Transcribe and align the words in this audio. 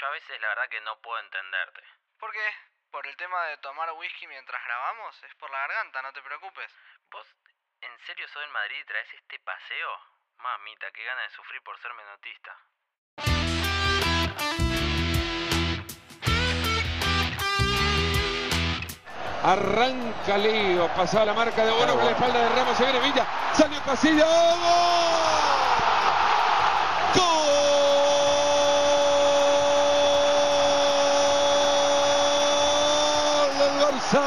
Yo 0.00 0.06
a 0.06 0.10
veces 0.10 0.40
la 0.40 0.48
verdad 0.48 0.68
que 0.70 0.80
no 0.80 0.98
puedo 1.02 1.18
entenderte. 1.20 1.82
¿Por 2.18 2.32
qué? 2.32 2.54
¿Por 2.90 3.06
el 3.06 3.14
tema 3.18 3.44
de 3.48 3.58
tomar 3.58 3.92
whisky 3.92 4.26
mientras 4.28 4.64
grabamos? 4.64 5.22
Es 5.24 5.34
por 5.34 5.50
la 5.50 5.58
garganta, 5.58 6.00
no 6.00 6.10
te 6.14 6.22
preocupes. 6.22 6.72
¿Vos 7.10 7.26
en 7.82 7.98
serio 8.06 8.26
sos 8.28 8.40
del 8.40 8.50
Madrid 8.50 8.78
y 8.80 8.84
traes 8.86 9.12
este 9.12 9.38
paseo? 9.40 9.90
Mamita, 10.38 10.90
qué 10.92 11.04
gana 11.04 11.20
de 11.22 11.30
sufrir 11.30 11.60
por 11.62 11.78
ser 11.82 11.92
menotista. 11.92 12.56
Arranca 19.42 20.36
Leo, 20.38 20.88
pasaba 20.94 21.24
la 21.26 21.34
marca 21.34 21.64
de 21.64 21.70
Bono 21.72 21.94
con 21.96 22.04
la 22.04 22.10
espalda 22.12 22.38
de 22.40 22.48
Ramos, 22.56 22.76
se 22.76 22.84
viene 22.84 23.00
Villa, 23.00 23.26
salió 23.54 23.80
Casillo, 23.84 24.26
¡Gol! 27.14 28.30
del 33.58 33.74
Barça! 33.80 34.26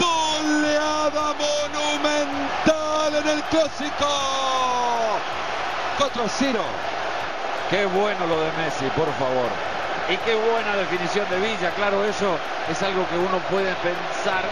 Goleada 0.00 1.26
monumental 1.44 3.14
en 3.14 3.28
el 3.28 3.42
clásico. 3.68 4.06
4 5.98 6.22
a 6.22 6.28
0. 6.28 6.60
Qué 7.70 7.86
bueno 7.86 8.26
lo 8.26 8.40
de 8.40 8.52
Messi, 8.52 8.84
por 8.96 9.12
favor. 9.14 9.48
Y 10.08 10.16
qué 10.18 10.34
buena 10.34 10.76
definición 10.76 11.28
de 11.30 11.38
Villa. 11.40 11.70
Claro, 11.74 12.04
eso 12.04 12.38
es 12.70 12.82
algo 12.82 13.08
que 13.08 13.16
uno 13.16 13.38
puede 13.50 13.74
pensar 13.76 14.44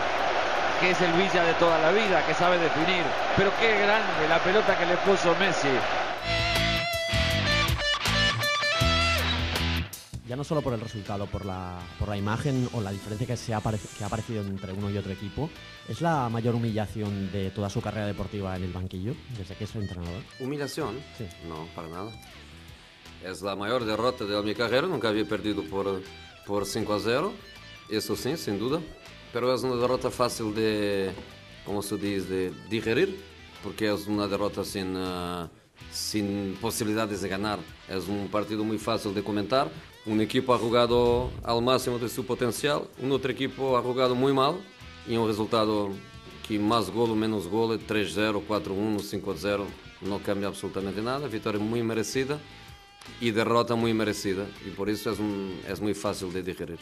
que 0.81 0.91
es 0.91 1.01
el 1.01 1.13
Villa 1.13 1.45
de 1.45 1.55
toda 1.55 1.79
la 1.79 1.91
vida, 1.93 2.25
que 2.27 2.35
sabe 2.35 2.59
definir. 2.59 3.05
Pero 3.37 3.53
qué 3.61 3.79
grande 3.79 4.29
la 4.29 4.39
pelota 4.39 4.77
que 4.77 4.87
le 4.87 4.97
puso 4.99 5.35
Messi. 5.39 5.69
Ya 10.35 10.39
no 10.39 10.43
solo 10.43 10.63
por 10.63 10.73
el 10.75 10.81
resultado, 10.81 11.27
por 11.27 11.45
la, 11.45 11.79
por 11.97 12.09
la 12.09 12.17
imagen 12.17 12.69
o 12.73 12.81
la 12.81 12.91
diferencia 12.91 13.25
que, 13.25 13.37
se 13.37 13.55
ha, 13.55 13.61
que 13.61 14.03
ha 14.03 14.09
aparecido 14.09 14.43
entre 14.43 14.73
uno 14.73 14.91
y 14.91 14.99
otro 14.99 15.13
equipo, 15.13 15.49
es 15.89 16.01
la 16.01 16.29
mayor 16.29 16.57
humillación 16.57 17.31
de 17.31 17.53
toda 17.53 17.71
su 17.71 17.81
carrera 17.81 18.09
deportiva 18.09 18.57
en 18.57 18.65
el 18.65 18.73
banquillo, 18.73 19.15
desde 19.39 19.55
que 19.55 19.63
es 19.63 19.77
entrenador. 19.77 20.25
Humillación? 20.41 20.99
Sí. 21.17 21.29
No, 21.49 21.69
para 21.77 21.87
nada. 21.87 22.11
Es 23.23 23.43
la 23.43 23.55
mayor 23.55 23.85
derrota 23.85 24.25
de 24.25 24.43
mi 24.43 24.57
carrera, 24.57 24.89
nunca 24.89 25.11
había 25.11 25.25
perdido 25.25 25.63
por, 25.63 26.03
por 26.45 26.67
5 26.67 26.95
a 26.95 26.99
0, 26.99 27.33
eso 27.89 28.17
sí, 28.17 28.37
sin 28.37 28.59
duda. 28.59 28.81
Pero 29.33 29.55
es 29.55 29.63
una 29.63 29.77
derrota 29.77 30.11
fácil 30.11 30.53
de, 30.53 31.13
como 31.65 31.81
se 31.81 31.97
dice, 31.97 32.27
de 32.27 32.53
digerir, 32.69 33.21
porque 33.63 33.89
es 33.89 34.09
una 34.09 34.27
derrota 34.27 34.65
sin, 34.65 34.97
ah, 34.97 35.49
sin 35.93 36.59
posibilidades 36.61 37.21
de 37.21 37.29
ganar. 37.29 37.61
Es 37.89 38.09
un 38.09 38.27
partido 38.27 38.65
muy 38.65 38.79
fácil 38.79 39.15
de 39.15 39.23
comentar. 39.23 39.71
Un 40.07 40.21
equipo 40.21 40.53
ha 40.55 40.59
jugado 40.59 41.31
al 41.43 41.63
máximo 41.63 41.99
de 41.99 42.09
su 42.11 42.27
potencial, 42.27 42.83
un 43.01 43.11
otro 43.13 43.31
equipo 43.31 43.77
ha 43.79 43.83
jugado 43.83 44.15
muy 44.15 44.33
mal 44.35 44.57
y 45.09 45.17
un 45.17 45.27
resultado 45.27 45.91
que 46.47 46.59
más 46.59 46.91
gol 46.91 47.11
o 47.13 47.15
menos 47.15 47.49
gol, 47.49 47.81
3-0, 47.87 48.43
4-1, 48.47 49.01
5-0, 49.01 49.65
no 50.03 50.19
cambia 50.19 50.49
absolutamente 50.49 51.01
nada. 51.01 51.27
Vitória 51.27 51.59
muy 51.59 51.83
merecida 51.83 52.39
y 53.19 53.31
derrota 53.31 53.75
muy 53.77 53.95
merecida 53.95 54.45
y 54.67 54.71
por 54.71 54.91
eso 54.91 55.11
es, 55.11 55.19
un- 55.19 55.59
es 55.67 55.81
muy 55.81 55.95
fácil 55.95 56.31
de 56.35 56.43
digerir. 56.43 56.79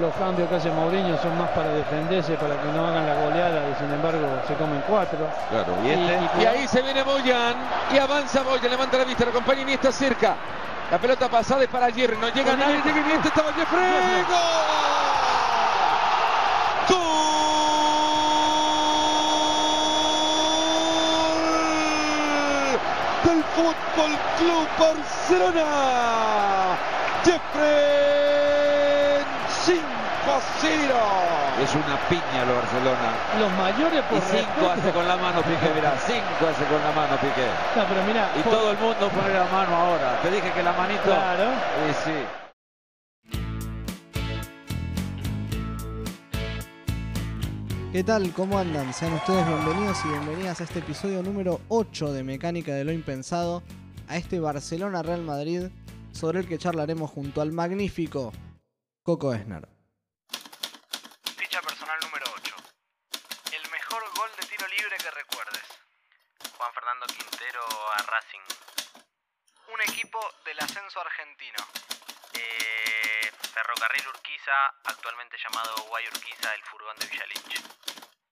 Los 0.00 0.14
cambios 0.14 0.48
que 0.48 0.54
hace 0.54 0.70
Mourinho 0.70 1.18
son 1.20 1.36
más 1.36 1.48
para 1.50 1.70
defenderse, 1.70 2.34
para 2.34 2.54
que 2.54 2.68
no 2.68 2.86
hagan 2.86 3.04
la 3.04 3.14
goleada 3.14 3.68
y 3.68 3.74
sin 3.82 3.92
embargo 3.92 4.28
se 4.46 4.54
comen 4.54 4.80
cuatro. 4.86 5.18
Claro, 5.50 5.74
y 5.84 5.90
este- 5.90 6.42
Y 6.42 6.46
ahí 6.46 6.68
se 6.68 6.82
viene 6.82 7.02
Boyan 7.02 7.56
y 7.92 7.98
avanza 7.98 8.42
Boyan, 8.42 8.70
levanta 8.70 8.96
la 8.98 9.04
vista, 9.04 9.24
lo 9.24 9.30
acompaña 9.30 9.62
Iniesta 9.62 9.90
cerca. 9.90 10.36
La 10.90 10.98
pelota 10.98 11.28
pasada 11.28 11.64
es 11.64 11.68
para 11.68 11.90
Jerry, 11.90 12.16
no 12.16 12.28
llega 12.28 12.54
nadie, 12.56 12.80
llega 12.84 13.00
Iniesta, 13.00 13.28
estaba 13.28 13.52
Jeffrey. 13.52 14.24
¡Gol! 14.28 14.98
Del 23.24 23.42
Fútbol 23.54 24.14
Club 24.38 24.68
Barcelona. 24.78 25.66
Jeffrey 27.24 28.07
5 28.07 28.07
a 30.38 30.42
0. 30.60 30.94
Es 31.62 31.74
una 31.74 31.96
piña 32.08 32.44
lo 32.46 32.54
Barcelona. 32.54 33.10
los 33.38 33.52
mayores 33.52 34.02
por 34.04 34.18
Y 34.18 34.20
5 34.22 34.36
respeto- 34.38 34.70
hace 34.70 34.90
con 34.92 35.08
la 35.08 35.16
mano 35.16 35.42
Piqué, 35.42 35.68
mirá. 35.74 35.92
5 36.06 36.22
hace 36.46 36.64
con 36.64 36.80
la 36.82 36.92
mano 36.92 37.16
Piqué. 37.20 37.46
No, 37.76 37.84
pero 37.88 38.02
mirá, 38.04 38.30
Y 38.36 38.42
por- 38.42 38.52
todo 38.52 38.70
el 38.70 38.78
mundo 38.78 39.08
pone 39.08 39.34
la 39.34 39.44
mano 39.44 39.76
ahora. 39.76 40.20
Te 40.22 40.30
dije 40.30 40.50
que 40.52 40.62
la 40.62 40.72
manito. 40.72 41.02
Claro. 41.02 41.50
Y 41.90 41.94
sí. 42.04 43.28
¿Qué 47.92 48.04
tal? 48.04 48.32
¿Cómo 48.34 48.58
andan? 48.58 48.92
Sean 48.92 49.14
ustedes 49.14 49.46
bienvenidos 49.46 49.98
y 50.04 50.08
bienvenidas 50.08 50.60
a 50.60 50.64
este 50.64 50.80
episodio 50.80 51.22
número 51.22 51.60
8 51.68 52.12
de 52.12 52.22
Mecánica 52.22 52.72
de 52.74 52.84
lo 52.84 52.92
Impensado, 52.92 53.62
a 54.08 54.16
este 54.16 54.40
Barcelona 54.40 55.02
Real 55.02 55.22
Madrid, 55.22 55.68
sobre 56.12 56.40
el 56.40 56.48
que 56.48 56.58
charlaremos 56.58 57.10
junto 57.10 57.40
al 57.40 57.52
magnífico 57.52 58.32
Coco 59.02 59.32
Esner. 59.34 59.66
Ficha 61.36 61.60
personal 61.62 61.98
número 62.02 62.26
8. 62.36 62.54
El 63.56 63.70
mejor 63.70 64.02
gol 64.16 64.30
de 64.38 64.46
tiro 64.46 64.66
libre 64.68 64.96
que 64.98 65.10
recuerdes. 65.10 65.64
Juan 66.56 66.70
Fernando 66.74 67.06
Quintero 67.06 67.62
a 67.96 68.02
Racing. 68.04 68.44
Un 69.72 69.80
equipo 69.92 70.18
del 70.44 70.60
ascenso 70.60 71.00
argentino. 71.00 71.58
Eh, 72.34 73.32
Ferrocarril 73.88 74.08
Urquiza, 74.08 74.52
actualmente 74.84 75.36
llamado 75.42 75.74
Guay 75.88 76.04
Urquiza, 76.08 76.54
el 76.54 76.62
furgón 76.62 76.96
de 76.98 77.06
Villalich. 77.06 77.64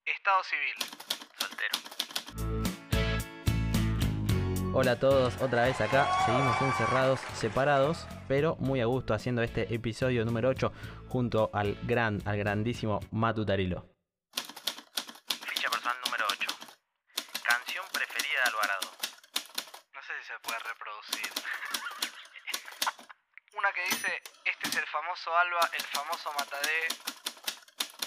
Estado 0.05 0.45
civil. 0.45 0.77
Soltero. 1.39 1.79
Hola 4.75 4.93
a 4.93 4.99
todos, 4.99 5.41
otra 5.41 5.65
vez 5.65 5.81
acá, 5.81 6.07
seguimos 6.27 6.61
encerrados, 6.61 7.21
separados, 7.35 8.07
pero 8.29 8.57
muy 8.57 8.83
a 8.83 8.85
gusto 8.85 9.15
haciendo 9.15 9.43
este 9.43 9.73
episodio 9.75 10.27
número 10.27 10.51
8 10.51 10.73
junto 11.09 11.51
al 11.55 11.79
gran, 11.85 12.21
al 12.27 12.37
grandísimo 12.37 13.01
Matu 13.11 13.47
Tarilo. 13.47 13.89
Ficha 14.35 15.71
personal 15.71 15.97
número 16.05 16.27
8. 16.29 16.49
Canción 17.43 17.87
preferida 17.93 18.41
de 18.45 18.51
Alvarado. 18.51 18.91
No 19.95 20.03
sé 20.03 20.13
si 20.21 20.27
se 20.27 20.39
puede 20.41 20.59
reproducir. 20.59 21.31
Una 23.57 23.73
que 23.73 23.85
dice, 23.85 24.23
este 24.45 24.69
es 24.69 24.77
el 24.77 24.87
famoso 24.87 25.35
Alba, 25.39 25.71
el 25.73 25.83
famoso 25.87 26.31
Matadé. 26.35 26.89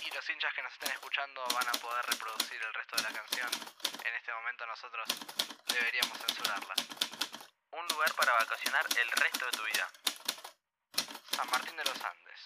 Y 0.05 0.11
los 0.11 0.29
hinchas 0.29 0.53
que 0.53 0.61
nos 0.61 0.71
estén 0.73 0.91
escuchando 0.91 1.43
van 1.55 1.67
a 1.67 1.71
poder 1.71 2.05
reproducir 2.05 2.61
el 2.61 2.73
resto 2.73 2.95
de 2.97 3.01
la 3.01 3.09
canción. 3.09 3.49
En 4.05 4.13
este 4.13 4.31
momento 4.31 4.65
nosotros 4.67 5.07
deberíamos 5.65 6.17
censurarla. 6.19 6.75
Un 7.71 7.87
lugar 7.87 8.13
para 8.13 8.33
el 8.65 9.09
resto 9.23 9.45
de 9.45 9.51
tu 9.57 9.63
vida. 9.63 9.87
San 11.31 11.49
Martín 11.49 11.75
de 11.77 11.83
los 11.85 11.95
Andes. 12.03 12.41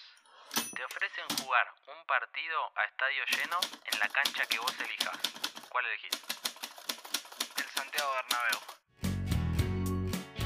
Te 0.74 0.84
ofrecen 0.84 1.24
jugar 1.42 1.66
un 1.88 2.06
partido 2.06 2.56
a 2.76 2.84
estadio 2.84 3.24
lleno 3.34 3.58
en 3.92 3.98
la 3.98 4.08
cancha 4.08 4.46
que 4.46 4.58
vos 4.58 4.72
elijas. 4.78 5.18
¿Cuál 5.68 5.84
elegís? 5.86 6.12
El 7.56 7.64
Santiago 7.64 8.10
Bernabéu. 8.14 8.58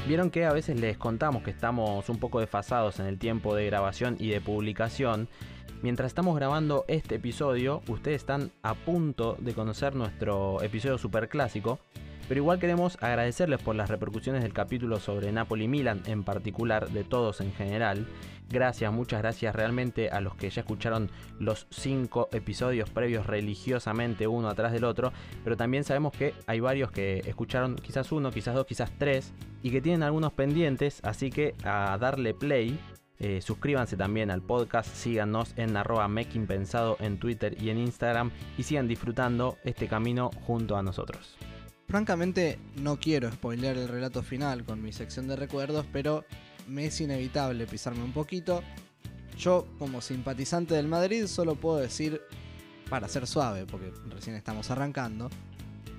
Vieron 0.07 0.31
que 0.31 0.45
a 0.45 0.53
veces 0.53 0.79
les 0.79 0.97
contamos 0.97 1.43
que 1.43 1.51
estamos 1.51 2.09
un 2.09 2.19
poco 2.19 2.39
desfasados 2.39 2.99
en 2.99 3.05
el 3.05 3.19
tiempo 3.19 3.53
de 3.53 3.67
grabación 3.67 4.17
y 4.19 4.29
de 4.29 4.41
publicación. 4.41 5.29
Mientras 5.83 6.07
estamos 6.07 6.35
grabando 6.35 6.83
este 6.87 7.15
episodio, 7.15 7.83
ustedes 7.87 8.21
están 8.21 8.51
a 8.63 8.73
punto 8.73 9.35
de 9.39 9.53
conocer 9.53 9.93
nuestro 9.95 10.63
episodio 10.63 10.97
super 10.97 11.29
clásico. 11.29 11.79
Pero 12.29 12.41
igual 12.41 12.59
queremos 12.59 12.95
agradecerles 13.01 13.59
por 13.59 13.75
las 13.75 13.89
repercusiones 13.89 14.43
del 14.43 14.53
capítulo 14.53 14.99
sobre 14.99 15.31
Napoli 15.31 15.67
Milan, 15.67 16.03
en 16.05 16.23
particular 16.23 16.87
de 16.91 17.03
todos 17.03 17.41
en 17.41 17.51
general. 17.53 18.05
Gracias, 18.51 18.93
muchas 18.93 19.21
gracias 19.23 19.55
realmente 19.55 20.11
a 20.11 20.21
los 20.21 20.35
que 20.35 20.51
ya 20.51 20.61
escucharon 20.61 21.09
los 21.39 21.65
cinco 21.71 22.29
episodios 22.31 22.91
previos 22.91 23.25
religiosamente 23.25 24.27
uno 24.27 24.47
atrás 24.47 24.71
del 24.71 24.83
otro. 24.83 25.11
Pero 25.43 25.57
también 25.57 25.83
sabemos 25.83 26.13
que 26.13 26.35
hay 26.45 26.59
varios 26.59 26.91
que 26.91 27.23
escucharon 27.25 27.75
quizás 27.75 28.11
uno, 28.11 28.29
quizás 28.29 28.53
dos, 28.53 28.67
quizás 28.67 28.91
tres 28.99 29.33
y 29.63 29.71
que 29.71 29.81
tienen 29.81 30.03
algunos 30.03 30.31
pendientes. 30.31 30.99
Así 31.03 31.31
que 31.31 31.55
a 31.63 31.97
darle 31.99 32.35
play. 32.35 32.79
eh, 33.17 33.41
suscríbanse 33.41 33.97
también 33.97 34.29
al 34.29 34.41
podcast, 34.43 34.93
síganos 34.93 35.53
en 35.57 35.75
arroba 35.75 36.07
Pensado 36.47 36.95
en 36.99 37.17
Twitter 37.17 37.59
y 37.59 37.71
en 37.71 37.79
Instagram 37.79 38.31
y 38.55 38.63
sigan 38.63 38.87
disfrutando 38.87 39.57
este 39.63 39.87
camino 39.87 40.29
junto 40.45 40.77
a 40.77 40.83
nosotros. 40.83 41.35
Francamente, 41.89 42.59
no 42.75 42.99
quiero 42.99 43.31
spoilear 43.31 43.75
el 43.75 43.87
relato 43.87 44.21
final 44.21 44.63
con 44.63 44.79
mi 44.79 44.93
sección 44.93 45.27
de 45.27 45.35
recuerdos, 45.35 45.87
pero 45.91 46.23
me 46.67 46.85
es 46.85 47.01
inevitable 47.01 47.65
pisarme 47.65 48.03
un 48.03 48.13
poquito. 48.13 48.61
Yo, 49.39 49.65
como 49.79 49.99
simpatizante 49.99 50.75
del 50.75 50.87
Madrid, 50.87 51.25
solo 51.25 51.55
puedo 51.55 51.77
decir 51.77 52.21
para 52.91 53.07
ser 53.07 53.25
suave, 53.25 53.65
porque 53.65 53.91
recién 54.07 54.35
estamos 54.35 54.69
arrancando, 54.69 55.31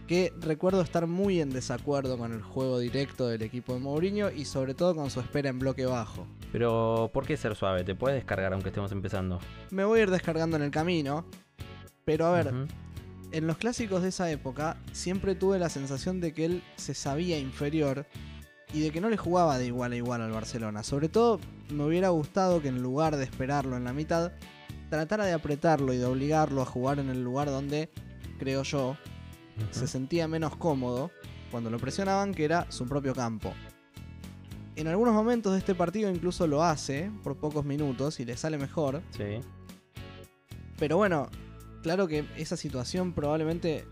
que 0.07 0.33
recuerdo 0.39 0.81
estar 0.81 1.09
muy 1.09 1.41
en 1.41 1.51
desacuerdo 1.51 2.17
con 2.17 2.33
el 2.33 2.43
juego 2.43 2.79
directo 2.79 3.27
del 3.27 3.43
equipo 3.43 3.75
de 3.75 3.81
Mourinho 3.81 4.31
y 4.31 4.45
sobre 4.45 4.75
todo 4.75 4.95
con 4.95 5.11
su 5.11 5.19
espera 5.19 5.51
en 5.51 5.59
bloque 5.59 5.87
bajo. 5.87 6.25
Pero, 6.53 7.11
¿por 7.13 7.27
qué 7.27 7.37
ser 7.37 7.57
suave? 7.57 7.83
¿Te 7.83 7.97
puedes 7.97 8.17
descargar 8.17 8.53
aunque 8.53 8.69
estemos 8.69 8.93
empezando? 8.93 9.41
Me 9.71 9.85
voy 9.85 9.99
a 9.99 10.03
ir 10.05 10.11
descargando 10.11 10.57
en 10.57 10.63
el 10.63 10.71
camino, 10.71 11.25
pero 12.05 12.27
a 12.27 12.31
ver. 12.31 12.55
En 13.33 13.47
los 13.47 13.59
clásicos 13.59 14.03
de 14.03 14.09
esa 14.09 14.31
época 14.31 14.77
siempre 14.93 15.35
tuve 15.35 15.59
la 15.59 15.69
sensación 15.69 16.21
de 16.21 16.33
que 16.33 16.45
él 16.45 16.63
se 16.77 16.95
sabía 16.95 17.39
inferior 17.39 18.07
y 18.73 18.81
de 18.81 18.91
que 18.91 19.01
no 19.01 19.09
le 19.09 19.17
jugaba 19.17 19.59
de 19.59 19.67
igual 19.67 19.93
a 19.93 19.97
igual 19.97 20.23
al 20.23 20.33
Barcelona. 20.33 20.83
Sobre 20.83 21.09
todo 21.09 21.41
me 21.71 21.85
hubiera 21.85 22.11
gustado 22.11 22.61
que 22.61 22.69
en 22.69 22.83
lugar 22.83 23.17
de 23.17 23.25
esperarlo 23.25 23.77
en 23.77 23.85
la 23.85 23.93
mitad, 23.93 24.33
tratara 24.89 25.25
de 25.25 25.33
apretarlo 25.33 25.93
y 25.93 25.99
de 25.99 26.05
obligarlo 26.05 26.63
a 26.63 26.67
jugar 26.67 26.99
en 26.99 27.11
el 27.11 27.23
lugar 27.23 27.49
donde, 27.49 27.91
creo 28.39 28.63
yo, 28.63 28.97
se 29.71 29.87
sentía 29.87 30.29
menos 30.29 30.57
cómodo 30.57 31.11
cuando 31.51 31.71
lo 31.71 31.79
presionaban, 31.79 32.33
que 32.33 32.45
era 32.45 32.71
su 32.71 32.87
propio 32.87 33.15
campo. 33.15 33.53
En 34.77 34.87
algunos 34.87 35.15
momentos 35.15 35.53
de 35.53 35.59
este 35.59 35.75
partido 35.75 36.11
incluso 36.11 36.47
lo 36.47 36.63
hace 36.63 37.11
por 37.23 37.37
pocos 37.37 37.65
minutos 37.65 38.21
y 38.21 38.25
le 38.25 38.37
sale 38.37 38.57
mejor. 38.57 39.03
Sí. 39.11 39.41
Pero 40.79 40.97
bueno, 40.97 41.29
claro 41.83 42.07
que 42.09 42.25
esa 42.37 42.57
situación 42.57 43.13
probablemente, 43.13 43.85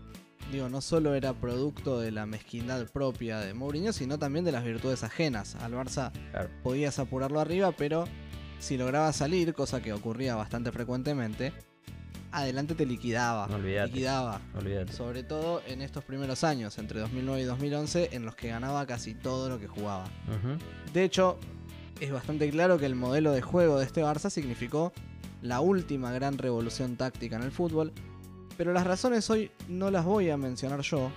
digo, 0.51 0.69
no 0.69 0.81
solo 0.81 1.13
era 1.15 1.33
producto 1.33 1.99
de 1.99 2.11
la 2.11 2.25
mezquindad 2.25 2.85
propia 2.87 3.39
de 3.39 3.53
Mourinho, 3.53 3.93
sino 3.93 4.17
también 4.19 4.45
de 4.45 4.51
las 4.51 4.63
virtudes 4.63 5.03
ajenas. 5.03 5.55
Al 5.55 5.73
Barça 5.73 6.11
Claro. 6.31 6.49
podías 6.63 6.99
apurarlo 6.99 7.39
arriba, 7.39 7.71
pero 7.71 8.05
si 8.59 8.77
lograba 8.77 9.11
salir, 9.13 9.53
cosa 9.53 9.81
que 9.81 9.93
ocurría 9.93 10.35
bastante 10.35 10.71
frecuentemente, 10.71 11.53
adelante 12.31 12.75
te 12.75 12.85
liquidaba. 12.85 13.47
No 13.47 13.55
olvidate. 13.55 13.87
liquidaba. 13.87 14.41
Olvídate. 14.55 14.93
Sobre 14.93 15.23
todo 15.23 15.61
en 15.67 15.81
estos 15.81 16.03
primeros 16.03 16.43
años, 16.43 16.77
entre 16.77 16.99
2009 16.99 17.41
y 17.41 17.45
2011, 17.45 18.09
en 18.11 18.25
los 18.25 18.35
que 18.35 18.49
ganaba 18.49 18.85
casi 18.85 19.15
todo 19.15 19.49
lo 19.49 19.59
que 19.59 19.67
jugaba. 19.67 20.05
De 20.93 21.03
hecho, 21.03 21.39
es 21.99 22.11
bastante 22.11 22.49
claro 22.51 22.77
que 22.77 22.85
el 22.85 22.95
modelo 22.95 23.31
de 23.31 23.41
juego 23.41 23.79
de 23.79 23.85
este 23.85 24.03
Barça 24.03 24.29
significó 24.29 24.93
la 25.41 25.61
última 25.61 26.11
gran 26.11 26.37
revolución 26.37 26.95
táctica 26.95 27.35
en 27.35 27.43
el 27.43 27.51
fútbol, 27.51 27.93
pero 28.57 28.73
las 28.73 28.85
razones 28.85 29.29
hoy 29.29 29.51
no 29.67 29.91
las 29.91 30.05
voy 30.05 30.29
a 30.29 30.37
mencionar 30.37 30.81
yo. 30.81 31.11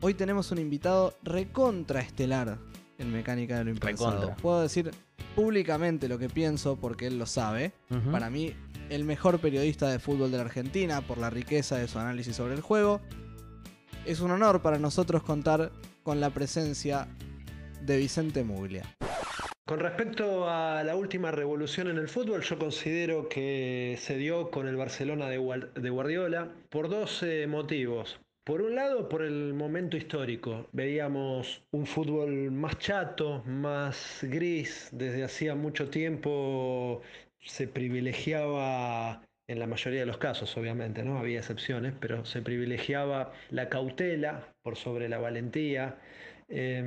Hoy 0.00 0.14
tenemos 0.14 0.52
un 0.52 0.58
invitado 0.58 1.14
recontra 1.22 2.00
estelar 2.00 2.58
en 2.98 3.12
Mecánica 3.12 3.58
de 3.58 3.64
lo 3.64 3.70
Impensado. 3.70 4.12
Recontra. 4.12 4.36
Puedo 4.36 4.60
decir 4.62 4.90
públicamente 5.34 6.08
lo 6.08 6.18
que 6.18 6.28
pienso 6.28 6.76
porque 6.76 7.06
él 7.06 7.18
lo 7.18 7.26
sabe. 7.26 7.72
Para 8.10 8.30
mí, 8.30 8.54
el 8.90 9.04
mejor 9.04 9.38
periodista 9.38 9.88
de 9.88 9.98
fútbol 9.98 10.30
de 10.30 10.36
la 10.36 10.44
Argentina 10.44 11.00
por 11.00 11.18
la 11.18 11.30
riqueza 11.30 11.76
de 11.76 11.88
su 11.88 11.98
análisis 11.98 12.36
sobre 12.36 12.54
el 12.54 12.60
juego. 12.60 13.00
Es 14.04 14.20
un 14.20 14.30
honor 14.30 14.62
para 14.62 14.78
nosotros 14.78 15.22
contar 15.22 15.72
con 16.02 16.20
la 16.20 16.30
presencia 16.30 17.08
de 17.82 17.96
Vicente 17.98 18.44
Muglia. 18.44 18.84
Con 19.68 19.80
respecto 19.80 20.48
a 20.48 20.82
la 20.82 20.96
última 20.96 21.30
revolución 21.30 21.88
en 21.88 21.98
el 21.98 22.08
fútbol, 22.08 22.40
yo 22.40 22.58
considero 22.58 23.28
que 23.28 23.96
se 23.98 24.16
dio 24.16 24.50
con 24.50 24.66
el 24.66 24.76
Barcelona 24.76 25.28
de 25.28 25.90
Guardiola 25.90 26.54
por 26.70 26.88
dos 26.88 27.22
eh, 27.22 27.46
motivos. 27.46 28.18
Por 28.44 28.62
un 28.62 28.76
lado, 28.76 29.10
por 29.10 29.20
el 29.20 29.52
momento 29.52 29.98
histórico. 29.98 30.66
Veíamos 30.72 31.66
un 31.70 31.84
fútbol 31.84 32.50
más 32.50 32.78
chato, 32.78 33.42
más 33.44 34.20
gris. 34.22 34.88
Desde 34.90 35.22
hacía 35.22 35.54
mucho 35.54 35.90
tiempo 35.90 37.02
se 37.38 37.68
privilegiaba, 37.68 39.20
en 39.48 39.58
la 39.58 39.66
mayoría 39.66 40.00
de 40.00 40.06
los 40.06 40.16
casos 40.16 40.56
obviamente, 40.56 41.02
¿no? 41.02 41.18
Había 41.18 41.40
excepciones, 41.40 41.92
pero 42.00 42.24
se 42.24 42.40
privilegiaba 42.40 43.34
la 43.50 43.68
cautela 43.68 44.48
por 44.62 44.76
sobre 44.76 45.10
la 45.10 45.18
valentía 45.18 45.98
eh, 46.48 46.82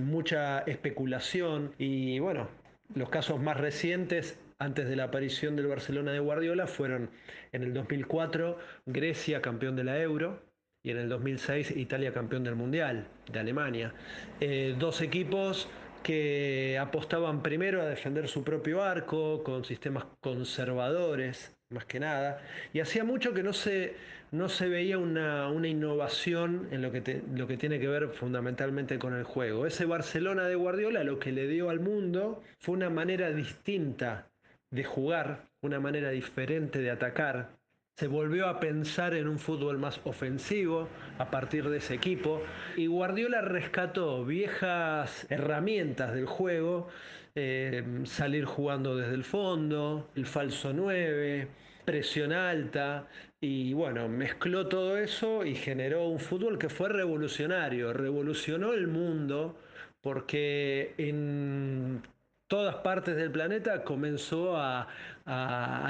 mucha 0.00 0.60
especulación 0.60 1.74
y 1.78 2.18
bueno, 2.18 2.48
los 2.94 3.08
casos 3.08 3.40
más 3.40 3.56
recientes 3.56 4.38
antes 4.58 4.88
de 4.88 4.96
la 4.96 5.04
aparición 5.04 5.56
del 5.56 5.66
Barcelona 5.66 6.12
de 6.12 6.18
Guardiola 6.18 6.66
fueron 6.66 7.10
en 7.52 7.62
el 7.62 7.72
2004 7.72 8.58
Grecia 8.86 9.40
campeón 9.40 9.76
de 9.76 9.84
la 9.84 10.00
Euro 10.00 10.42
y 10.82 10.90
en 10.90 10.98
el 10.98 11.08
2006 11.08 11.76
Italia 11.76 12.12
campeón 12.12 12.44
del 12.44 12.56
Mundial 12.56 13.06
de 13.30 13.38
Alemania. 13.38 13.94
Eh, 14.40 14.74
dos 14.78 15.00
equipos 15.00 15.68
que 16.02 16.78
apostaban 16.80 17.42
primero 17.42 17.82
a 17.82 17.86
defender 17.86 18.28
su 18.28 18.44
propio 18.44 18.82
arco 18.82 19.42
con 19.42 19.64
sistemas 19.64 20.04
conservadores 20.20 21.57
más 21.70 21.84
que 21.84 22.00
nada 22.00 22.40
y 22.72 22.80
hacía 22.80 23.04
mucho 23.04 23.34
que 23.34 23.42
no 23.42 23.52
se, 23.52 23.94
no 24.30 24.48
se 24.48 24.68
veía 24.68 24.96
una, 24.96 25.48
una 25.48 25.68
innovación 25.68 26.68
en 26.70 26.80
lo 26.80 26.90
que, 26.92 27.02
te- 27.02 27.22
lo 27.34 27.46
que 27.46 27.58
tiene 27.58 27.78
que 27.78 27.88
ver 27.88 28.08
fundamentalmente 28.08 28.98
con 28.98 29.14
el 29.14 29.24
juego. 29.24 29.66
Ese 29.66 29.84
Barcelona 29.84 30.44
de 30.46 30.54
Guardiola 30.54 31.04
lo 31.04 31.18
que 31.18 31.32
le 31.32 31.46
dio 31.46 31.68
al 31.68 31.80
mundo 31.80 32.42
fue 32.58 32.74
una 32.74 32.88
manera 32.88 33.30
distinta 33.32 34.30
de 34.70 34.84
jugar, 34.84 35.44
una 35.60 35.78
manera 35.78 36.10
diferente 36.10 36.78
de 36.78 36.90
atacar. 36.90 37.58
Se 37.96 38.06
volvió 38.06 38.46
a 38.46 38.60
pensar 38.60 39.12
en 39.14 39.28
un 39.28 39.38
fútbol 39.38 39.76
más 39.76 40.00
ofensivo 40.04 40.88
a 41.18 41.30
partir 41.30 41.68
de 41.68 41.78
ese 41.78 41.94
equipo 41.94 42.40
y 42.76 42.86
Guardiola 42.86 43.42
rescató 43.42 44.24
viejas 44.24 45.26
herramientas 45.30 46.14
del 46.14 46.26
juego, 46.26 46.88
eh, 47.34 47.84
salir 48.04 48.44
jugando 48.44 48.96
desde 48.96 49.14
el 49.14 49.24
fondo, 49.24 50.10
el 50.16 50.26
falso 50.26 50.72
9, 50.72 51.48
presión 51.84 52.32
alta 52.32 53.06
y 53.40 53.72
bueno, 53.72 54.08
mezcló 54.08 54.66
todo 54.68 54.98
eso 54.98 55.44
y 55.44 55.54
generó 55.54 56.08
un 56.08 56.18
fútbol 56.18 56.58
que 56.58 56.68
fue 56.68 56.88
revolucionario, 56.88 57.92
revolucionó 57.92 58.72
el 58.72 58.88
mundo 58.88 59.56
porque 60.00 60.94
en 60.98 62.02
todas 62.46 62.76
partes 62.76 63.16
del 63.16 63.30
planeta 63.30 63.84
comenzó 63.84 64.56
a, 64.56 64.88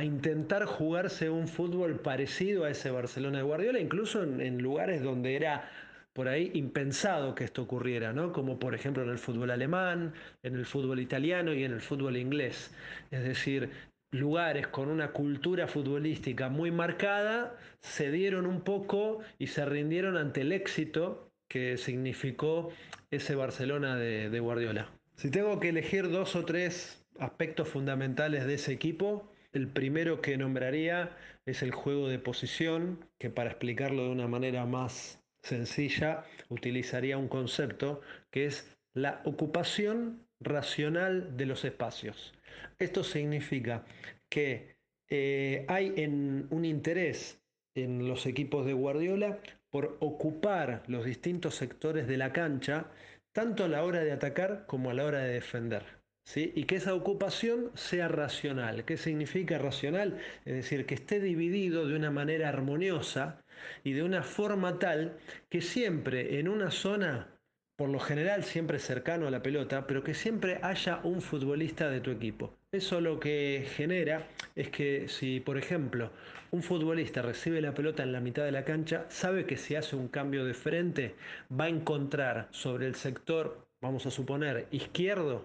intentar 0.02 0.64
jugarse 0.64 1.30
un 1.30 1.46
fútbol 1.46 2.00
parecido 2.00 2.64
a 2.64 2.70
ese 2.70 2.90
Barcelona 2.90 3.38
de 3.38 3.44
Guardiola, 3.44 3.78
incluso 3.78 4.22
en 4.22 4.58
lugares 4.58 5.02
donde 5.02 5.36
era 5.36 5.70
por 6.12 6.28
ahí 6.28 6.50
impensado 6.54 7.34
que 7.34 7.44
esto 7.44 7.62
ocurriera, 7.62 8.12
¿no? 8.12 8.32
Como 8.32 8.58
por 8.58 8.74
ejemplo 8.74 9.02
en 9.02 9.10
el 9.10 9.18
fútbol 9.18 9.50
alemán, 9.50 10.14
en 10.42 10.54
el 10.54 10.66
fútbol 10.66 11.00
italiano 11.00 11.52
y 11.54 11.64
en 11.64 11.72
el 11.72 11.80
fútbol 11.80 12.16
inglés. 12.16 12.74
Es 13.10 13.22
decir, 13.22 13.70
lugares 14.10 14.66
con 14.68 14.88
una 14.88 15.12
cultura 15.12 15.66
futbolística 15.66 16.48
muy 16.48 16.70
marcada 16.70 17.56
se 17.80 18.10
dieron 18.10 18.46
un 18.46 18.62
poco 18.62 19.20
y 19.38 19.48
se 19.48 19.64
rindieron 19.64 20.16
ante 20.16 20.40
el 20.40 20.52
éxito 20.52 21.30
que 21.48 21.76
significó 21.76 22.70
ese 23.10 23.34
Barcelona 23.34 23.96
de, 23.96 24.30
de 24.30 24.40
Guardiola. 24.40 24.88
Si 25.16 25.30
tengo 25.30 25.60
que 25.60 25.70
elegir 25.70 26.10
dos 26.10 26.36
o 26.36 26.44
tres 26.44 27.04
aspectos 27.18 27.68
fundamentales 27.68 28.46
de 28.46 28.54
ese 28.54 28.72
equipo, 28.72 29.30
el 29.52 29.68
primero 29.68 30.20
que 30.20 30.36
nombraría 30.36 31.16
es 31.46 31.62
el 31.62 31.72
juego 31.72 32.08
de 32.08 32.18
posición, 32.18 33.04
que 33.18 33.30
para 33.30 33.50
explicarlo 33.50 34.04
de 34.04 34.10
una 34.10 34.28
manera 34.28 34.66
más 34.66 35.17
sencilla 35.48 36.24
utilizaría 36.48 37.18
un 37.18 37.28
concepto 37.28 38.00
que 38.30 38.46
es 38.46 38.76
la 38.94 39.20
ocupación 39.24 40.26
racional 40.40 41.36
de 41.36 41.46
los 41.46 41.64
espacios. 41.64 42.34
Esto 42.78 43.02
significa 43.02 43.84
que 44.28 44.76
eh, 45.08 45.64
hay 45.68 45.94
en 45.96 46.46
un 46.50 46.64
interés 46.64 47.40
en 47.74 48.08
los 48.08 48.26
equipos 48.26 48.66
de 48.66 48.72
Guardiola 48.72 49.38
por 49.70 49.96
ocupar 50.00 50.82
los 50.86 51.04
distintos 51.04 51.54
sectores 51.54 52.06
de 52.06 52.16
la 52.16 52.32
cancha, 52.32 52.86
tanto 53.32 53.64
a 53.64 53.68
la 53.68 53.84
hora 53.84 54.00
de 54.00 54.12
atacar 54.12 54.66
como 54.66 54.90
a 54.90 54.94
la 54.94 55.04
hora 55.04 55.20
de 55.20 55.34
defender. 55.34 55.84
¿sí? 56.24 56.52
Y 56.54 56.64
que 56.64 56.76
esa 56.76 56.94
ocupación 56.94 57.70
sea 57.74 58.08
racional. 58.08 58.84
¿Qué 58.84 58.96
significa 58.96 59.58
racional? 59.58 60.18
Es 60.44 60.54
decir, 60.54 60.86
que 60.86 60.94
esté 60.94 61.20
dividido 61.20 61.86
de 61.86 61.96
una 61.96 62.10
manera 62.10 62.48
armoniosa 62.48 63.42
y 63.84 63.92
de 63.92 64.02
una 64.02 64.22
forma 64.22 64.78
tal 64.78 65.18
que 65.48 65.60
siempre 65.60 66.38
en 66.38 66.48
una 66.48 66.70
zona 66.70 67.38
por 67.78 67.90
lo 67.90 68.00
general 68.00 68.42
siempre 68.42 68.80
cercano 68.80 69.28
a 69.28 69.30
la 69.30 69.40
pelota, 69.40 69.86
pero 69.86 70.02
que 70.02 70.12
siempre 70.12 70.58
haya 70.62 70.98
un 71.04 71.22
futbolista 71.22 71.88
de 71.88 72.00
tu 72.00 72.10
equipo. 72.10 72.52
Eso 72.72 73.00
lo 73.00 73.20
que 73.20 73.68
genera 73.76 74.26
es 74.56 74.68
que 74.70 75.06
si, 75.06 75.38
por 75.38 75.56
ejemplo, 75.56 76.10
un 76.50 76.64
futbolista 76.64 77.22
recibe 77.22 77.60
la 77.60 77.74
pelota 77.74 78.02
en 78.02 78.10
la 78.10 78.20
mitad 78.20 78.44
de 78.44 78.50
la 78.50 78.64
cancha, 78.64 79.06
sabe 79.10 79.46
que 79.46 79.56
si 79.56 79.76
hace 79.76 79.94
un 79.94 80.08
cambio 80.08 80.44
de 80.44 80.54
frente, 80.54 81.14
va 81.48 81.66
a 81.66 81.68
encontrar 81.68 82.48
sobre 82.50 82.88
el 82.88 82.96
sector, 82.96 83.68
vamos 83.80 84.06
a 84.06 84.10
suponer, 84.10 84.66
izquierdo 84.72 85.44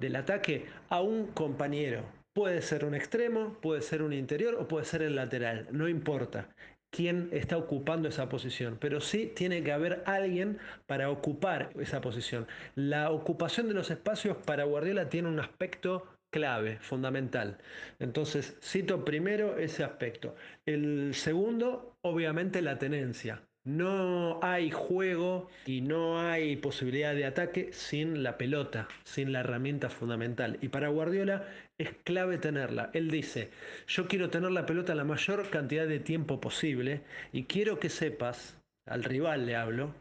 del 0.00 0.16
ataque 0.16 0.64
a 0.88 1.02
un 1.02 1.26
compañero. 1.26 2.02
Puede 2.32 2.62
ser 2.62 2.86
un 2.86 2.94
extremo, 2.94 3.58
puede 3.60 3.82
ser 3.82 4.00
un 4.00 4.14
interior 4.14 4.54
o 4.54 4.66
puede 4.66 4.86
ser 4.86 5.02
el 5.02 5.16
lateral, 5.16 5.68
no 5.70 5.86
importa 5.86 6.48
quién 6.94 7.28
está 7.32 7.56
ocupando 7.56 8.08
esa 8.08 8.28
posición, 8.28 8.78
pero 8.80 9.00
sí 9.00 9.32
tiene 9.34 9.64
que 9.64 9.72
haber 9.72 10.02
alguien 10.06 10.58
para 10.86 11.10
ocupar 11.10 11.70
esa 11.78 12.00
posición. 12.00 12.46
La 12.76 13.10
ocupación 13.10 13.66
de 13.66 13.74
los 13.74 13.90
espacios 13.90 14.36
para 14.36 14.64
Guardiola 14.64 15.08
tiene 15.08 15.28
un 15.28 15.40
aspecto 15.40 16.06
clave, 16.30 16.78
fundamental. 16.80 17.58
Entonces, 17.98 18.56
cito 18.62 19.04
primero 19.04 19.58
ese 19.58 19.82
aspecto. 19.82 20.36
El 20.66 21.14
segundo, 21.14 21.96
obviamente, 22.02 22.62
la 22.62 22.78
tenencia. 22.78 23.42
No 23.64 24.40
hay 24.42 24.70
juego 24.70 25.48
y 25.64 25.80
no 25.80 26.20
hay 26.20 26.56
posibilidad 26.56 27.14
de 27.14 27.24
ataque 27.24 27.70
sin 27.72 28.22
la 28.22 28.36
pelota, 28.36 28.88
sin 29.04 29.32
la 29.32 29.40
herramienta 29.40 29.88
fundamental. 29.88 30.58
Y 30.60 30.68
para 30.68 30.88
Guardiola 30.88 31.46
es 31.78 31.90
clave 32.04 32.38
tenerla. 32.38 32.90
Él 32.92 33.10
dice, 33.10 33.50
yo 33.86 34.06
quiero 34.06 34.30
tener 34.30 34.50
la 34.50 34.66
pelota 34.66 34.94
la 34.94 35.04
mayor 35.04 35.50
cantidad 35.50 35.86
de 35.86 36.00
tiempo 36.00 36.40
posible 36.40 37.02
y 37.32 37.44
quiero 37.44 37.80
que 37.80 37.88
sepas, 37.88 38.56
al 38.86 39.04
rival 39.04 39.46
le 39.46 39.56
hablo, 39.56 39.94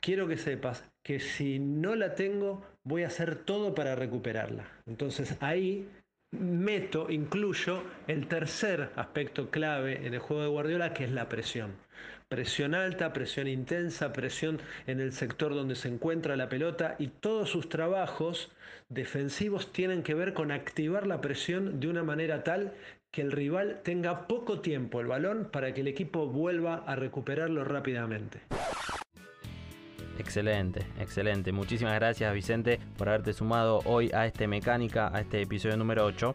quiero 0.00 0.26
que 0.26 0.36
sepas 0.36 0.84
que 1.02 1.20
si 1.20 1.58
no 1.58 1.94
la 1.94 2.14
tengo 2.14 2.64
voy 2.84 3.04
a 3.04 3.08
hacer 3.08 3.36
todo 3.36 3.74
para 3.74 3.94
recuperarla. 3.94 4.66
Entonces 4.86 5.36
ahí 5.40 5.88
meto, 6.32 7.10
incluyo 7.10 7.82
el 8.06 8.26
tercer 8.26 8.90
aspecto 8.96 9.50
clave 9.50 10.06
en 10.06 10.14
el 10.14 10.20
juego 10.20 10.42
de 10.42 10.48
Guardiola, 10.48 10.94
que 10.94 11.04
es 11.04 11.12
la 11.12 11.28
presión. 11.28 11.72
Presión 12.32 12.74
alta, 12.74 13.12
presión 13.12 13.46
intensa, 13.46 14.10
presión 14.10 14.58
en 14.86 15.00
el 15.00 15.12
sector 15.12 15.54
donde 15.54 15.74
se 15.74 15.88
encuentra 15.88 16.34
la 16.34 16.48
pelota 16.48 16.96
y 16.98 17.08
todos 17.08 17.50
sus 17.50 17.68
trabajos 17.68 18.50
defensivos 18.88 19.70
tienen 19.70 20.02
que 20.02 20.14
ver 20.14 20.32
con 20.32 20.50
activar 20.50 21.06
la 21.06 21.20
presión 21.20 21.78
de 21.78 21.88
una 21.88 22.02
manera 22.02 22.42
tal 22.42 22.72
que 23.10 23.20
el 23.20 23.32
rival 23.32 23.82
tenga 23.84 24.26
poco 24.28 24.60
tiempo 24.60 25.02
el 25.02 25.08
balón 25.08 25.50
para 25.52 25.74
que 25.74 25.82
el 25.82 25.88
equipo 25.88 26.26
vuelva 26.26 26.76
a 26.86 26.96
recuperarlo 26.96 27.64
rápidamente. 27.64 28.40
Excelente, 30.18 30.86
excelente. 30.98 31.52
Muchísimas 31.52 31.92
gracias 31.96 32.32
Vicente 32.32 32.80
por 32.96 33.10
haberte 33.10 33.34
sumado 33.34 33.80
hoy 33.84 34.10
a 34.14 34.24
este 34.24 34.48
Mecánica, 34.48 35.14
a 35.14 35.20
este 35.20 35.42
episodio 35.42 35.76
número 35.76 36.06
8. 36.06 36.34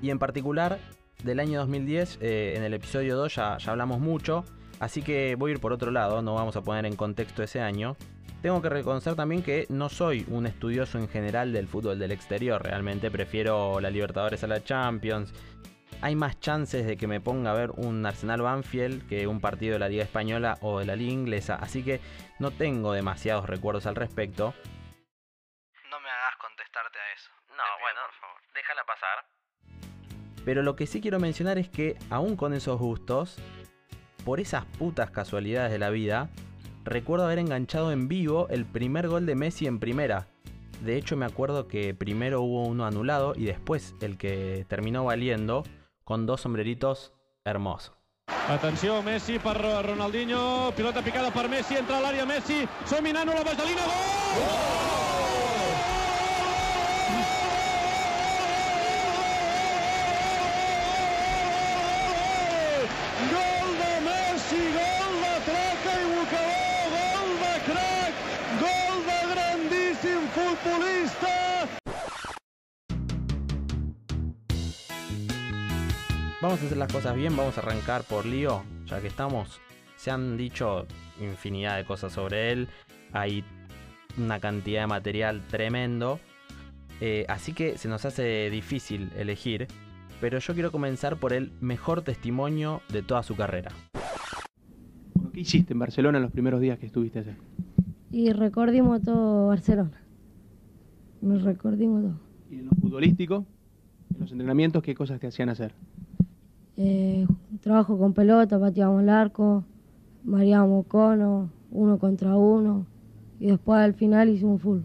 Y 0.00 0.08
en 0.08 0.18
particular 0.18 0.78
del 1.22 1.38
año 1.38 1.58
2010, 1.58 2.20
eh, 2.22 2.54
en 2.56 2.62
el 2.62 2.72
episodio 2.72 3.14
2 3.16 3.34
ya, 3.34 3.58
ya 3.58 3.72
hablamos 3.72 4.00
mucho, 4.00 4.46
así 4.80 5.02
que 5.02 5.36
voy 5.36 5.52
a 5.52 5.54
ir 5.54 5.60
por 5.60 5.72
otro 5.72 5.92
lado, 5.92 6.22
no 6.22 6.34
vamos 6.34 6.56
a 6.56 6.62
poner 6.62 6.86
en 6.86 6.96
contexto 6.96 7.44
ese 7.44 7.60
año. 7.60 7.96
Tengo 8.42 8.62
que 8.62 8.70
reconocer 8.70 9.14
también 9.14 9.42
que 9.42 9.66
no 9.68 9.90
soy 9.90 10.24
un 10.28 10.46
estudioso 10.46 10.98
en 10.98 11.08
general 11.08 11.52
del 11.52 11.68
fútbol 11.68 11.98
del 11.98 12.10
exterior, 12.10 12.62
realmente 12.62 13.10
prefiero 13.10 13.80
la 13.80 13.90
Libertadores 13.90 14.42
a 14.42 14.46
la 14.46 14.64
Champions. 14.64 15.32
Hay 16.00 16.16
más 16.16 16.40
chances 16.40 16.86
de 16.86 16.96
que 16.96 17.06
me 17.06 17.20
ponga 17.20 17.50
a 17.50 17.54
ver 17.54 17.70
un 17.72 18.06
Arsenal 18.06 18.40
Banfield 18.40 19.06
que 19.06 19.26
un 19.26 19.42
partido 19.42 19.74
de 19.74 19.80
la 19.80 19.90
Liga 19.90 20.02
Española 20.02 20.56
o 20.62 20.78
de 20.78 20.86
la 20.86 20.96
Liga 20.96 21.12
Inglesa, 21.12 21.56
así 21.56 21.84
que 21.84 22.00
no 22.38 22.50
tengo 22.50 22.94
demasiados 22.94 23.46
recuerdos 23.46 23.84
al 23.84 23.96
respecto. 23.96 24.54
No 25.90 26.00
me 26.00 26.08
hagas 26.08 26.36
contestarte 26.40 26.98
a 26.98 27.12
eso. 27.14 27.30
No, 27.50 27.64
bueno, 27.82 28.00
por 28.06 28.14
favor. 28.20 28.40
déjala 28.54 28.84
pasar. 28.86 29.40
Pero 30.46 30.62
lo 30.62 30.74
que 30.74 30.86
sí 30.86 31.02
quiero 31.02 31.20
mencionar 31.20 31.58
es 31.58 31.68
que, 31.68 31.98
aún 32.08 32.36
con 32.36 32.54
esos 32.54 32.78
gustos, 32.78 33.36
por 34.24 34.40
esas 34.40 34.64
putas 34.64 35.10
casualidades 35.10 35.72
de 35.72 35.78
la 35.78 35.90
vida, 35.90 36.30
recuerdo 36.84 37.26
haber 37.26 37.38
enganchado 37.38 37.92
en 37.92 38.08
vivo 38.08 38.48
el 38.48 38.64
primer 38.64 39.08
gol 39.08 39.26
de 39.26 39.34
Messi 39.34 39.66
en 39.66 39.78
primera. 39.78 40.28
De 40.84 40.96
hecho, 40.96 41.16
me 41.16 41.26
acuerdo 41.26 41.68
que 41.68 41.94
primero 41.94 42.40
hubo 42.40 42.66
uno 42.66 42.86
anulado 42.86 43.34
y 43.36 43.44
después 43.44 43.94
el 44.00 44.16
que 44.16 44.64
terminó 44.68 45.04
valiendo 45.04 45.62
con 46.04 46.26
dos 46.26 46.40
sombreritos 46.40 47.12
hermosos. 47.44 47.96
Atenció, 48.48 49.02
Messi 49.02 49.38
per 49.38 49.56
Ronaldinho, 49.58 50.72
pilota 50.76 51.02
picada 51.02 51.30
per 51.30 51.48
Messi, 51.48 51.76
entra 51.76 51.98
a 51.98 52.00
l'àrea 52.00 52.26
Messi, 52.26 52.64
som 52.86 53.04
minant 53.04 53.28
la 53.28 53.44
vaselina, 53.44 53.86
gol! 53.86 54.89
Hacer 76.70 76.78
las 76.78 76.92
cosas 76.92 77.16
bien, 77.16 77.36
vamos 77.36 77.58
a 77.58 77.62
arrancar 77.62 78.04
por 78.04 78.24
Lío, 78.24 78.62
ya 78.86 79.00
que 79.00 79.08
estamos. 79.08 79.60
Se 79.96 80.12
han 80.12 80.36
dicho 80.36 80.86
infinidad 81.20 81.76
de 81.76 81.84
cosas 81.84 82.12
sobre 82.12 82.52
él, 82.52 82.68
hay 83.12 83.42
una 84.16 84.38
cantidad 84.38 84.82
de 84.82 84.86
material 84.86 85.42
tremendo, 85.48 86.20
eh, 87.00 87.26
así 87.28 87.54
que 87.54 87.76
se 87.76 87.88
nos 87.88 88.04
hace 88.04 88.50
difícil 88.50 89.10
elegir, 89.18 89.66
pero 90.20 90.38
yo 90.38 90.54
quiero 90.54 90.70
comenzar 90.70 91.16
por 91.16 91.32
el 91.32 91.50
mejor 91.60 92.02
testimonio 92.02 92.82
de 92.92 93.02
toda 93.02 93.24
su 93.24 93.34
carrera. 93.34 93.72
Bueno, 95.14 95.32
¿Qué 95.32 95.40
hiciste 95.40 95.72
en 95.72 95.80
Barcelona 95.80 96.18
en 96.18 96.22
los 96.22 96.30
primeros 96.30 96.60
días 96.60 96.78
que 96.78 96.86
estuviste 96.86 97.18
allá? 97.18 97.36
Y 98.12 98.30
recordimos 98.32 99.02
todo 99.02 99.48
Barcelona. 99.48 100.00
Nos 101.20 101.42
recordimos 101.42 102.02
todo. 102.02 102.20
¿Y 102.48 102.60
en 102.60 102.66
lo 102.66 102.70
futbolístico? 102.80 103.44
¿En 104.14 104.20
los 104.20 104.30
entrenamientos 104.30 104.84
qué 104.84 104.94
cosas 104.94 105.18
te 105.18 105.26
hacían 105.26 105.48
hacer? 105.48 105.74
Eh, 106.82 107.26
trabajo 107.60 107.98
con 107.98 108.14
pelota, 108.14 108.58
pateábamos 108.58 109.02
el 109.02 109.10
arco, 109.10 109.64
mareábamos 110.24 110.86
cono, 110.86 111.50
uno 111.70 111.98
contra 111.98 112.36
uno. 112.36 112.86
Y 113.38 113.48
después 113.48 113.80
al 113.80 113.92
final 113.92 114.30
hicimos 114.30 114.62
fútbol. 114.62 114.84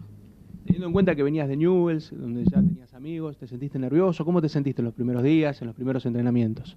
Teniendo 0.66 0.88
en 0.88 0.92
cuenta 0.92 1.14
que 1.14 1.22
venías 1.22 1.48
de 1.48 1.56
Newells, 1.56 2.12
donde 2.14 2.44
ya 2.44 2.60
tenías 2.60 2.92
amigos, 2.92 3.38
¿te 3.38 3.46
sentiste 3.46 3.78
nervioso? 3.78 4.26
¿Cómo 4.26 4.42
te 4.42 4.50
sentiste 4.50 4.82
en 4.82 4.86
los 4.86 4.94
primeros 4.94 5.22
días, 5.22 5.62
en 5.62 5.68
los 5.68 5.74
primeros 5.74 6.04
entrenamientos? 6.04 6.76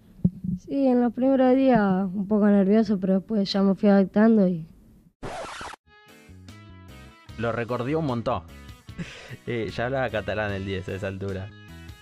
Sí, 0.60 0.88
en 0.88 1.02
los 1.02 1.12
primeros 1.12 1.54
días 1.54 2.06
un 2.14 2.26
poco 2.26 2.48
nervioso, 2.48 2.98
pero 2.98 3.16
después 3.16 3.52
ya 3.52 3.62
me 3.62 3.76
fui 3.76 3.90
adaptando 3.90 4.48
y 4.48 4.66
Lo 7.38 7.52
recordió 7.52 8.00
un 8.00 8.06
montón. 8.06 8.44
Eh, 9.48 9.70
ya 9.74 9.86
hablaba 9.86 10.10
catalán 10.10 10.52
el 10.52 10.66
10 10.66 10.90
a 10.90 10.96
esa 10.96 11.08
altura. 11.08 11.50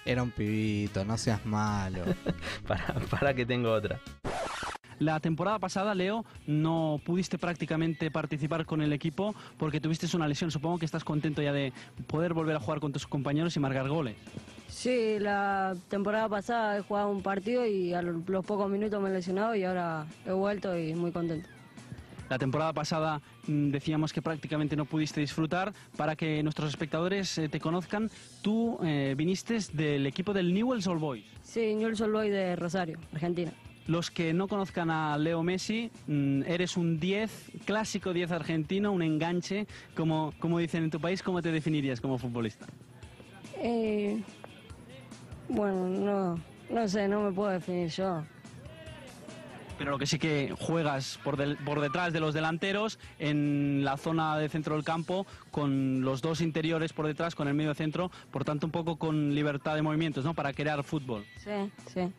Era 0.08 0.24
un 0.24 0.32
pibito, 0.32 1.04
no 1.04 1.18
seas 1.18 1.46
malo. 1.46 2.06
para, 2.68 2.94
para 3.10 3.34
que 3.34 3.46
tengo 3.46 3.70
otra. 3.70 4.00
La 5.00 5.20
temporada 5.20 5.60
pasada, 5.60 5.94
Leo, 5.94 6.26
no 6.48 7.02
pudiste 7.06 7.38
prácticamente 7.38 8.10
participar 8.10 8.66
con 8.66 8.82
el 8.82 8.94
equipo 8.94 9.36
porque 9.58 9.82
tuviste 9.82 10.08
una 10.16 10.30
lesión. 10.30 10.50
Supongo 10.50 10.80
que 10.80 10.86
estás 10.86 11.04
contento 11.04 11.42
ya 11.42 11.52
de 11.52 11.74
poder 12.08 12.34
volver 12.34 12.56
a 12.56 12.60
jugar 12.62 12.80
con 12.80 12.94
tus 12.94 13.06
compañeros 13.06 13.54
y 13.58 13.60
marcar 13.60 13.90
goles. 13.90 14.16
Sí, 14.70 15.20
la 15.20 15.76
temporada 15.90 16.30
pasada 16.30 16.78
he 16.78 16.82
jugado 16.82 17.10
un 17.10 17.22
partido 17.22 17.66
y 17.66 17.94
a 17.94 18.02
los 18.02 18.28
los 18.30 18.46
pocos 18.46 18.70
minutos 18.70 19.02
me 19.02 19.10
he 19.10 19.14
lesionado 19.14 19.56
y 19.56 19.66
ahora 19.66 20.08
he 20.26 20.32
vuelto 20.32 20.78
y 20.78 20.96
muy 20.96 21.12
contento. 21.12 21.50
La 22.30 22.38
temporada 22.38 22.74
pasada 22.74 23.22
mm, 23.48 23.70
decíamos 23.70 24.12
que 24.12 24.22
prácticamente 24.22 24.76
no 24.76 24.86
pudiste 24.86 25.22
disfrutar. 25.22 25.74
Para 25.96 26.16
que 26.16 26.44
nuestros 26.44 26.70
espectadores 26.70 27.38
eh, 27.38 27.50
te 27.50 27.60
conozcan, 27.60 28.10
tú 28.42 28.78
eh, 28.84 29.16
viniste 29.18 29.58
del 29.74 30.06
equipo 30.06 30.34
del 30.34 30.54
Newell's 30.54 30.88
Old 30.88 31.00
Boys. 31.00 31.26
Sí, 31.42 31.74
Newell's 31.76 32.02
Old 32.02 32.14
Boys 32.14 32.32
de 32.32 32.56
Rosario, 32.56 33.00
Argentina. 33.14 33.52
Los 33.88 34.12
que 34.12 34.34
no 34.34 34.50
conozcan 34.50 34.90
a 34.90 35.18
Leo 35.18 35.42
Messi, 35.44 35.90
mm, 36.08 36.44
eres 36.44 36.76
un 36.76 37.00
10, 37.00 37.52
clásico 37.66 38.12
10 38.12 38.32
argentino, 38.32 38.92
un 38.92 39.02
enganche, 39.02 39.66
como, 39.96 40.34
como 40.40 40.60
dicen 40.60 40.84
en 40.84 40.90
tu 40.90 41.00
país, 41.00 41.24
¿cómo 41.24 41.42
te 41.42 41.54
definirías 41.54 42.02
como 42.02 42.18
futbolista? 42.18 42.66
Eh, 43.60 44.22
bueno, 45.48 45.88
no, 45.88 46.40
no 46.70 46.88
sé, 46.90 47.08
no 47.08 47.22
me 47.22 47.32
puedo 47.32 47.52
definir 47.52 47.88
yo. 47.88 48.24
Pero 49.78 49.92
lo 49.92 49.98
que 50.00 50.08
sí 50.08 50.18
que 50.18 50.54
juegas 50.60 51.20
por, 51.24 51.38
del- 51.38 51.58
por 51.58 51.80
detrás 51.82 52.12
de 52.12 52.20
los 52.20 52.34
delanteros, 52.34 52.98
en 53.20 53.84
la 53.86 53.98
zona 53.98 54.38
de 54.38 54.50
centro 54.50 54.76
del 54.76 54.84
campo, 54.84 55.28
con 55.52 56.02
los 56.02 56.22
dos 56.22 56.42
interiores 56.42 56.94
por 56.94 57.06
detrás, 57.06 57.36
con 57.36 57.48
el 57.48 57.54
medio 57.54 57.74
centro, 57.76 58.10
por 58.32 58.44
tanto 58.44 58.66
un 58.66 58.72
poco 58.72 58.98
con 58.98 59.36
libertad 59.36 59.76
de 59.76 59.82
movimientos, 59.84 60.26
¿no? 60.26 60.34
Para 60.34 60.54
crear 60.54 60.84
fútbol. 60.84 61.26
Sí, 61.44 61.72
sí. 61.94 62.12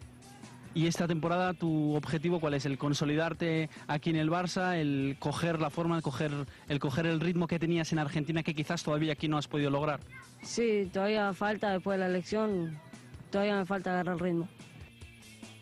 Y 0.75 0.87
esta 0.87 1.09
temporada, 1.09 1.55
¿tu 1.55 1.97
objetivo 1.97 2.38
cuál 2.38 2.55
es? 2.55 2.65
¿El 2.67 2.79
consolidarte 2.79 3.69
aquí 3.88 4.11
en 4.11 4.17
el 4.17 4.31
Barça? 4.31 4.77
¿El 4.77 5.17
coger 5.19 5.61
la 5.61 5.71
forma, 5.71 5.97
el 5.97 6.03
coger, 6.03 6.31
el 6.69 6.79
coger 6.79 7.07
el 7.07 7.19
ritmo 7.21 7.49
que 7.49 7.59
tenías 7.59 7.91
en 7.93 7.99
Argentina 7.99 8.45
que 8.45 8.55
quizás 8.55 8.85
todavía 8.85 9.15
aquí 9.15 9.27
no 9.27 9.38
has 9.38 9.49
podido 9.49 9.71
lograr? 9.71 9.99
Sí, 10.43 10.88
todavía 10.93 11.33
falta 11.33 11.73
después 11.73 11.97
de 11.99 12.05
la 12.05 12.07
elección, 12.11 12.79
todavía 13.33 13.57
me 13.57 13.67
falta 13.67 13.91
agarrar 13.91 14.15
el 14.15 14.21
ritmo. 14.21 14.49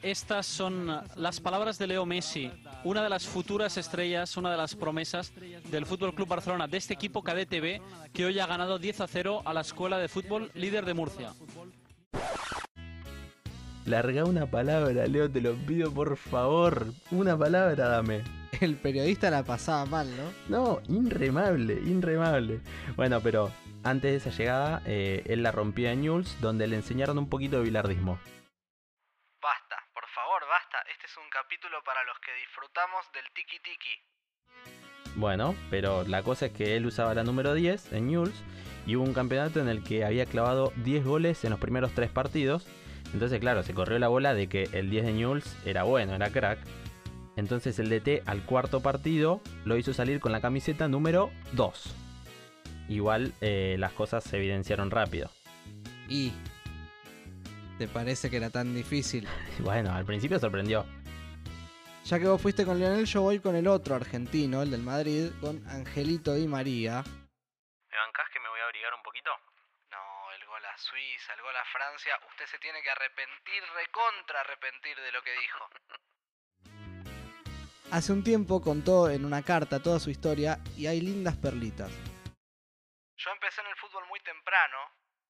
Estas 0.07 0.47
son 0.47 1.03
las 1.17 1.41
palabras 1.41 1.79
de 1.79 1.89
Leo 1.89 2.07
Messi, 2.07 2.53
una 2.85 3.03
de 3.03 3.09
las 3.09 3.27
futuras 3.27 3.77
estrellas, 3.77 4.37
una 4.37 4.53
de 4.53 4.57
las 4.57 4.77
promesas 4.77 5.33
del 5.69 5.85
Fútbol 5.85 6.15
Club 6.15 6.29
Barcelona, 6.29 6.69
de 6.69 6.77
este 6.77 6.95
equipo 6.95 7.25
Cadete 7.25 7.61
B 7.61 7.83
que 8.13 8.25
hoy 8.25 8.39
ha 8.39 8.47
ganado 8.47 8.79
10 8.79 9.01
a 9.01 9.09
0 9.09 9.43
a 9.45 9.53
la 9.53 9.63
Escuela 9.63 9.99
de 9.99 10.07
Fútbol 10.07 10.53
líder 10.55 10.85
de 10.85 10.95
Murcia. 10.95 11.33
Larga 13.85 14.25
una 14.25 14.49
palabra, 14.49 15.09
Leo, 15.09 15.29
te 15.29 15.41
lo 15.41 15.57
pido 15.57 15.93
por 15.93 16.17
favor. 16.17 16.87
Una 17.11 17.37
palabra 17.37 17.89
dame. 17.89 18.23
El 18.61 18.77
periodista 18.77 19.29
la 19.29 19.43
pasaba 19.43 19.87
mal, 19.87 20.09
¿no? 20.17 20.31
No, 20.49 20.81
inremable, 20.87 21.81
inremable. 21.85 22.61
Bueno, 22.95 23.21
pero 23.21 23.51
antes 23.83 24.13
de 24.13 24.17
esa 24.19 24.39
llegada, 24.39 24.83
eh, 24.87 25.25
él 25.27 25.43
la 25.43 25.51
rompió 25.51 25.91
en 25.91 26.03
Newell's, 26.03 26.41
donde 26.41 26.69
le 26.69 26.77
enseñaron 26.77 27.19
un 27.19 27.29
poquito 27.29 27.57
de 27.57 27.65
bilardismo. 27.65 28.21
Basta, 29.47 29.77
por 29.95 30.03
favor, 30.09 30.43
basta. 30.49 30.79
Este 30.91 31.06
es 31.17 31.23
un 31.23 31.31
capítulo 31.31 31.79
para 31.85 32.03
los 32.05 32.19
que 32.19 32.33
disfrutamos 32.41 33.05
del 33.13 33.25
tiki 33.35 33.59
tiki. 33.61 35.15
Bueno, 35.15 35.55
pero 35.71 36.05
la 36.05 36.23
cosa 36.23 36.47
es 36.47 36.53
que 36.53 36.77
él 36.77 36.87
usaba 36.87 37.15
la 37.15 37.25
número 37.25 37.55
10 37.55 37.93
en 37.93 38.09
Newell's 38.09 38.43
y 38.87 38.97
hubo 38.97 39.05
un 39.05 39.15
campeonato 39.15 39.61
en 39.61 39.69
el 39.69 39.83
que 39.83 40.05
había 40.05 40.27
clavado 40.27 40.73
10 40.77 41.05
goles 41.05 41.45
en 41.45 41.51
los 41.51 41.61
primeros 41.61 41.93
3 41.95 42.11
partidos. 42.11 42.67
Entonces, 43.15 43.41
claro, 43.41 43.63
se 43.63 43.73
corrió 43.73 43.99
la 43.99 44.09
bola 44.09 44.35
de 44.35 44.49
que 44.49 44.65
el 44.73 44.91
10 44.91 45.07
de 45.07 45.13
Newell's 45.13 45.57
era 45.67 45.85
bueno, 45.85 46.15
era 46.15 46.31
crack. 46.31 46.59
Entonces 47.37 47.79
el 47.79 47.89
DT 47.89 48.23
al 48.27 48.43
cuarto 48.43 48.81
partido 48.81 49.41
lo 49.65 49.77
hizo 49.77 49.93
salir 49.95 50.21
con 50.21 50.33
la 50.33 50.41
camiseta 50.41 50.89
número 50.89 51.31
2. 51.53 51.95
Igual 52.89 53.33
eh, 53.41 53.77
las 53.79 53.93
cosas 53.93 54.25
se 54.25 54.37
evidenciaron 54.37 54.91
rápido. 54.91 55.31
¿Y 56.09 56.33
te 57.79 57.89
parece 57.89 58.31
que 58.31 58.37
era 58.37 58.51
tan 58.51 58.75
difícil? 58.75 59.27
Bueno, 59.61 59.93
al 59.93 60.05
principio 60.05 60.39
sorprendió. 60.39 60.85
Ya 62.07 62.21
que 62.21 62.29
vos 62.29 62.41
fuiste 62.41 62.65
con 62.65 62.79
Lionel, 62.79 63.05
yo 63.05 63.23
voy 63.23 63.41
con 63.41 63.57
el 63.57 63.67
otro 63.67 63.97
argentino, 63.97 64.63
el 64.63 64.71
del 64.71 64.83
Madrid, 64.83 65.35
con 65.41 65.59
Angelito 65.67 66.35
Di 66.35 66.47
María. 66.47 67.03
¿Me 67.03 67.99
bancás 67.99 68.31
que 68.31 68.39
me 68.39 68.49
voy 68.49 68.61
a 68.61 68.65
abrigar 68.65 68.95
un 68.95 69.03
poquito? 69.03 69.31
No, 69.91 70.31
el 70.39 70.47
gol 70.47 70.65
a 70.65 70.79
Suiza, 70.79 71.35
el 71.35 71.43
gol 71.43 71.57
a 71.57 71.65
Francia. 71.65 72.15
Usted 72.31 72.47
se 72.47 72.59
tiene 72.61 72.81
que 72.81 72.91
arrepentir, 72.91 73.61
recontra 73.75 74.41
arrepentir 74.43 74.95
de 75.01 75.11
lo 75.11 75.21
que 75.21 75.33
dijo. 75.33 75.69
Hace 77.91 78.13
un 78.13 78.23
tiempo 78.23 78.63
contó 78.63 79.11
en 79.11 79.25
una 79.25 79.43
carta 79.43 79.83
toda 79.83 79.99
su 79.99 80.09
historia 80.09 80.59
y 80.77 80.87
hay 80.87 81.01
lindas 81.01 81.35
perlitas. 81.35 81.91
Yo 83.17 83.31
empecé 83.33 83.63
en 83.63 83.67
el 83.67 83.77
fútbol 83.83 84.07
muy 84.07 84.21
temprano 84.21 84.79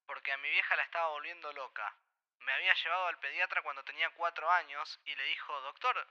porque 0.05 0.31
a 0.31 0.37
mi 0.37 0.51
vieja 0.51 0.77
la 0.77 0.83
estaba 0.83 1.09
volviendo 1.09 1.51
loca. 1.55 1.97
Me 2.41 2.53
había 2.53 2.75
llevado 2.75 3.07
al 3.07 3.19
pediatra 3.19 3.63
cuando 3.63 3.83
tenía 3.85 4.11
cuatro 4.11 4.51
años 4.51 5.01
y 5.07 5.15
le 5.15 5.25
dijo, 5.25 5.59
doctor, 5.63 6.07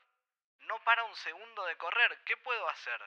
no 0.68 0.76
para 0.84 1.04
un 1.04 1.16
segundo 1.16 1.66
de 1.66 1.78
correr, 1.78 2.20
¿qué 2.26 2.38
puedo 2.38 2.68
hacer? 2.70 3.00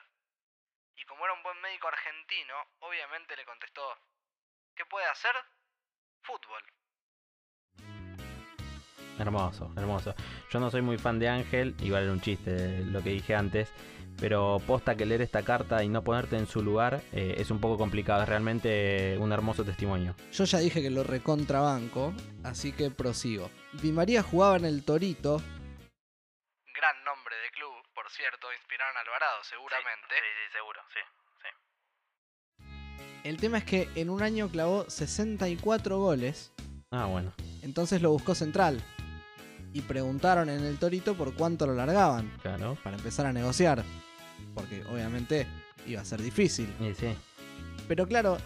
Y 0.95 1.05
como 1.05 1.25
era 1.25 1.33
un 1.33 1.43
buen 1.43 1.59
médico 1.61 1.87
argentino, 1.87 2.55
obviamente 2.79 3.35
le 3.35 3.45
contestó, 3.45 3.97
¿qué 4.75 4.85
puede 4.85 5.05
hacer? 5.07 5.35
Fútbol. 6.23 6.63
Hermoso, 9.17 9.71
hermoso. 9.75 10.15
Yo 10.49 10.59
no 10.59 10.71
soy 10.71 10.81
muy 10.81 10.97
fan 10.97 11.19
de 11.19 11.27
Ángel, 11.27 11.75
igual 11.79 12.03
era 12.03 12.11
un 12.13 12.21
chiste 12.21 12.79
lo 12.85 13.03
que 13.03 13.09
dije 13.09 13.35
antes, 13.35 13.69
pero 14.19 14.61
posta 14.65 14.95
que 14.95 15.05
leer 15.05 15.21
esta 15.21 15.43
carta 15.43 15.83
y 15.83 15.89
no 15.89 16.03
ponerte 16.03 16.37
en 16.37 16.47
su 16.47 16.61
lugar 16.61 17.01
eh, 17.11 17.35
es 17.37 17.51
un 17.51 17.59
poco 17.59 17.77
complicado, 17.77 18.23
es 18.23 18.29
realmente 18.29 19.17
un 19.19 19.31
hermoso 19.31 19.65
testimonio. 19.65 20.15
Yo 20.31 20.45
ya 20.45 20.59
dije 20.59 20.81
que 20.81 20.89
lo 20.89 21.03
recontrabanco, 21.03 22.13
así 22.43 22.71
que 22.71 22.91
prosigo. 22.91 23.49
Di 23.73 23.91
María 23.91 24.23
jugaba 24.23 24.55
en 24.55 24.65
el 24.65 24.85
Torito. 24.85 25.41
Gran 26.73 27.03
nombre 27.03 27.18
por 28.09 28.17
cierto, 28.17 28.47
inspiraron 28.51 28.97
a 28.97 29.01
Alvarado, 29.01 29.43
seguramente. 29.43 30.07
Sí, 30.09 30.21
sí, 30.33 30.53
seguro, 30.57 30.81
sí, 30.93 30.99
sí. 31.43 32.69
El 33.23 33.37
tema 33.37 33.59
es 33.59 33.63
que 33.65 33.87
en 33.93 34.09
un 34.09 34.23
año 34.23 34.49
clavó 34.49 34.89
64 34.89 35.99
goles. 35.99 36.51
Ah, 36.89 37.05
bueno. 37.05 37.31
Entonces 37.61 38.01
lo 38.01 38.09
buscó 38.09 38.33
central. 38.33 38.81
Y 39.73 39.81
preguntaron 39.81 40.49
en 40.49 40.65
el 40.65 40.79
Torito 40.79 41.15
por 41.15 41.35
cuánto 41.35 41.67
lo 41.67 41.75
largaban. 41.75 42.35
Claro. 42.41 42.79
Para 42.83 42.97
empezar 42.97 43.27
a 43.27 43.33
negociar. 43.33 43.83
Porque 44.55 44.83
obviamente 44.85 45.45
iba 45.85 46.01
a 46.01 46.05
ser 46.05 46.19
difícil. 46.19 46.73
Sí, 46.79 46.95
sí. 46.95 47.15
Pero 47.87 48.07
claro, 48.07 48.39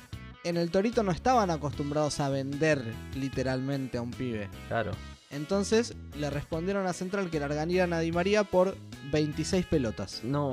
en 0.44 0.58
el 0.58 0.72
Torito 0.72 1.04
no 1.04 1.14
estaban 1.14 1.52
acostumbrados 1.52 2.20
a 2.20 2.28
vender 2.28 2.84
literalmente 3.16 3.98
a 3.98 4.02
un 4.02 4.12
pibe. 4.12 4.50
Claro. 4.68 4.92
Entonces 5.34 5.96
le 6.18 6.30
respondieron 6.30 6.86
a 6.86 6.94
Central 6.94 7.30
que 7.30 7.40
largarían 7.40 7.92
a 7.94 8.00
Di 8.00 8.12
María 8.12 8.44
por 8.44 8.78
26 9.12 9.66
pelotas. 9.66 10.24
No, 10.24 10.52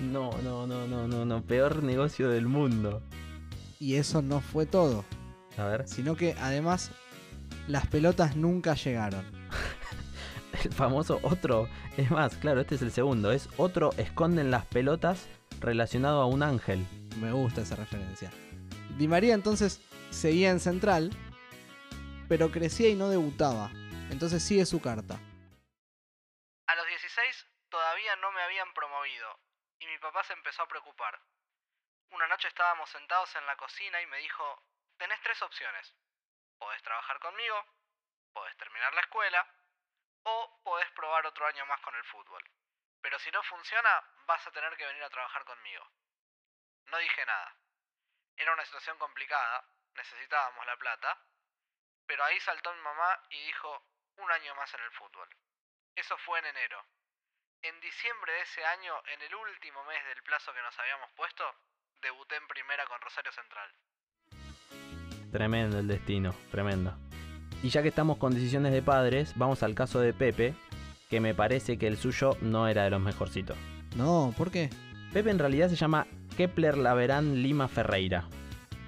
no, 0.00 0.30
no, 0.42 0.66
no, 0.66 0.86
no, 0.86 1.06
no, 1.06 1.24
no. 1.24 1.42
Peor 1.42 1.82
negocio 1.82 2.30
del 2.30 2.46
mundo. 2.46 3.02
Y 3.78 3.96
eso 3.96 4.22
no 4.22 4.40
fue 4.40 4.64
todo. 4.64 5.04
A 5.58 5.64
ver. 5.64 5.86
Sino 5.86 6.16
que 6.16 6.34
además 6.40 6.90
las 7.68 7.86
pelotas 7.86 8.36
nunca 8.36 8.74
llegaron. 8.74 9.24
El 10.64 10.72
famoso 10.72 11.18
otro. 11.22 11.68
Es 11.96 12.10
más, 12.10 12.36
claro, 12.36 12.60
este 12.60 12.76
es 12.76 12.82
el 12.82 12.92
segundo. 12.92 13.32
Es 13.32 13.48
otro 13.56 13.90
esconden 13.96 14.50
las 14.50 14.64
pelotas 14.66 15.26
relacionado 15.60 16.20
a 16.20 16.26
un 16.26 16.42
ángel. 16.42 16.86
Me 17.20 17.32
gusta 17.32 17.62
esa 17.62 17.74
referencia. 17.74 18.30
Di 18.98 19.08
María 19.08 19.34
entonces 19.34 19.80
seguía 20.10 20.50
en 20.50 20.60
Central, 20.60 21.10
pero 22.28 22.50
crecía 22.50 22.88
y 22.88 22.94
no 22.94 23.08
debutaba. 23.08 23.70
Entonces 24.12 24.46
sigue 24.46 24.66
su 24.66 24.76
carta. 24.76 25.16
A 26.66 26.74
los 26.76 26.86
16 26.86 27.46
todavía 27.70 28.14
no 28.16 28.30
me 28.32 28.42
habían 28.42 28.70
promovido 28.74 29.40
y 29.78 29.86
mi 29.86 29.96
papá 29.98 30.22
se 30.24 30.34
empezó 30.34 30.62
a 30.62 30.68
preocupar. 30.68 31.18
Una 32.10 32.28
noche 32.28 32.46
estábamos 32.46 32.90
sentados 32.90 33.34
en 33.36 33.46
la 33.46 33.56
cocina 33.56 34.02
y 34.02 34.06
me 34.08 34.18
dijo, 34.18 34.62
tenés 34.98 35.18
tres 35.22 35.40
opciones. 35.40 35.96
Podés 36.58 36.82
trabajar 36.82 37.18
conmigo, 37.20 37.56
podés 38.34 38.54
terminar 38.58 38.92
la 38.92 39.00
escuela 39.00 39.48
o 40.24 40.60
podés 40.62 40.90
probar 40.90 41.24
otro 41.24 41.46
año 41.46 41.64
más 41.64 41.80
con 41.80 41.94
el 41.94 42.04
fútbol. 42.04 42.44
Pero 43.00 43.18
si 43.18 43.30
no 43.30 43.42
funciona, 43.44 44.04
vas 44.26 44.46
a 44.46 44.52
tener 44.52 44.76
que 44.76 44.86
venir 44.86 45.04
a 45.04 45.10
trabajar 45.10 45.42
conmigo. 45.46 45.88
No 46.84 46.98
dije 46.98 47.24
nada. 47.24 47.56
Era 48.36 48.52
una 48.52 48.66
situación 48.66 48.98
complicada, 48.98 49.64
necesitábamos 49.94 50.66
la 50.66 50.76
plata, 50.76 51.18
pero 52.06 52.22
ahí 52.24 52.38
saltó 52.40 52.74
mi 52.74 52.80
mamá 52.82 53.18
y 53.30 53.46
dijo 53.46 53.91
un 54.18 54.30
año 54.30 54.54
más 54.54 54.72
en 54.74 54.80
el 54.80 54.90
fútbol. 54.92 55.28
Eso 55.94 56.16
fue 56.24 56.38
en 56.38 56.46
enero. 56.46 56.78
En 57.62 57.80
diciembre 57.80 58.32
de 58.32 58.40
ese 58.42 58.64
año, 58.64 58.94
en 59.14 59.22
el 59.22 59.34
último 59.34 59.84
mes 59.84 60.04
del 60.06 60.22
plazo 60.22 60.52
que 60.52 60.62
nos 60.62 60.78
habíamos 60.78 61.10
puesto, 61.12 61.44
debuté 62.00 62.36
en 62.36 62.48
primera 62.48 62.84
con 62.86 63.00
Rosario 63.00 63.32
Central. 63.32 63.70
Tremendo 65.30 65.78
el 65.78 65.88
destino, 65.88 66.34
tremendo. 66.50 66.92
Y 67.62 67.70
ya 67.70 67.82
que 67.82 67.88
estamos 67.88 68.18
con 68.18 68.34
decisiones 68.34 68.72
de 68.72 68.82
padres, 68.82 69.32
vamos 69.36 69.62
al 69.62 69.74
caso 69.74 70.00
de 70.00 70.12
Pepe, 70.12 70.54
que 71.08 71.20
me 71.20 71.34
parece 71.34 71.78
que 71.78 71.86
el 71.86 71.96
suyo 71.96 72.36
no 72.40 72.66
era 72.66 72.82
de 72.84 72.90
los 72.90 73.00
mejorcitos. 73.00 73.56
No, 73.96 74.34
¿por 74.36 74.50
qué? 74.50 74.68
Pepe 75.12 75.30
en 75.30 75.38
realidad 75.38 75.68
se 75.68 75.76
llama 75.76 76.06
Kepler 76.36 76.76
Laverán 76.76 77.42
Lima 77.42 77.68
Ferreira, 77.68 78.24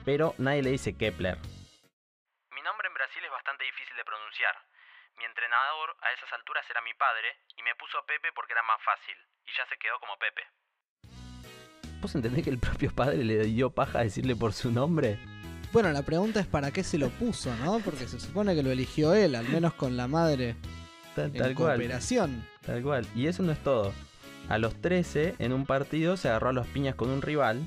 pero 0.04 0.34
nadie 0.38 0.62
le 0.62 0.70
dice 0.70 0.96
Kepler. 0.96 1.38
Mi 2.50 2.62
nombre 2.62 2.88
en 2.88 2.94
Brasil 2.94 3.22
es 3.24 3.30
bastante 3.30 3.64
difícil 3.64 3.96
de 3.96 4.04
pronunciar. 4.04 4.56
Entrenador 5.44 5.94
a 6.00 6.10
esas 6.16 6.32
alturas 6.32 6.64
era 6.70 6.80
mi 6.80 6.94
padre 6.94 7.28
y 7.58 7.62
me 7.62 7.74
puso 7.76 7.98
Pepe 8.06 8.28
porque 8.34 8.54
era 8.54 8.62
más 8.62 8.80
fácil, 8.82 9.14
y 9.44 9.50
ya 9.52 9.68
se 9.68 9.76
quedó 9.76 10.00
como 10.00 10.16
Pepe. 10.16 10.40
¿Vos 12.00 12.14
entendés 12.14 12.44
que 12.44 12.48
el 12.48 12.58
propio 12.58 12.90
padre 12.94 13.22
le 13.24 13.44
dio 13.44 13.68
paja 13.68 13.98
a 13.98 14.04
decirle 14.04 14.34
por 14.36 14.54
su 14.54 14.72
nombre? 14.72 15.18
Bueno, 15.70 15.92
la 15.92 16.00
pregunta 16.00 16.40
es 16.40 16.46
para 16.46 16.70
qué 16.70 16.82
se 16.82 16.96
lo 16.96 17.10
puso, 17.10 17.54
¿no? 17.56 17.80
Porque 17.80 18.08
se 18.08 18.18
supone 18.20 18.54
que 18.54 18.62
lo 18.62 18.70
eligió 18.70 19.12
él, 19.12 19.34
al 19.34 19.46
menos 19.46 19.74
con 19.74 19.98
la 19.98 20.08
madre 20.08 20.56
Tal, 21.14 21.26
en 21.26 21.32
tal 21.34 21.54
cual. 21.54 21.76
cooperación. 21.76 22.48
Tal 22.64 22.82
cual. 22.82 23.06
Y 23.14 23.26
eso 23.26 23.42
no 23.42 23.52
es 23.52 23.62
todo. 23.62 23.92
A 24.48 24.56
los 24.56 24.80
13, 24.80 25.34
en 25.40 25.52
un 25.52 25.66
partido, 25.66 26.16
se 26.16 26.30
agarró 26.30 26.48
a 26.48 26.52
los 26.54 26.66
piñas 26.68 26.94
con 26.94 27.10
un 27.10 27.20
rival. 27.20 27.60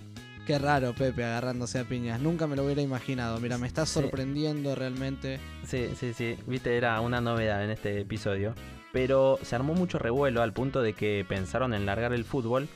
Qué 0.47 0.57
raro 0.59 0.93
Pepe 0.93 1.25
agarrándose 1.25 1.77
a 1.79 1.83
piñas. 1.83 2.21
Nunca 2.21 2.47
me 2.47 2.55
lo 2.55 2.63
hubiera 2.63 2.81
imaginado. 2.81 3.37
Mira, 3.41 3.57
me 3.57 3.67
está 3.67 3.85
Sí. 3.85 3.99
sorprendiendo 3.99 4.75
realmente. 4.75 5.41
Sí, 5.65 5.93
sí, 5.97 6.13
sí. 6.13 6.39
Viste, 6.47 6.77
era 6.77 7.01
una 7.01 7.19
novedad 7.19 7.65
en 7.65 7.71
este 7.71 7.99
episodio. 7.99 8.55
Pero 8.93 9.37
se 9.43 9.57
armó 9.57 9.73
mucho 9.73 9.99
revuelo 9.99 10.41
al 10.41 10.53
punto 10.53 10.81
de 10.81 10.93
que 10.93 11.25
pensaron 11.27 11.73
en 11.73 11.85
largar 11.85 12.13
el 12.13 12.23
fútbol. 12.23 12.69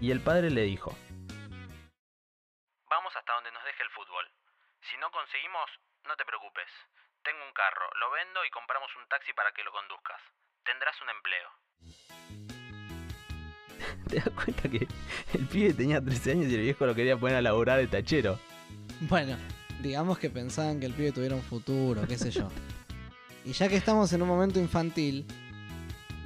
Y 0.00 0.12
el 0.12 0.20
padre 0.20 0.48
le 0.48 0.62
dijo: 0.62 0.96
Vamos 2.88 3.12
hasta 3.14 3.34
donde 3.34 3.52
nos 3.52 3.64
deje 3.64 3.82
el 3.82 3.90
fútbol. 3.90 4.24
Si 4.90 4.96
no 4.96 5.10
conseguimos, 5.10 5.68
no 6.08 6.16
te 6.16 6.24
preocupes. 6.24 6.72
Tengo 7.22 7.44
un 7.44 7.52
carro, 7.52 7.84
lo 8.00 8.10
vendo 8.12 8.42
y 8.46 8.50
compramos 8.50 8.88
un 8.96 9.06
taxi 9.08 9.34
para 9.34 9.52
que 9.52 9.62
lo 9.62 9.72
conduzcas. 9.72 10.22
Tendrás 10.64 10.96
un 11.04 11.10
empleo. 11.12 12.49
¿Te 14.08 14.16
das 14.16 14.30
cuenta 14.30 14.68
que 14.68 14.86
el 15.34 15.46
pibe 15.46 15.72
tenía 15.74 16.00
13 16.00 16.32
años 16.32 16.46
y 16.46 16.54
el 16.54 16.62
viejo 16.62 16.86
lo 16.86 16.94
quería 16.94 17.16
poner 17.16 17.36
a 17.36 17.42
laburar 17.42 17.78
de 17.78 17.86
tachero? 17.86 18.38
Bueno, 19.00 19.36
digamos 19.80 20.18
que 20.18 20.30
pensaban 20.30 20.80
que 20.80 20.86
el 20.86 20.94
pibe 20.94 21.12
tuviera 21.12 21.34
un 21.34 21.42
futuro, 21.42 22.06
qué 22.06 22.18
sé 22.18 22.30
yo. 22.30 22.48
y 23.44 23.52
ya 23.52 23.68
que 23.68 23.76
estamos 23.76 24.12
en 24.12 24.22
un 24.22 24.28
momento 24.28 24.58
infantil, 24.58 25.26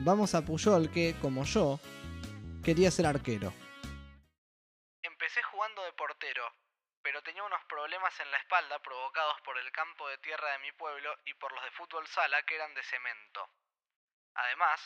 vamos 0.01 0.35
a 0.35 0.45
Puyol 0.45 0.91
que, 0.91 1.15
como 1.21 1.45
yo, 1.45 1.79
quería 2.65 2.91
ser 2.91 3.07
arquero. 3.07 3.53
Empecé 5.03 5.43
jugando 5.43 5.83
de 5.85 5.93
portero, 5.93 6.43
pero 7.03 7.23
tenía 7.23 7.45
unos 7.45 7.63
problemas 7.69 8.19
en 8.21 8.31
la 8.31 8.39
espalda 8.39 8.79
provocados 8.81 9.37
por 9.45 9.59
el 9.59 9.71
campo 9.73 10.09
de 10.09 10.19
tierra 10.19 10.53
de 10.53 10.59
mi 10.61 10.73
pueblo 10.73 11.15
y 11.27 11.35
por 11.35 11.53
los 11.53 11.63
de 11.63 11.71
fútbol 11.73 12.07
sala 12.09 12.43
que 12.43 12.57
eran 12.57 12.75
de 12.75 12.83
cemento. 12.83 13.49
Además, 14.35 14.81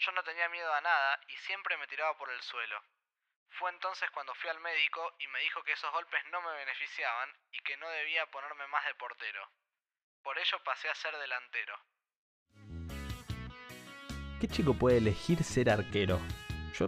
yo 0.00 0.12
no 0.12 0.22
tenía 0.24 0.48
miedo 0.48 0.72
a 0.72 0.80
nada 0.80 1.20
y 1.28 1.36
siempre 1.36 1.76
me 1.76 1.86
tiraba 1.86 2.16
por 2.16 2.30
el 2.30 2.40
suelo. 2.42 2.80
Fue 3.58 3.70
entonces 3.70 4.08
cuando 4.12 4.34
fui 4.34 4.48
al 4.48 4.60
médico 4.60 5.12
y 5.18 5.26
me 5.28 5.40
dijo 5.40 5.62
que 5.62 5.72
esos 5.72 5.92
golpes 5.92 6.20
no 6.32 6.40
me 6.40 6.52
beneficiaban 6.56 7.28
y 7.52 7.58
que 7.60 7.76
no 7.76 7.88
debía 7.90 8.24
ponerme 8.26 8.66
más 8.68 8.84
de 8.86 8.94
portero. 8.94 9.46
Por 10.22 10.38
ello 10.38 10.58
pasé 10.64 10.88
a 10.88 10.94
ser 10.94 11.14
delantero. 11.18 11.74
¿Qué 14.40 14.48
chico 14.48 14.72
puede 14.72 14.98
elegir 14.98 15.44
ser 15.44 15.68
arquero? 15.68 16.18
Yo 16.78 16.86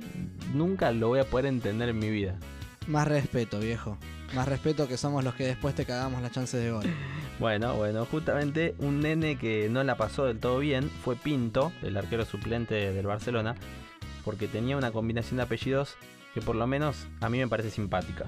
nunca 0.54 0.90
lo 0.92 1.08
voy 1.08 1.20
a 1.20 1.28
poder 1.28 1.46
entender 1.46 1.90
en 1.90 1.98
mi 1.98 2.08
vida. 2.08 2.38
Más 2.86 3.06
respeto, 3.06 3.58
viejo. 3.58 3.98
Más 4.32 4.48
respeto 4.48 4.88
que 4.88 4.96
somos 4.96 5.22
los 5.22 5.34
que 5.34 5.44
después 5.44 5.74
te 5.74 5.84
cagamos 5.84 6.22
las 6.22 6.32
chances 6.32 6.62
de 6.62 6.70
gol. 6.70 6.84
Bueno, 7.38 7.74
bueno, 7.74 8.04
justamente 8.06 8.74
un 8.78 9.00
nene 9.00 9.36
que 9.36 9.68
no 9.68 9.82
la 9.82 9.96
pasó 9.96 10.26
del 10.26 10.38
todo 10.38 10.58
bien 10.58 10.88
fue 10.88 11.16
Pinto, 11.16 11.72
el 11.82 11.96
arquero 11.96 12.24
suplente 12.24 12.92
del 12.92 13.06
Barcelona, 13.06 13.56
porque 14.24 14.46
tenía 14.46 14.76
una 14.76 14.92
combinación 14.92 15.38
de 15.38 15.44
apellidos 15.44 15.96
que 16.34 16.40
por 16.40 16.56
lo 16.56 16.66
menos 16.66 17.06
a 17.20 17.28
mí 17.28 17.38
me 17.38 17.48
parece 17.48 17.70
simpática. 17.70 18.26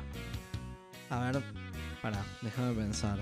A 1.11 1.31
ver, 1.31 1.43
para, 2.03 2.23
déjame 2.43 2.75
pensar. 2.75 3.19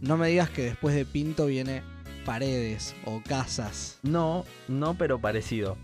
No 0.00 0.16
me 0.16 0.28
digas 0.28 0.50
que 0.50 0.62
después 0.62 0.94
de 0.94 1.04
Pinto 1.04 1.46
viene 1.46 1.82
Paredes 2.24 2.94
o 3.04 3.22
Casas. 3.26 3.98
No, 4.02 4.44
no, 4.68 4.94
pero 4.94 5.20
parecido. 5.20 5.76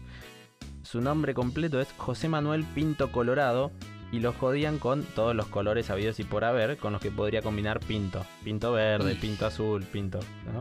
Su 0.82 1.00
nombre 1.00 1.34
completo 1.34 1.80
es 1.80 1.88
José 1.96 2.28
Manuel 2.28 2.64
Pinto 2.74 3.12
Colorado 3.12 3.70
y 4.12 4.20
lo 4.20 4.34
jodían 4.34 4.78
con 4.78 5.02
todos 5.02 5.34
los 5.34 5.46
colores 5.46 5.90
habidos 5.90 6.20
y 6.20 6.24
por 6.24 6.44
haber 6.44 6.76
con 6.76 6.92
los 6.92 7.00
que 7.00 7.10
podría 7.10 7.40
combinar 7.40 7.80
Pinto. 7.80 8.24
Pinto 8.44 8.72
verde, 8.72 9.16
Pinto 9.16 9.46
azul, 9.46 9.84
Pinto, 9.84 10.20
¿no? 10.52 10.60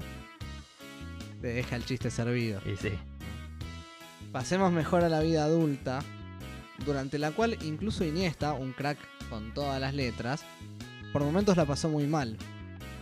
Te 1.42 1.48
deja 1.48 1.76
el 1.76 1.86
chiste 1.86 2.10
servido. 2.10 2.62
Y 2.66 2.78
sí. 2.78 2.92
Pasemos 4.32 4.72
mejor 4.72 5.04
a 5.04 5.10
la 5.10 5.20
vida 5.20 5.44
adulta, 5.44 6.00
durante 6.86 7.20
la 7.20 7.32
cual 7.32 7.58
incluso 7.62 8.06
Iniesta, 8.06 8.54
un 8.54 8.72
crack 8.72 8.98
con 9.30 9.54
todas 9.54 9.82
las 9.82 9.94
letras, 9.94 10.46
por 11.12 11.22
momentos 11.22 11.58
la 11.58 11.66
pasó 11.66 11.90
muy 11.90 12.08
mal. 12.08 12.38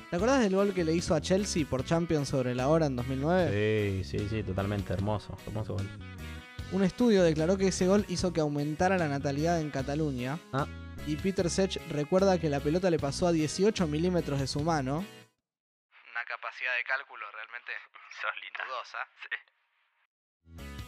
¿Te 0.10 0.16
acordás 0.16 0.42
del 0.42 0.56
gol 0.56 0.74
que 0.74 0.84
le 0.84 0.96
hizo 0.96 1.14
a 1.14 1.22
Chelsea 1.22 1.68
por 1.70 1.86
Champions 1.86 2.30
sobre 2.30 2.56
la 2.56 2.68
hora 2.68 2.88
en 2.88 2.96
2009? 2.96 4.04
Sí, 4.04 4.18
sí, 4.18 4.28
sí, 4.28 4.42
totalmente 4.42 4.92
hermoso, 4.94 5.38
hermoso 5.46 5.76
gol. 5.76 5.88
Un 6.72 6.84
estudio 6.84 7.24
declaró 7.24 7.58
que 7.58 7.68
ese 7.70 7.88
gol 7.88 8.06
hizo 8.10 8.32
que 8.32 8.42
aumentara 8.42 8.98
la 8.98 9.08
natalidad 9.08 9.60
en 9.60 9.72
Cataluña. 9.72 10.38
Ah. 10.54 10.68
Y 11.08 11.16
Peter 11.16 11.50
Sech 11.50 11.80
recuerda 11.90 12.38
que 12.40 12.50
la 12.50 12.60
pelota 12.60 12.90
le 12.92 13.00
pasó 13.00 13.28
a 13.28 13.32
18 13.32 13.88
milímetros 13.88 14.40
de 14.40 14.46
su 14.48 14.60
mano. 14.62 14.98
Una 15.00 16.24
capacidad 16.28 16.76
de 16.78 16.84
cálculo 16.88 17.26
realmente 17.34 17.72
Insólita. 18.12 18.60
dudosa. 18.68 18.98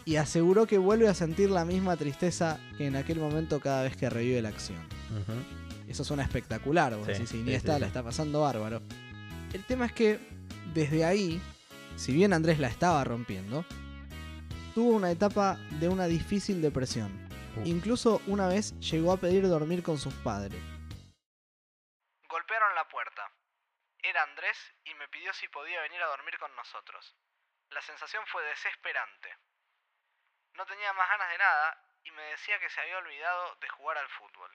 Y 0.06 0.16
aseguró 0.18 0.68
que 0.68 0.78
vuelve 0.78 1.08
a 1.08 1.14
sentir 1.14 1.50
la 1.50 1.66
misma 1.66 1.96
tristeza 1.98 2.60
que 2.78 2.88
en 2.88 2.96
aquel 2.96 3.20
momento 3.20 3.60
cada 3.60 3.84
vez 3.84 3.96
que 3.98 4.10
revive 4.10 4.42
la 4.42 4.50
acción. 4.50 4.88
Eso 5.88 6.04
suena 6.04 6.24
espectacular, 6.24 6.96
vos 6.96 7.06
Sí, 7.08 7.14
decís, 7.14 7.30
sí, 7.30 7.40
Iniesta 7.40 7.76
sí, 7.76 7.80
la 7.82 7.86
sí. 7.88 7.90
está 7.90 8.04
pasando 8.04 8.42
bárbaro. 8.42 8.82
El 9.54 9.64
tema 9.66 9.86
es 9.88 9.94
que 9.94 10.20
desde 10.74 11.06
ahí, 11.06 11.42
si 11.96 12.14
bien 12.14 12.34
Andrés 12.34 12.60
la 12.60 12.68
estaba 12.68 13.04
rompiendo, 13.04 13.66
tuvo 14.74 14.92
una 14.92 15.12
etapa 15.12 15.58
de 15.80 15.90
una 15.90 16.06
difícil 16.06 16.62
depresión. 16.62 17.12
Uh. 17.58 17.66
Incluso 17.66 18.22
una 18.28 18.48
vez 18.48 18.78
llegó 18.80 19.12
a 19.12 19.18
pedir 19.18 19.48
dormir 19.48 19.84
con 19.84 19.98
sus 19.98 20.14
padres. 20.16 20.60
Golpearon 22.30 22.76
la 22.76 22.88
puerta. 22.88 23.22
Era 24.04 24.24
Andrés 24.24 24.58
y 24.86 24.94
me 24.96 25.08
pidió 25.10 25.34
si 25.34 25.48
podía 25.50 25.82
venir 25.82 26.02
a 26.02 26.08
dormir 26.08 26.38
con 26.40 26.56
nosotros. 26.56 27.16
La 27.70 27.82
sensación 27.82 28.24
fue 28.28 28.44
desesperante. 28.44 29.30
No 30.58 30.66
tenía 30.66 30.92
más 30.94 31.08
ganas 31.10 31.32
de 31.32 31.38
nada 31.38 31.78
y 32.04 32.12
me 32.12 32.24
decía 32.24 32.60
que 32.60 32.70
se 32.70 32.82
había 32.82 32.98
olvidado 32.98 33.56
de 33.62 33.70
jugar 33.70 33.98
al 33.98 34.10
fútbol. 34.10 34.52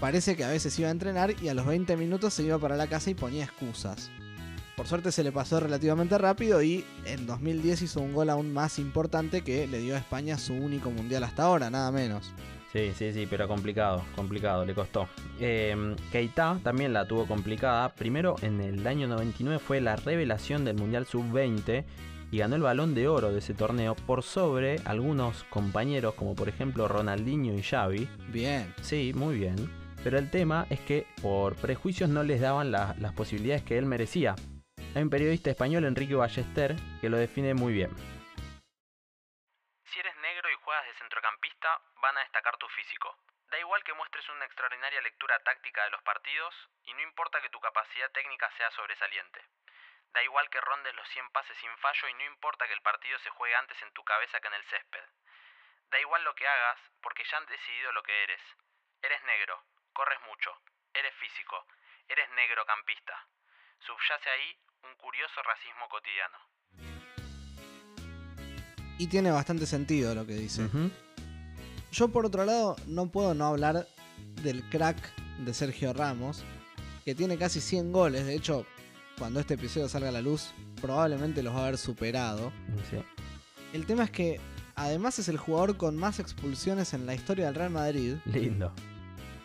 Parece 0.00 0.36
que 0.36 0.44
a 0.44 0.48
veces 0.48 0.78
iba 0.78 0.88
a 0.88 0.92
entrenar 0.92 1.30
y 1.42 1.48
a 1.48 1.54
los 1.54 1.66
20 1.66 1.96
minutos 1.96 2.34
se 2.34 2.44
iba 2.44 2.58
para 2.58 2.76
la 2.76 2.88
casa 2.88 3.10
y 3.10 3.14
ponía 3.14 3.44
excusas. 3.44 4.10
Por 4.78 4.86
suerte 4.86 5.10
se 5.12 5.24
le 5.24 5.32
pasó 5.32 5.58
relativamente 5.60 6.16
rápido 6.16 6.62
y 6.62 6.84
en 7.04 7.26
2010 7.26 7.82
hizo 7.82 8.00
un 8.00 8.12
gol 8.14 8.30
aún 8.30 8.52
más 8.54 8.78
importante 8.78 9.42
que 9.42 9.66
le 9.66 9.80
dio 9.80 9.94
a 9.96 9.98
España 9.98 10.38
su 10.38 10.54
único 10.54 10.90
mundial 10.90 11.24
hasta 11.24 11.42
ahora, 11.42 11.68
nada 11.68 11.90
menos. 11.90 12.32
Sí, 12.72 12.92
sí, 12.96 13.12
sí, 13.12 13.26
pero 13.28 13.48
complicado, 13.48 14.04
complicado, 14.14 14.64
le 14.64 14.74
costó. 14.74 15.08
Eh, 15.40 15.96
Keita 16.12 16.60
también 16.62 16.92
la 16.92 17.08
tuvo 17.08 17.26
complicada. 17.26 17.88
Primero, 17.94 18.36
en 18.40 18.60
el 18.60 18.86
año 18.86 19.08
99 19.08 19.58
fue 19.58 19.80
la 19.80 19.96
revelación 19.96 20.64
del 20.64 20.76
Mundial 20.76 21.06
Sub-20 21.06 21.84
y 22.30 22.38
ganó 22.38 22.54
el 22.56 22.62
balón 22.62 22.94
de 22.94 23.08
oro 23.08 23.32
de 23.32 23.38
ese 23.40 23.54
torneo 23.54 23.96
por 23.96 24.22
sobre 24.22 24.76
algunos 24.84 25.44
compañeros 25.50 26.14
como 26.14 26.34
por 26.36 26.48
ejemplo 26.48 26.86
Ronaldinho 26.86 27.54
y 27.54 27.62
Xavi. 27.62 28.06
Bien. 28.32 28.72
Sí, 28.82 29.12
muy 29.14 29.38
bien. 29.38 29.56
Pero 30.04 30.18
el 30.18 30.30
tema 30.30 30.66
es 30.70 30.78
que 30.80 31.06
por 31.20 31.56
prejuicios 31.56 32.08
no 32.10 32.22
les 32.22 32.40
daban 32.40 32.70
la- 32.70 32.94
las 33.00 33.12
posibilidades 33.14 33.64
que 33.64 33.76
él 33.76 33.86
merecía. 33.86 34.36
Hay 34.94 35.02
un 35.02 35.10
periodista 35.10 35.50
español, 35.50 35.84
Enrique 35.84 36.14
Ballester, 36.14 36.74
que 37.00 37.10
lo 37.10 37.18
define 37.18 37.52
muy 37.54 37.72
bien. 37.72 37.90
Si 39.84 40.00
eres 40.00 40.16
negro 40.16 40.50
y 40.50 40.54
juegas 40.54 40.86
de 40.86 40.94
centrocampista, 40.94 41.80
van 42.00 42.16
a 42.16 42.20
destacar 42.20 42.56
tu 42.56 42.66
físico. 42.68 43.16
Da 43.50 43.58
igual 43.58 43.84
que 43.84 43.92
muestres 43.92 44.28
una 44.30 44.46
extraordinaria 44.46 45.00
lectura 45.02 45.38
táctica 45.40 45.84
de 45.84 45.90
los 45.90 46.02
partidos 46.02 46.54
y 46.84 46.94
no 46.94 47.02
importa 47.02 47.40
que 47.40 47.50
tu 47.50 47.60
capacidad 47.60 48.10
técnica 48.12 48.50
sea 48.56 48.70
sobresaliente. 48.72 49.44
Da 50.12 50.22
igual 50.22 50.48
que 50.48 50.60
rondes 50.60 50.94
los 50.94 51.08
100 51.10 51.30
pases 51.30 51.56
sin 51.58 51.76
fallo 51.78 52.08
y 52.08 52.14
no 52.14 52.24
importa 52.24 52.66
que 52.66 52.72
el 52.74 52.82
partido 52.82 53.18
se 53.20 53.30
juegue 53.30 53.54
antes 53.56 53.80
en 53.82 53.92
tu 53.92 54.02
cabeza 54.04 54.40
que 54.40 54.48
en 54.48 54.54
el 54.54 54.64
césped. 54.64 55.04
Da 55.90 56.00
igual 56.00 56.24
lo 56.24 56.34
que 56.34 56.48
hagas 56.48 56.78
porque 57.02 57.24
ya 57.24 57.36
han 57.36 57.46
decidido 57.46 57.92
lo 57.92 58.02
que 58.02 58.24
eres. 58.24 58.40
Eres 59.02 59.22
negro, 59.24 59.62
corres 59.92 60.20
mucho, 60.22 60.60
eres 60.94 61.14
físico, 61.16 61.66
eres 62.08 62.28
negrocampista. 62.30 63.26
Subyace 63.80 64.30
ahí 64.30 64.58
un 64.82 64.94
curioso 65.00 65.40
racismo 65.42 65.88
cotidiano. 65.90 66.38
Y 68.98 69.06
tiene 69.06 69.30
bastante 69.30 69.66
sentido 69.66 70.14
lo 70.14 70.26
que 70.26 70.34
dice. 70.34 70.68
Yo 71.92 72.08
por 72.08 72.26
otro 72.26 72.44
lado 72.44 72.76
no 72.86 73.10
puedo 73.10 73.34
no 73.34 73.46
hablar 73.46 73.86
del 74.42 74.62
crack 74.70 74.98
de 75.38 75.54
Sergio 75.54 75.92
Ramos, 75.92 76.42
que 77.04 77.14
tiene 77.14 77.38
casi 77.38 77.60
100 77.60 77.92
goles. 77.92 78.26
De 78.26 78.34
hecho, 78.34 78.66
cuando 79.18 79.40
este 79.40 79.54
episodio 79.54 79.88
salga 79.88 80.08
a 80.08 80.12
la 80.12 80.20
luz, 80.20 80.52
probablemente 80.80 81.42
los 81.42 81.54
va 81.54 81.60
a 81.60 81.62
haber 81.62 81.78
superado. 81.78 82.52
Sí. 82.90 83.02
El 83.72 83.86
tema 83.86 84.04
es 84.04 84.10
que 84.10 84.40
además 84.74 85.18
es 85.18 85.28
el 85.28 85.38
jugador 85.38 85.76
con 85.76 85.96
más 85.96 86.18
expulsiones 86.18 86.92
en 86.92 87.06
la 87.06 87.14
historia 87.14 87.46
del 87.46 87.54
Real 87.54 87.70
Madrid. 87.70 88.16
Lindo. 88.24 88.72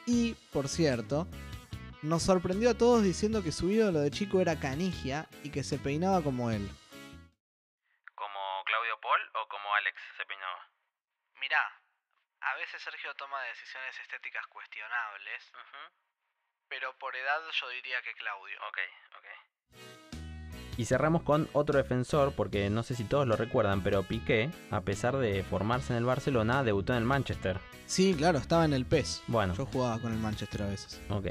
Y, 0.05 0.33
por 0.51 0.67
cierto, 0.67 1.27
nos 2.03 2.23
sorprendió 2.23 2.69
a 2.69 2.77
todos 2.77 3.01
diciendo 3.01 3.41
que 3.41 3.51
su 3.51 3.69
ídolo 3.71 3.99
de 3.99 4.11
chico 4.11 4.41
era 4.41 4.59
Canigia 4.59 5.27
y 5.41 5.51
que 5.51 5.63
se 5.63 5.79
peinaba 5.79 6.21
como 6.21 6.51
él. 6.51 6.69
¿Como 8.13 8.39
Claudio 8.65 8.99
Paul 9.01 9.21
o 9.41 9.47
como 9.47 9.73
Alex 9.75 9.97
se 10.17 10.25
peinaba? 10.25 10.69
Mirá, 11.39 11.63
a 12.41 12.55
veces 12.55 12.81
Sergio 12.81 13.13
toma 13.15 13.41
decisiones 13.43 13.97
estéticas 14.01 14.45
cuestionables, 14.47 15.51
pero 16.67 16.93
por 16.99 17.15
edad 17.15 17.39
yo 17.59 17.69
diría 17.69 18.01
que 18.03 18.13
Claudio. 18.13 18.57
Ok, 18.67 18.77
ok. 19.17 19.27
Y 20.75 20.85
cerramos 20.85 21.21
con 21.21 21.47
otro 21.53 21.77
defensor, 21.77 22.33
porque 22.35 22.69
no 22.69 22.83
sé 22.83 22.95
si 22.95 23.03
todos 23.03 23.27
lo 23.27 23.35
recuerdan, 23.35 23.83
pero 23.83 24.03
Piqué, 24.03 24.49
a 24.71 24.81
pesar 24.81 25.17
de 25.17 25.43
formarse 25.43 25.93
en 25.93 25.97
el 25.97 26.05
Barcelona, 26.05 26.63
debutó 26.63 26.93
en 26.93 26.99
el 26.99 27.05
Manchester. 27.05 27.59
Sí, 27.85 28.15
claro, 28.17 28.39
estaba 28.39 28.65
en 28.65 28.73
el 28.73 28.85
PES. 28.85 29.23
Bueno. 29.27 29.53
Yo 29.53 29.67
jugaba 29.67 29.99
con 30.01 30.11
el 30.11 30.17
Manchester 30.17 30.63
a 30.63 30.67
veces. 30.67 30.99
Ok. 31.09 31.27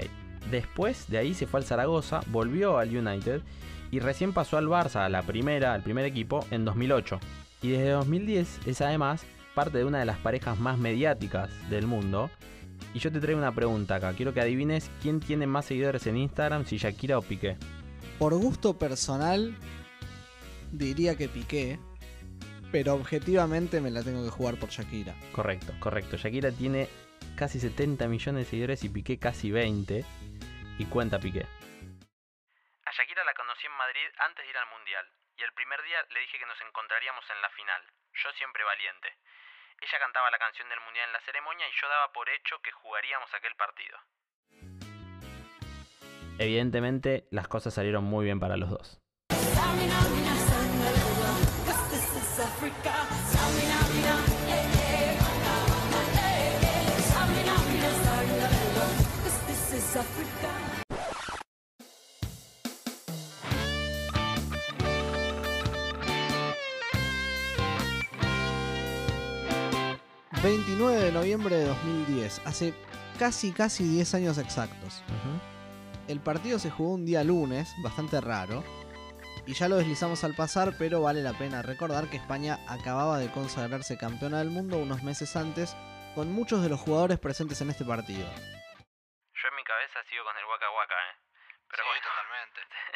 Después 0.50 1.08
de 1.08 1.18
ahí 1.18 1.34
se 1.34 1.46
fue 1.46 1.60
al 1.60 1.66
Zaragoza, 1.66 2.20
volvió 2.28 2.78
al 2.78 2.94
United 2.94 3.42
y 3.90 4.00
recién 4.00 4.32
pasó 4.32 4.56
al 4.56 4.68
Barça, 4.68 5.04
a 5.04 5.08
la 5.08 5.22
primera, 5.22 5.74
al 5.74 5.82
primer 5.82 6.04
equipo, 6.04 6.44
en 6.50 6.64
2008. 6.64 7.20
Y 7.62 7.70
desde 7.70 7.90
2010 7.90 8.66
es 8.66 8.80
además 8.80 9.24
parte 9.54 9.78
de 9.78 9.84
una 9.84 9.98
de 9.98 10.06
las 10.06 10.18
parejas 10.18 10.58
más 10.58 10.78
mediáticas 10.78 11.50
del 11.70 11.86
mundo. 11.86 12.30
Y 12.94 12.98
yo 12.98 13.12
te 13.12 13.20
traigo 13.20 13.38
una 13.38 13.54
pregunta 13.54 13.96
acá. 13.96 14.12
Quiero 14.14 14.34
que 14.34 14.40
adivines 14.40 14.90
quién 15.00 15.20
tiene 15.20 15.46
más 15.46 15.66
seguidores 15.66 16.06
en 16.06 16.16
Instagram, 16.16 16.66
si 16.66 16.78
Shakira 16.78 17.18
o 17.18 17.22
Piqué. 17.22 17.56
Por 18.18 18.34
gusto 18.34 18.78
personal, 18.78 19.56
diría 20.72 21.16
que 21.16 21.28
Piqué, 21.28 21.78
pero 22.70 22.94
objetivamente 22.94 23.80
me 23.80 23.90
la 23.90 24.02
tengo 24.02 24.24
que 24.24 24.30
jugar 24.30 24.58
por 24.58 24.70
Shakira. 24.70 25.14
Correcto, 25.32 25.72
correcto. 25.78 26.16
Shakira 26.16 26.50
tiene 26.50 26.88
casi 27.36 27.60
70 27.60 28.08
millones 28.08 28.44
de 28.44 28.50
seguidores 28.50 28.84
y 28.84 28.88
Piqué 28.88 29.18
casi 29.18 29.50
20 29.50 30.04
y 30.82 30.86
cuenta 30.86 31.18
Piqué. 31.18 31.46
A 32.84 32.90
Shakira 32.90 33.24
la 33.24 33.34
conocí 33.34 33.66
en 33.66 33.72
Madrid 33.78 34.08
antes 34.18 34.44
de 34.44 34.50
ir 34.50 34.58
al 34.58 34.66
Mundial 34.66 35.06
y 35.38 35.42
el 35.42 35.52
primer 35.54 35.80
día 35.82 35.98
le 36.10 36.20
dije 36.20 36.38
que 36.38 36.46
nos 36.46 36.60
encontraríamos 36.60 37.24
en 37.30 37.40
la 37.40 37.50
final, 37.50 37.82
yo 38.14 38.32
siempre 38.32 38.64
valiente. 38.64 39.08
Ella 39.80 39.98
cantaba 39.98 40.30
la 40.30 40.38
canción 40.38 40.68
del 40.68 40.80
Mundial 40.80 41.06
en 41.06 41.12
la 41.12 41.20
ceremonia 41.20 41.68
y 41.68 41.80
yo 41.80 41.88
daba 41.88 42.12
por 42.12 42.28
hecho 42.28 42.58
que 42.62 42.72
jugaríamos 42.72 43.32
aquel 43.32 43.54
partido. 43.54 43.96
Evidentemente 46.38 47.28
las 47.30 47.46
cosas 47.46 47.74
salieron 47.74 48.04
muy 48.04 48.24
bien 48.24 48.40
para 48.40 48.56
los 48.56 48.70
dos. 48.70 48.98
29 70.42 71.00
de 71.00 71.12
noviembre 71.12 71.54
de 71.54 71.66
2010, 71.66 72.42
hace 72.44 72.74
casi 73.16 73.52
casi 73.52 73.84
10 73.84 74.14
años 74.14 74.38
exactos. 74.38 75.04
El 76.08 76.18
partido 76.18 76.58
se 76.58 76.68
jugó 76.68 76.94
un 76.94 77.06
día 77.06 77.22
lunes, 77.22 77.72
bastante 77.80 78.20
raro, 78.20 78.64
y 79.46 79.54
ya 79.54 79.68
lo 79.68 79.76
deslizamos 79.76 80.24
al 80.24 80.34
pasar, 80.34 80.74
pero 80.80 81.00
vale 81.00 81.22
la 81.22 81.32
pena 81.38 81.62
recordar 81.62 82.10
que 82.10 82.16
España 82.16 82.58
acababa 82.68 83.18
de 83.18 83.30
consagrarse 83.30 83.96
campeona 83.96 84.40
del 84.40 84.50
mundo 84.50 84.78
unos 84.78 85.04
meses 85.04 85.36
antes, 85.36 85.76
con 86.16 86.32
muchos 86.32 86.60
de 86.60 86.70
los 86.70 86.80
jugadores 86.80 87.20
presentes 87.20 87.60
en 87.60 87.70
este 87.70 87.84
partido. 87.84 88.26
Yo 88.26 89.48
en 89.48 89.54
mi 89.54 89.62
cabeza 89.62 90.00
sigo 90.10 90.24
con 90.24 90.36
el 90.36 90.44
Waka 90.44 90.70
Waka, 90.72 90.94
¿eh? 90.94 91.14
Pero 91.70 91.84
bueno. 91.86 92.02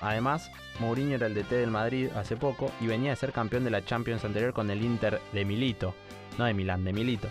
Además, 0.00 0.50
Mourinho 0.78 1.14
era 1.14 1.26
el 1.26 1.34
DT 1.34 1.50
del 1.50 1.70
Madrid 1.70 2.10
hace 2.14 2.36
poco 2.36 2.70
y 2.80 2.86
venía 2.86 3.10
de 3.10 3.16
ser 3.16 3.32
campeón 3.32 3.64
de 3.64 3.70
la 3.70 3.84
Champions 3.84 4.24
anterior 4.24 4.52
con 4.52 4.70
el 4.70 4.84
Inter 4.84 5.20
de 5.32 5.44
Milito, 5.44 5.94
no 6.38 6.44
de 6.44 6.54
Milán, 6.54 6.84
de 6.84 6.92
Milito. 6.92 7.28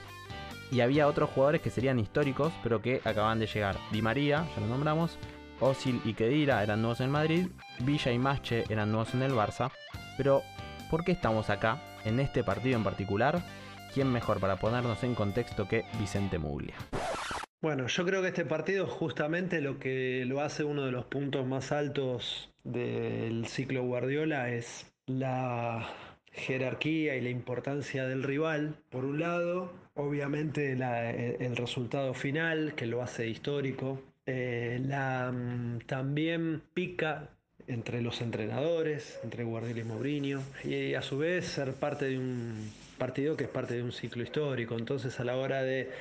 Y 0.72 0.82
había 0.82 1.08
otros 1.08 1.30
jugadores 1.30 1.62
que 1.62 1.70
serían 1.70 2.00
históricos, 2.00 2.52
pero 2.64 2.82
que 2.82 3.02
acaban 3.06 3.40
de 3.40 3.48
llegar. 3.48 3.78
Di 3.92 4.02
María, 4.02 4.48
ya 4.56 4.62
lo 4.62 4.68
nombramos, 4.68 5.18
Osil 5.60 6.02
y 6.04 6.14
Kedira 6.14 6.64
eran 6.64 6.82
nuevos 6.82 7.02
en 7.02 7.12
Madrid, 7.12 7.48
Villa 7.80 8.12
y 8.12 8.18
Masche 8.18 8.66
eran 8.70 8.92
nuevos 8.92 9.14
en 9.14 9.22
el 9.22 9.32
Barça. 9.32 9.72
Pero, 10.18 10.42
¿por 10.90 11.04
qué 11.04 11.12
estamos 11.12 11.50
acá, 11.50 11.82
en 12.04 12.20
este 12.20 12.44
partido 12.44 12.78
en 12.78 12.84
particular? 12.84 13.44
¿Quién 13.94 14.12
mejor 14.12 14.40
para 14.40 14.58
ponernos 14.58 15.04
en 15.04 15.16
contexto 15.16 15.68
que 15.68 15.86
Vicente 16.00 16.40
Muglia? 16.40 16.76
Bueno, 17.62 17.88
yo 17.88 18.06
creo 18.06 18.22
que 18.22 18.28
este 18.28 18.46
partido 18.46 18.86
justamente 18.86 19.62
lo 19.62 19.80
que 19.80 20.24
lo 20.26 20.42
hace 20.42 20.64
uno 20.64 20.86
de 20.86 20.92
los 20.92 21.06
puntos 21.06 21.48
más 21.48 21.72
altos 21.72 22.50
del 22.66 23.48
ciclo 23.48 23.84
Guardiola 23.84 24.50
es 24.50 24.86
la 25.06 25.88
jerarquía 26.34 27.16
y 27.16 27.22
la 27.22 27.30
importancia 27.30 28.06
del 28.06 28.24
rival, 28.24 28.76
por 28.90 29.06
un 29.06 29.20
lado, 29.20 29.72
obviamente 29.94 30.74
el, 30.74 30.82
el 30.82 31.56
resultado 31.56 32.14
final 32.14 32.74
que 32.76 32.88
lo 32.88 33.02
hace 33.02 33.30
histórico, 33.30 34.02
eh, 34.26 34.82
la 34.84 35.32
mm, 35.32 35.80
también 35.86 36.62
pica 36.74 37.30
entre 37.68 38.02
los 38.02 38.22
entrenadores, 38.22 39.20
entre 39.24 39.44
Guardiola 39.44 39.82
y 39.82 39.84
Mourinho, 39.84 40.42
y 40.64 40.94
a 40.96 41.02
su 41.02 41.18
vez 41.18 41.46
ser 41.46 41.74
parte 41.74 42.06
de 42.06 42.20
un 42.20 42.70
partido 42.96 43.38
que 43.38 43.46
es 43.46 43.50
parte 43.50 43.76
de 43.76 43.84
un 43.84 43.92
ciclo 43.92 44.24
histórico. 44.24 44.76
Entonces, 44.76 45.20
a 45.20 45.24
la 45.24 45.38
hora 45.38 45.62
de, 45.64 45.92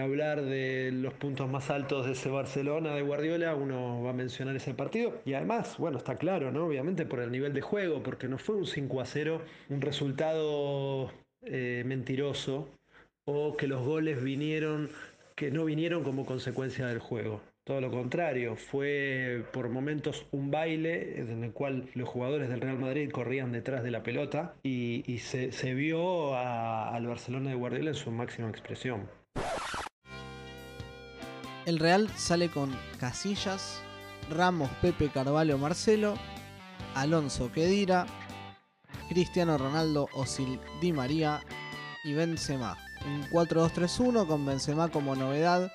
hablar 0.00 0.42
de 0.42 0.90
los 0.92 1.14
puntos 1.14 1.48
más 1.48 1.70
altos 1.70 2.06
de 2.06 2.12
ese 2.12 2.28
Barcelona 2.28 2.94
de 2.94 3.02
Guardiola, 3.02 3.54
uno 3.54 4.02
va 4.02 4.10
a 4.10 4.14
mencionar 4.14 4.56
ese 4.56 4.74
partido. 4.74 5.20
Y 5.24 5.34
además, 5.34 5.76
bueno, 5.78 5.98
está 5.98 6.16
claro, 6.16 6.52
¿no? 6.52 6.66
Obviamente 6.66 7.06
por 7.06 7.20
el 7.20 7.30
nivel 7.30 7.52
de 7.52 7.60
juego, 7.60 8.02
porque 8.02 8.28
no 8.28 8.38
fue 8.38 8.56
un 8.56 8.66
5 8.66 9.00
a 9.00 9.06
0, 9.06 9.42
un 9.68 9.80
resultado 9.80 11.10
eh, 11.42 11.82
mentiroso, 11.86 12.68
o 13.24 13.56
que 13.56 13.66
los 13.68 13.84
goles 13.84 14.22
vinieron, 14.22 14.90
que 15.36 15.50
no 15.50 15.64
vinieron 15.64 16.04
como 16.04 16.24
consecuencia 16.26 16.86
del 16.86 16.98
juego. 16.98 17.40
Todo 17.64 17.80
lo 17.80 17.92
contrario, 17.92 18.56
fue 18.56 19.44
por 19.52 19.68
momentos 19.68 20.26
un 20.32 20.50
baile 20.50 21.20
en 21.20 21.44
el 21.44 21.52
cual 21.52 21.88
los 21.94 22.08
jugadores 22.08 22.48
del 22.48 22.60
Real 22.60 22.76
Madrid 22.76 23.08
corrían 23.12 23.52
detrás 23.52 23.84
de 23.84 23.92
la 23.92 24.02
pelota 24.02 24.56
y, 24.64 25.18
se, 25.18 25.74
vio 25.74 26.34
al 26.34 27.06
Barcelona 27.06 27.50
de 27.50 27.56
Guardiola 27.56 27.90
en 27.90 27.94
su 27.94 28.10
máxima 28.10 28.48
expresión. 28.48 29.08
El 31.64 31.78
Real 31.78 32.08
sale 32.16 32.48
con 32.48 32.76
Casillas, 32.98 33.80
Ramos, 34.28 34.68
Pepe, 34.80 35.10
Carvalho, 35.10 35.56
Marcelo, 35.56 36.14
Alonso, 36.96 37.52
Kedira, 37.52 38.06
Cristiano 39.08 39.56
Ronaldo, 39.56 40.08
Osil, 40.14 40.58
Di 40.80 40.92
María 40.92 41.38
y 42.02 42.12
Benzema. 42.14 42.76
Un 43.06 43.22
4-2-3-1 43.30 44.26
con 44.26 44.44
Benzema 44.44 44.88
como 44.88 45.14
novedad, 45.14 45.70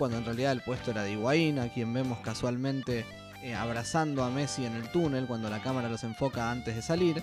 cuando 0.00 0.16
en 0.16 0.24
realidad 0.24 0.52
el 0.52 0.62
puesto 0.62 0.92
era 0.92 1.02
de 1.02 1.12
Higuaín, 1.12 1.58
a 1.58 1.68
quien 1.68 1.92
vemos 1.92 2.20
casualmente 2.20 3.04
eh, 3.42 3.54
abrazando 3.54 4.24
a 4.24 4.30
Messi 4.30 4.64
en 4.64 4.74
el 4.74 4.90
túnel 4.90 5.26
cuando 5.26 5.50
la 5.50 5.60
cámara 5.60 5.90
los 5.90 6.04
enfoca 6.04 6.50
antes 6.50 6.74
de 6.74 6.80
salir. 6.80 7.22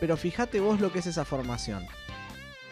Pero 0.00 0.16
fíjate 0.16 0.60
vos 0.60 0.80
lo 0.80 0.90
que 0.90 1.00
es 1.00 1.06
esa 1.06 1.26
formación. 1.26 1.86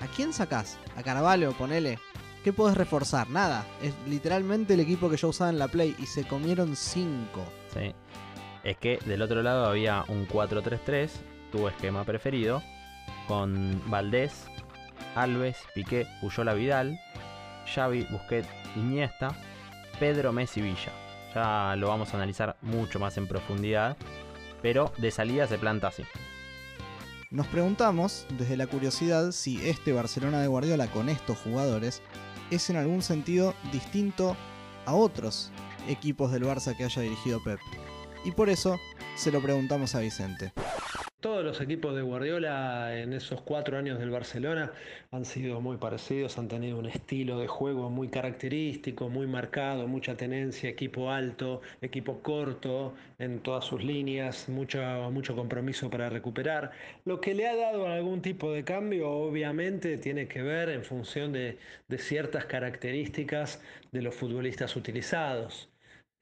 ¿A 0.01 0.07
quién 0.17 0.33
sacás? 0.33 0.79
¿A 0.97 1.03
Carvalho? 1.03 1.53
Ponele. 1.53 1.99
¿Qué 2.43 2.55
podés 2.55 2.75
reforzar? 2.75 3.29
Nada. 3.29 3.67
Es 3.83 3.93
literalmente 4.09 4.73
el 4.73 4.81
equipo 4.81 5.11
que 5.11 5.19
yo 5.19 5.29
usaba 5.29 5.51
en 5.51 5.59
la 5.59 5.69
Play 5.69 5.95
y 5.99 6.07
se 6.07 6.25
comieron 6.25 6.75
5. 6.75 7.45
Sí. 7.75 7.95
Es 8.65 8.79
que 8.79 8.99
del 9.05 9.21
otro 9.21 9.43
lado 9.43 9.67
había 9.67 10.07
un 10.09 10.27
4-3-3, 10.27 11.11
tu 11.53 11.69
esquema 11.69 12.05
preferido, 12.05 12.63
con 13.29 13.83
Valdés, 13.91 14.47
Alves, 15.15 15.59
Piqué, 15.75 16.07
Puyola 16.23 16.55
Vidal, 16.55 16.99
Xavi, 17.67 18.07
Busquets, 18.11 18.49
Iniesta, 18.77 19.37
Pedro 19.99 20.33
Messi 20.33 20.61
Villa. 20.61 20.93
Ya 21.35 21.75
lo 21.77 21.89
vamos 21.89 22.13
a 22.13 22.17
analizar 22.17 22.57
mucho 22.63 22.99
más 22.99 23.17
en 23.19 23.27
profundidad, 23.27 23.97
pero 24.63 24.93
de 24.99 25.11
salida 25.11 25.47
se 25.47 25.59
planta 25.59 25.89
así. 25.89 26.05
Nos 27.31 27.47
preguntamos, 27.49 28.27
desde 28.39 28.57
la 28.57 28.69
curiosidad, 28.69 29.33
si 29.33 29.67
este 29.69 29.93
Barcelona 29.93 30.41
de 30.41 30.47
Guardiola 30.47 30.87
con 30.87 31.09
estos 31.09 31.39
jugadores 31.39 32.03
es 32.51 32.71
en 32.71 32.77
algún 32.77 33.03
sentido 33.03 33.55
distinto 33.73 34.37
a 34.87 34.95
otros 34.95 35.51
equipos 35.89 36.31
del 36.31 36.45
Barça 36.45 36.77
que 36.77 36.85
haya 36.85 37.03
dirigido 37.03 37.43
Pep. 37.43 37.59
Y 38.25 38.31
por 38.31 38.49
eso 38.49 38.79
se 39.17 39.33
lo 39.33 39.43
preguntamos 39.43 39.95
a 39.95 40.01
Vicente. 40.01 40.53
Todos 41.27 41.45
los 41.45 41.61
equipos 41.61 41.93
de 41.97 42.03
Guardiola 42.03 42.97
en 42.97 43.13
esos 43.13 43.41
cuatro 43.41 43.77
años 43.77 43.99
del 43.99 44.11
Barcelona 44.11 44.71
han 45.11 45.25
sido 45.25 45.61
muy 45.61 45.77
parecidos, 45.77 46.39
han 46.39 46.47
tenido 46.47 46.79
un 46.79 46.87
estilo 46.87 47.41
de 47.41 47.49
juego 47.49 47.91
muy 47.91 48.07
característico, 48.07 49.09
muy 49.09 49.27
marcado, 49.27 49.89
mucha 49.89 50.17
tenencia, 50.17 50.71
equipo 50.71 51.11
alto, 51.11 51.63
equipo 51.83 52.23
corto 52.23 52.95
en 53.19 53.41
todas 53.41 53.65
sus 53.65 53.83
líneas, 53.83 54.49
mucho, 54.49 54.79
mucho 55.11 55.35
compromiso 55.35 55.91
para 55.91 56.09
recuperar. 56.09 56.71
Lo 57.05 57.21
que 57.21 57.35
le 57.35 57.49
ha 57.49 57.57
dado 57.57 57.89
algún 57.89 58.23
tipo 58.23 58.53
de 58.53 58.63
cambio 58.63 59.11
obviamente 59.11 59.99
tiene 59.99 60.29
que 60.29 60.43
ver 60.43 60.69
en 60.69 60.85
función 60.85 61.33
de, 61.33 61.59
de 61.89 61.99
ciertas 61.99 62.45
características 62.45 63.61
de 63.91 64.01
los 64.01 64.15
futbolistas 64.15 64.77
utilizados. 64.77 65.69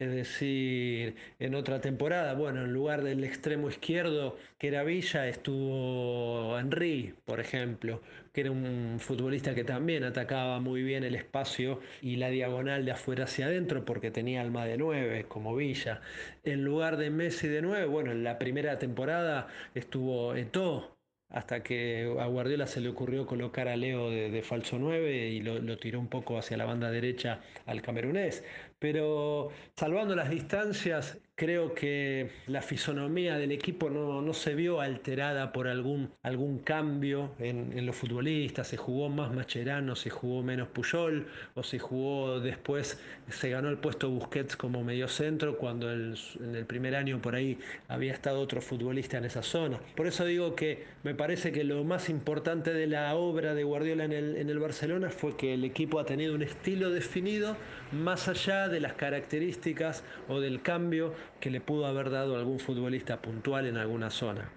Es 0.05 0.11
decir, 0.11 1.17
en 1.38 1.55
otra 1.55 1.81
temporada, 1.81 2.35
bueno, 2.35 2.62
en 2.62 2.75
lugar 2.75 3.03
del 3.03 3.25
extremo 3.25 3.71
izquierdo 3.71 4.37
que 4.59 4.69
era 4.69 4.85
Villa, 4.85 5.27
estuvo 5.27 6.59
Henry, 6.59 7.14
por 7.25 7.40
ejemplo, 7.40 8.03
que 8.33 8.43
era 8.43 8.51
un 8.51 8.99
futbolista 9.01 9.55
que 9.55 9.64
también 9.64 10.05
atacaba 10.05 10.61
muy 10.61 10.83
bien 10.83 11.05
el 11.05 11.14
espacio 11.14 11.81
y 12.03 12.17
la 12.17 12.29
diagonal 12.29 12.85
de 12.85 12.93
afuera 12.93 13.25
hacia 13.25 13.47
adentro 13.47 13.87
porque 13.87 14.11
tenía 14.11 14.43
alma 14.43 14.67
de 14.67 14.77
9, 14.77 15.25
como 15.27 15.57
Villa. 15.57 16.03
En 16.43 16.64
lugar 16.64 16.99
de 16.99 17.09
Messi 17.09 17.49
de 17.49 17.62
9, 17.62 17.87
bueno, 17.87 18.12
en 18.12 18.25
la 18.25 18.38
primera 18.38 18.79
temporada 18.79 19.49
estuvo 19.75 20.35
Eto'o, 20.35 20.99
hasta 21.31 21.62
que 21.62 22.14
a 22.21 22.27
Guardiola 22.27 22.67
se 22.67 22.81
le 22.81 22.90
ocurrió 22.90 23.27
colocar 23.27 23.69
a 23.69 23.77
Leo 23.77 24.11
de, 24.11 24.43
falso 24.43 24.79
9 24.79 25.29
y 25.31 25.40
lo 25.40 25.79
tiró 25.79 25.99
un 25.99 26.09
poco 26.09 26.38
hacia 26.38 26.57
la 26.57 26.67
banda 26.67 26.90
derecha 26.90 27.40
al 27.67 27.83
camerunés. 27.83 28.45
Pero 28.85 29.49
salvando 29.75 30.14
las 30.14 30.29
distancias, 30.29 31.16
creo 31.37 31.75
que 31.75 32.31
la 32.47 32.62
fisonomía 32.62 33.37
del 33.37 33.51
equipo 33.51 33.90
no, 33.90 34.23
no 34.23 34.33
se 34.33 34.55
vio 34.55 34.81
alterada 34.81 35.53
por 35.53 35.66
algún, 35.66 36.11
algún 36.23 36.61
cambio 36.61 37.33
en, 37.38 37.77
en 37.77 37.87
los 37.87 37.97
futbolistas. 37.97 38.68
Se 38.68 38.77
jugó 38.77 39.09
más 39.09 39.33
Macherano, 39.35 39.97
se 39.97 40.11
jugó 40.11 40.42
menos 40.42 40.68
Puyol, 40.68 41.27
o 41.55 41.62
se 41.62 41.79
jugó 41.79 42.40
después, 42.40 43.01
se 43.29 43.51
ganó 43.51 43.68
el 43.68 43.79
puesto 43.79 44.11
Busquets 44.11 44.57
como 44.57 44.85
mediocentro, 44.85 45.59
cuando 45.59 45.92
en 45.92 46.14
el 46.55 46.66
primer 46.66 46.94
año 46.94 47.20
por 47.20 47.35
ahí 47.35 47.59
había 47.88 48.12
estado 48.12 48.40
otro 48.40 48.61
futbolista 48.61 49.18
en 49.18 49.25
esa 49.25 49.42
zona. 49.42 49.81
Por 49.97 50.07
eso 50.07 50.25
digo 50.25 50.55
que 50.55 50.85
me 51.03 51.14
parece 51.14 51.51
que 51.51 51.64
lo 51.64 51.83
más 51.85 52.09
importante 52.09 52.73
de 52.73 52.87
la 52.87 53.14
obra 53.16 53.55
de 53.55 53.64
Guardiola 53.64 54.05
en 54.05 54.12
el, 54.12 54.37
en 54.37 54.51
el 54.51 54.59
Barcelona 54.61 55.11
fue 55.11 55.37
que 55.37 55.55
el 55.55 55.64
equipo 55.64 55.99
ha 55.99 56.07
tenido 56.07 56.35
un 56.35 56.42
estilo 56.42 56.90
definido 56.90 57.57
más 57.92 58.29
allá 58.29 58.68
de 58.68 58.81
las 58.81 58.94
características 58.94 60.05
o 60.29 60.40
del 60.40 60.62
cambio 60.62 61.12
que 61.41 61.51
le 61.51 61.61
pudo 61.61 61.87
haber 61.87 62.11
dado 62.11 62.37
algún 62.37 62.59
futbolista 62.59 63.21
puntual 63.21 63.67
en 63.67 63.77
alguna 63.77 64.11
zona. 64.11 64.51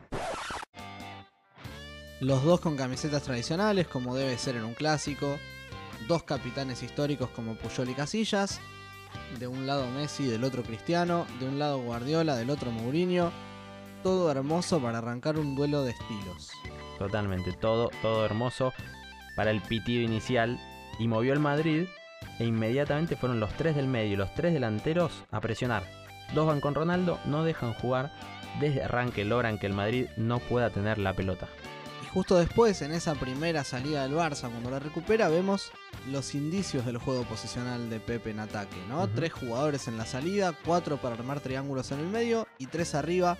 Los 2.19 2.43
dos 2.43 2.59
con 2.61 2.75
camisetas 2.75 3.21
tradicionales, 3.21 3.87
como 3.87 4.15
debe 4.15 4.37
ser 4.37 4.55
en 4.55 4.63
un 4.63 4.73
clásico. 4.73 5.37
Dos 6.07 6.23
capitanes 6.23 6.81
históricos 6.81 7.29
como 7.29 7.55
Puyol 7.55 7.89
y 7.89 7.93
Casillas. 7.93 8.59
De 9.39 9.47
un 9.47 9.67
lado 9.67 9.85
Messi, 9.91 10.25
del 10.25 10.43
otro 10.43 10.63
Cristiano. 10.63 11.27
De 11.39 11.47
un 11.47 11.59
lado 11.59 11.79
Guardiola, 11.79 12.35
del 12.35 12.49
otro 12.49 12.71
Mourinho. 12.71 13.31
Todo 14.01 14.31
hermoso 14.31 14.81
para 14.81 14.97
arrancar 14.97 15.37
un 15.37 15.55
duelo 15.55 15.83
de 15.83 15.91
estilos. 15.91 16.51
Totalmente, 16.97 17.51
todo, 17.51 17.89
todo 18.01 18.25
hermoso 18.25 18.73
para 19.35 19.51
el 19.51 19.61
pitido 19.61 20.01
inicial. 20.01 20.59
Y 20.97 21.07
movió 21.07 21.33
el 21.33 21.39
Madrid 21.39 21.85
e 22.39 22.45
inmediatamente 22.45 23.15
fueron 23.15 23.39
los 23.39 23.53
tres 23.53 23.75
del 23.75 23.87
medio 23.87 24.13
y 24.13 24.17
los 24.17 24.33
tres 24.33 24.53
delanteros 24.53 25.23
a 25.29 25.39
presionar. 25.39 25.96
Dos 26.33 26.47
van 26.47 26.61
con 26.61 26.75
Ronaldo, 26.75 27.19
no 27.25 27.43
dejan 27.43 27.73
jugar. 27.73 28.11
Desde 28.59 28.83
arranque 28.83 29.23
logran 29.23 29.59
que 29.59 29.67
el 29.67 29.73
Madrid 29.73 30.07
no 30.17 30.39
pueda 30.39 30.69
tener 30.71 30.97
la 30.97 31.13
pelota. 31.13 31.47
Y 32.03 32.07
Justo 32.07 32.37
después, 32.37 32.81
en 32.81 32.91
esa 32.91 33.13
primera 33.15 33.63
salida 33.63 34.03
del 34.03 34.13
Barça, 34.13 34.49
cuando 34.49 34.71
la 34.71 34.79
recupera, 34.79 35.27
vemos 35.29 35.71
los 36.09 36.33
indicios 36.35 36.85
del 36.85 36.97
juego 36.97 37.23
posicional 37.23 37.89
de 37.89 37.99
Pepe 37.99 38.31
en 38.31 38.39
ataque, 38.39 38.77
¿no? 38.89 39.07
Tres 39.09 39.33
jugadores 39.33 39.87
en 39.87 39.97
la 39.97 40.05
salida, 40.05 40.53
cuatro 40.65 40.97
para 40.97 41.15
armar 41.15 41.39
triángulos 41.41 41.91
en 41.91 41.99
el 41.99 42.07
medio 42.07 42.47
y 42.57 42.67
tres 42.67 42.95
arriba. 42.95 43.37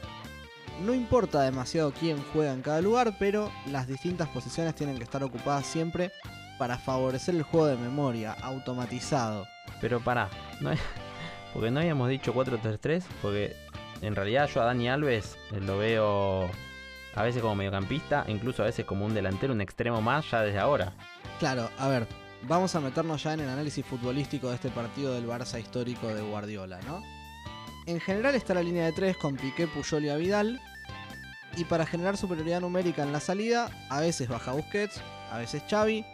No 0.86 0.94
importa 0.94 1.42
demasiado 1.42 1.92
quién 1.92 2.24
juega 2.34 2.54
en 2.54 2.62
cada 2.62 2.82
lugar, 2.82 3.16
pero 3.18 3.52
las 3.72 3.88
distintas 3.88 4.28
posiciones 4.30 4.76
tienen 4.76 4.98
que 4.98 5.04
estar 5.04 5.24
ocupadas 5.24 5.66
siempre 5.66 6.12
para 6.60 6.78
favorecer 6.78 7.34
el 7.36 7.44
juego 7.44 7.66
de 7.68 7.78
memoria, 7.78 8.34
automatizado. 8.34 9.48
Pero 9.82 10.00
pará, 10.00 10.30
no 10.62 10.70
hay- 10.70 10.78
porque 11.54 11.72
no 11.72 11.80
habíamos 11.80 12.10
dicho 12.10 12.34
4-3-3, 12.34 13.04
porque 13.22 13.56
en 14.02 14.16
realidad 14.16 14.50
yo 14.54 14.62
a 14.62 14.66
Dani 14.66 14.90
Alves 14.90 15.38
eh, 15.52 15.60
lo 15.60 15.78
veo 15.78 16.50
a 17.16 17.24
veces 17.24 17.42
como 17.42 17.56
mediocampista, 17.56 18.26
incluso 18.28 18.62
a 18.62 18.68
veces 18.68 18.86
como 18.86 19.06
un 19.06 19.14
delantero, 19.14 19.54
un 19.54 19.62
extremo 19.62 20.02
más 20.02 20.30
ya 20.30 20.42
desde 20.42 20.60
ahora. 20.60 20.94
Claro, 21.40 21.70
a 21.80 21.88
ver, 21.88 22.08
vamos 22.44 22.76
a 22.76 22.80
meternos 22.80 23.24
ya 23.24 23.34
en 23.34 23.40
el 23.40 23.50
análisis 23.50 23.86
futbolístico 23.86 24.50
de 24.50 24.56
este 24.56 24.70
partido 24.70 25.14
del 25.14 25.28
Barça 25.28 25.60
histórico 25.60 26.08
de 26.08 26.22
Guardiola, 26.22 26.80
¿no? 26.86 27.02
En 27.88 28.02
general 28.02 28.36
está 28.36 28.54
la 28.54 28.62
línea 28.62 28.86
de 28.86 28.92
tres 28.92 29.16
con 29.16 29.38
Piqué, 29.38 29.66
Puyol 29.66 30.06
y 30.06 30.16
Vidal. 30.18 30.62
Y 31.56 31.64
para 31.64 31.86
generar 31.86 32.18
superioridad 32.18 32.62
numérica 32.62 33.02
en 33.02 33.14
la 33.14 33.22
salida, 33.22 33.72
a 33.90 34.02
veces 34.02 34.28
baja 34.28 34.52
Busquets, 34.52 35.02
a 35.32 35.38
veces 35.38 35.64
Xavi. 35.70 36.06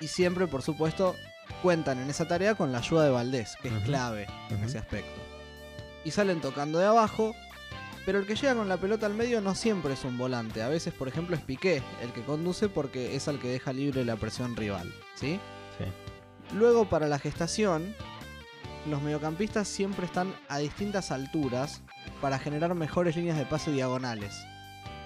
Y 0.00 0.08
siempre, 0.08 0.46
por 0.46 0.60
supuesto, 0.60 1.14
cuentan 1.62 1.98
en 1.98 2.10
esa 2.10 2.26
tarea 2.28 2.54
con 2.54 2.72
la 2.72 2.78
ayuda 2.78 3.04
de 3.04 3.10
Valdés, 3.10 3.56
que 3.62 3.68
es 3.68 3.84
clave 3.84 4.26
en 4.50 4.62
ese 4.62 4.78
aspecto. 4.78 5.20
Y 6.04 6.10
salen 6.10 6.40
tocando 6.40 6.78
de 6.78 6.86
abajo, 6.86 7.34
pero 8.06 8.18
el 8.18 8.26
que 8.26 8.36
llega 8.36 8.54
con 8.54 8.68
la 8.68 8.76
pelota 8.76 9.06
al 9.06 9.14
medio 9.14 9.40
no 9.40 9.54
siempre 9.54 9.94
es 9.94 10.04
un 10.04 10.16
volante. 10.16 10.62
A 10.62 10.68
veces, 10.68 10.94
por 10.94 11.08
ejemplo, 11.08 11.36
es 11.36 11.42
Piqué 11.42 11.82
el 12.02 12.12
que 12.12 12.22
conduce 12.22 12.68
porque 12.68 13.16
es 13.16 13.28
el 13.28 13.38
que 13.38 13.48
deja 13.48 13.72
libre 13.72 14.04
la 14.04 14.16
presión 14.16 14.56
rival. 14.56 14.92
¿Sí? 15.14 15.40
Sí. 15.78 15.84
Luego, 16.56 16.88
para 16.88 17.08
la 17.08 17.18
gestación, 17.18 17.94
los 18.86 19.02
mediocampistas 19.02 19.68
siempre 19.68 20.06
están 20.06 20.34
a 20.48 20.58
distintas 20.58 21.10
alturas 21.10 21.82
para 22.22 22.38
generar 22.38 22.74
mejores 22.74 23.16
líneas 23.16 23.36
de 23.36 23.44
pase 23.44 23.70
diagonales 23.70 24.34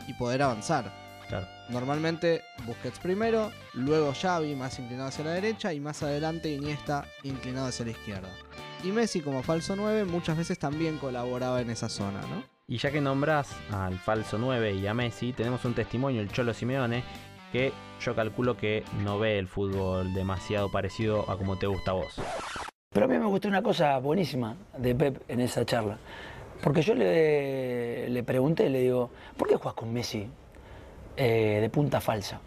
y 0.07 0.13
poder 0.15 0.43
avanzar. 0.43 1.02
Claro. 1.33 1.47
Normalmente 1.71 2.43
Busquets 2.67 2.99
primero, 2.99 3.53
luego 3.73 4.13
Xavi 4.13 4.55
más 4.55 4.79
inclinado 4.79 5.09
hacia 5.09 5.25
la 5.25 5.31
derecha 5.31 5.73
y 5.73 5.81
más 5.81 6.03
adelante 6.03 6.53
Iniesta 6.53 7.07
inclinado 7.23 7.69
hacia 7.69 7.87
la 7.87 7.93
izquierda. 7.93 8.29
Y 8.85 8.89
Messi 8.89 9.23
como 9.23 9.43
falso 9.43 9.75
9 9.75 10.05
muchas 10.05 10.37
veces 10.37 10.59
también 10.59 10.99
colaboraba 10.99 11.63
en 11.63 11.71
esa 11.71 11.89
zona, 11.89 12.21
¿no? 12.21 12.43
Y 12.69 12.77
ya 12.77 12.91
que 12.91 13.01
nombras 13.01 13.57
al 13.71 13.99
falso 13.99 14.37
9 14.37 14.75
y 14.75 14.87
a 14.87 14.93
Messi, 14.93 15.33
tenemos 15.33 15.65
un 15.65 15.73
testimonio, 15.73 16.21
el 16.21 16.31
Cholo 16.31 16.53
Simeone, 16.53 17.03
que 17.51 17.73
yo 17.99 18.15
calculo 18.15 18.59
que 18.59 18.85
no 19.03 19.19
ve 19.19 19.39
el 19.39 19.49
fútbol 19.49 20.13
demasiado 20.13 20.71
parecido 20.71 21.31
a 21.31 21.39
como 21.39 21.57
te 21.57 21.67
gusta 21.67 21.93
a 21.93 21.95
vos. 21.95 22.21
Pero 22.91 23.07
a 23.07 23.09
mí 23.09 23.19
me 23.19 23.25
gustó 23.25 23.49
una 23.49 23.63
cosa 23.63 23.97
buenísima 24.01 24.55
de 24.77 24.95
Pep 24.95 25.23
en 25.29 25.41
esa 25.41 25.65
charla. 25.65 25.97
Porque 26.63 26.83
yo 26.83 26.95
le, 26.95 28.11
le 28.11 28.23
pregunté, 28.23 28.69
le 28.69 28.81
digo, 28.81 29.11
¿por 29.39 29.49
qué 29.49 29.57
juegas 29.57 29.75
con 29.75 29.95
Messi 29.95 30.29
eh, 31.17 31.59
de 31.61 31.71
punta 31.71 32.01
falsa? 32.01 32.41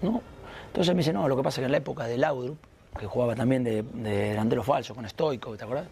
¿No? 0.00 0.22
Entonces 0.66 0.94
me 0.94 1.00
dice, 1.00 1.12
no, 1.12 1.28
lo 1.28 1.36
que 1.36 1.42
pasa 1.42 1.60
es 1.60 1.62
que 1.62 1.66
en 1.66 1.72
la 1.72 1.78
época 1.78 2.06
de 2.06 2.16
Laudrup, 2.16 2.58
que 2.98 3.06
jugaba 3.06 3.34
también 3.34 3.64
de, 3.64 3.82
de 3.82 4.30
delantero 4.30 4.62
falso 4.62 4.94
con 4.94 5.08
Stoico, 5.08 5.56
¿te 5.56 5.64
acuerdas? 5.64 5.88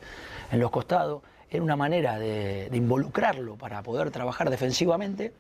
En 0.51 0.61
los 0.61 0.71
costados, 0.71 1.23
era 1.51 1.63
una 1.63 1.77
manera 1.77 2.19
de, 2.19 2.69
de 2.71 2.77
involucrarlo 2.77 3.57
para 3.57 3.83
poder 3.83 4.11
trabajar 4.11 4.51
defensivamente 4.51 5.33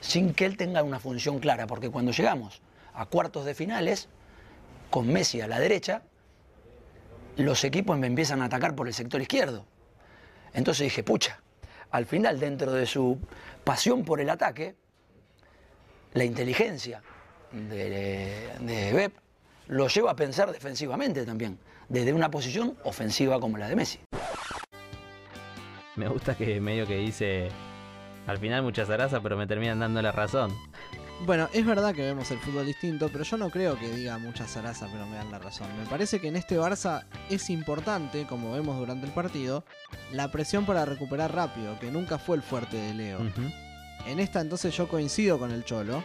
sin 0.00 0.32
que 0.32 0.46
él 0.46 0.56
tenga 0.56 0.82
una 0.82 0.98
función 0.98 1.38
clara. 1.38 1.66
Porque 1.66 1.90
cuando 1.90 2.12
llegamos 2.12 2.62
a 2.94 3.06
cuartos 3.06 3.44
de 3.44 3.54
finales, 3.54 4.08
con 4.90 5.06
Messi 5.12 5.40
a 5.40 5.46
la 5.46 5.60
derecha, 5.60 6.02
los 7.36 7.62
equipos 7.64 7.98
me 7.98 8.06
empiezan 8.06 8.42
a 8.42 8.46
atacar 8.46 8.74
por 8.74 8.88
el 8.88 8.94
sector 8.94 9.20
izquierdo. 9.20 9.64
Entonces 10.54 10.84
dije, 10.84 11.02
pucha, 11.02 11.40
al 11.90 12.06
final 12.06 12.40
dentro 12.40 12.72
de 12.72 12.86
su 12.86 13.18
pasión 13.64 14.04
por 14.04 14.20
el 14.20 14.30
ataque, 14.30 14.74
la 16.14 16.24
inteligencia 16.24 17.02
de, 17.52 18.50
de 18.60 19.12
lo 19.68 19.88
lleva 19.88 20.12
a 20.12 20.16
pensar 20.16 20.50
defensivamente 20.52 21.24
también, 21.24 21.58
desde 21.88 22.12
una 22.12 22.30
posición 22.30 22.76
ofensiva 22.84 23.38
como 23.38 23.58
la 23.58 23.68
de 23.68 23.76
Messi. 23.76 24.00
Me 25.96 26.08
gusta 26.08 26.36
que 26.36 26.60
medio 26.60 26.86
que 26.86 26.96
dice, 26.96 27.48
al 28.26 28.38
final 28.38 28.62
mucha 28.62 28.86
zaraza, 28.86 29.20
pero 29.20 29.36
me 29.36 29.46
terminan 29.46 29.80
dando 29.80 30.00
la 30.00 30.12
razón. 30.12 30.54
Bueno, 31.26 31.48
es 31.52 31.66
verdad 31.66 31.92
que 31.92 32.02
vemos 32.02 32.30
el 32.30 32.38
fútbol 32.38 32.64
distinto, 32.64 33.08
pero 33.10 33.24
yo 33.24 33.36
no 33.36 33.50
creo 33.50 33.76
que 33.76 33.90
diga 33.90 34.18
mucha 34.18 34.46
zaraza, 34.46 34.86
pero 34.92 35.04
me 35.06 35.16
dan 35.16 35.32
la 35.32 35.40
razón. 35.40 35.66
Me 35.76 35.84
parece 35.86 36.20
que 36.20 36.28
en 36.28 36.36
este 36.36 36.56
Barça 36.60 37.06
es 37.28 37.50
importante, 37.50 38.24
como 38.26 38.52
vemos 38.52 38.78
durante 38.78 39.06
el 39.06 39.12
partido, 39.12 39.64
la 40.12 40.30
presión 40.30 40.64
para 40.64 40.84
recuperar 40.84 41.34
rápido, 41.34 41.76
que 41.80 41.90
nunca 41.90 42.18
fue 42.18 42.36
el 42.36 42.42
fuerte 42.42 42.76
de 42.76 42.94
Leo. 42.94 43.18
En 44.06 44.20
esta 44.20 44.40
entonces 44.40 44.76
yo 44.76 44.88
coincido 44.88 45.38
con 45.38 45.50
el 45.50 45.64
Cholo, 45.64 46.02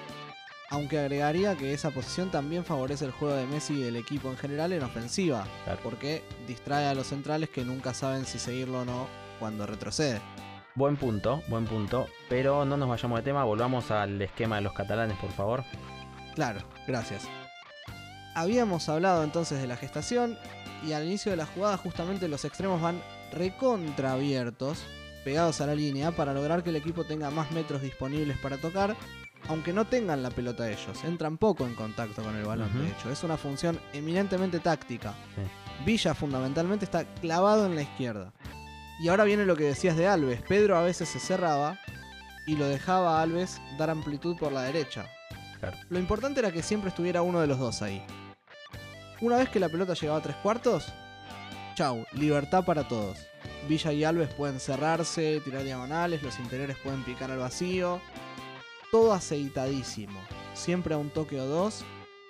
aunque 0.70 1.00
agregaría 1.00 1.56
que 1.56 1.74
esa 1.74 1.92
posición 1.92 2.32
también 2.32 2.66
favorece 2.66 3.06
el 3.06 3.12
juego 3.12 3.36
de 3.36 3.46
Messi 3.46 3.74
y 3.74 3.84
del 3.84 3.96
equipo 3.96 4.30
en 4.30 4.38
general 4.38 4.74
en 4.74 4.84
ofensiva, 4.84 5.46
porque 5.84 6.24
distrae 6.48 6.88
a 6.88 6.96
los 6.96 7.08
centrales 7.08 7.50
que 7.50 7.64
nunca 7.64 7.94
saben 7.94 8.26
si 8.26 8.40
seguirlo 8.40 8.82
o 8.82 8.86
no 8.86 9.08
cuando 9.40 9.68
retrocede. 9.68 10.20
Buen 10.76 10.98
punto, 10.98 11.44
buen 11.48 11.66
punto, 11.66 12.08
pero 12.30 12.66
no 12.66 12.78
nos 12.78 12.90
vayamos 12.90 13.20
de 13.20 13.24
tema, 13.24 13.44
volvamos 13.44 13.92
al 13.92 14.20
esquema 14.22 14.56
de 14.56 14.64
los 14.64 14.74
catalanes, 14.74 15.18
por 15.20 15.32
favor. 15.32 15.64
Claro, 16.34 16.62
gracias. 16.88 17.28
Habíamos 18.34 18.90
hablado 18.90 19.24
entonces 19.24 19.62
de 19.62 19.68
la 19.68 19.78
gestación 19.78 20.40
y 20.84 20.94
al 20.94 21.06
inicio 21.06 21.32
de 21.32 21.38
la 21.38 21.46
jugada 21.46 21.78
justamente 21.78 22.28
los 22.28 22.44
extremos 22.46 22.82
van 22.82 23.00
recontra 23.32 24.14
abiertos, 24.14 24.84
pegados 25.24 25.62
a 25.62 25.68
la 25.68 25.76
línea, 25.76 26.12
para 26.12 26.34
lograr 26.34 26.64
que 26.64 26.70
el 26.70 26.76
equipo 26.76 27.04
tenga 27.04 27.30
más 27.30 27.52
metros 27.52 27.82
disponibles 27.82 28.38
para 28.38 28.58
tocar, 28.58 28.96
aunque 29.48 29.74
no 29.74 29.86
tengan 29.86 30.24
la 30.24 30.30
pelota 30.30 30.70
ellos. 30.70 31.04
Entran 31.04 31.38
poco 31.38 31.66
en 31.66 31.76
contacto 31.76 32.24
con 32.24 32.36
el 32.36 32.46
balón, 32.46 32.72
de 32.80 32.90
hecho. 32.90 33.10
Es 33.10 33.24
una 33.24 33.38
función 33.38 33.80
eminentemente 33.94 34.60
táctica. 34.60 35.14
Villa 35.86 36.14
fundamentalmente 36.14 36.86
está 36.86 37.04
clavado 37.06 37.66
en 37.66 37.76
la 37.76 37.82
izquierda. 37.82 38.34
Y 39.02 39.10
ahora 39.10 39.24
viene 39.24 39.46
lo 39.46 39.56
que 39.56 39.66
decías 39.66 39.98
de 39.98 40.08
Alves. 40.08 40.42
Pedro 40.44 40.78
a 40.78 40.84
veces 40.84 41.10
se 41.10 41.20
cerraba 41.20 41.78
y 42.48 42.56
lo 42.56 42.68
dejaba 42.68 43.20
a 43.20 43.22
Alves 43.22 43.62
dar 43.78 43.90
amplitud 43.90 44.38
por 44.38 44.52
la 44.52 44.64
derecha. 44.64 45.08
Lo 45.90 46.00
importante 46.00 46.40
era 46.40 46.52
que 46.52 46.62
siempre 46.62 46.90
estuviera 46.90 47.22
uno 47.22 47.42
de 47.42 47.48
los 47.48 47.60
dos 47.60 47.82
ahí. 47.82 48.06
Una 49.22 49.38
vez 49.38 49.50
que 49.50 49.60
la 49.60 49.70
pelota 49.70 49.94
llegaba 49.94 50.20
a 50.20 50.24
tres 50.24 50.36
cuartos, 50.38 50.94
chau, 51.76 52.06
libertad 52.14 52.66
para 52.66 52.88
todos. 52.88 53.18
Villa 53.68 53.94
y 53.94 54.04
Alves 54.04 54.34
pueden 54.34 54.60
cerrarse, 54.60 55.42
tirar 55.42 55.64
diagonales, 55.64 56.22
los 56.24 56.40
interiores 56.40 56.78
pueden 56.84 57.04
picar 57.04 57.32
al 57.32 57.40
vacío. 57.40 58.02
Todo 58.92 59.14
aceitadísimo. 59.14 60.20
Siempre 60.54 60.94
a 60.94 60.98
un 60.98 61.10
toque 61.10 61.40
o 61.40 61.46
dos. 61.46 61.84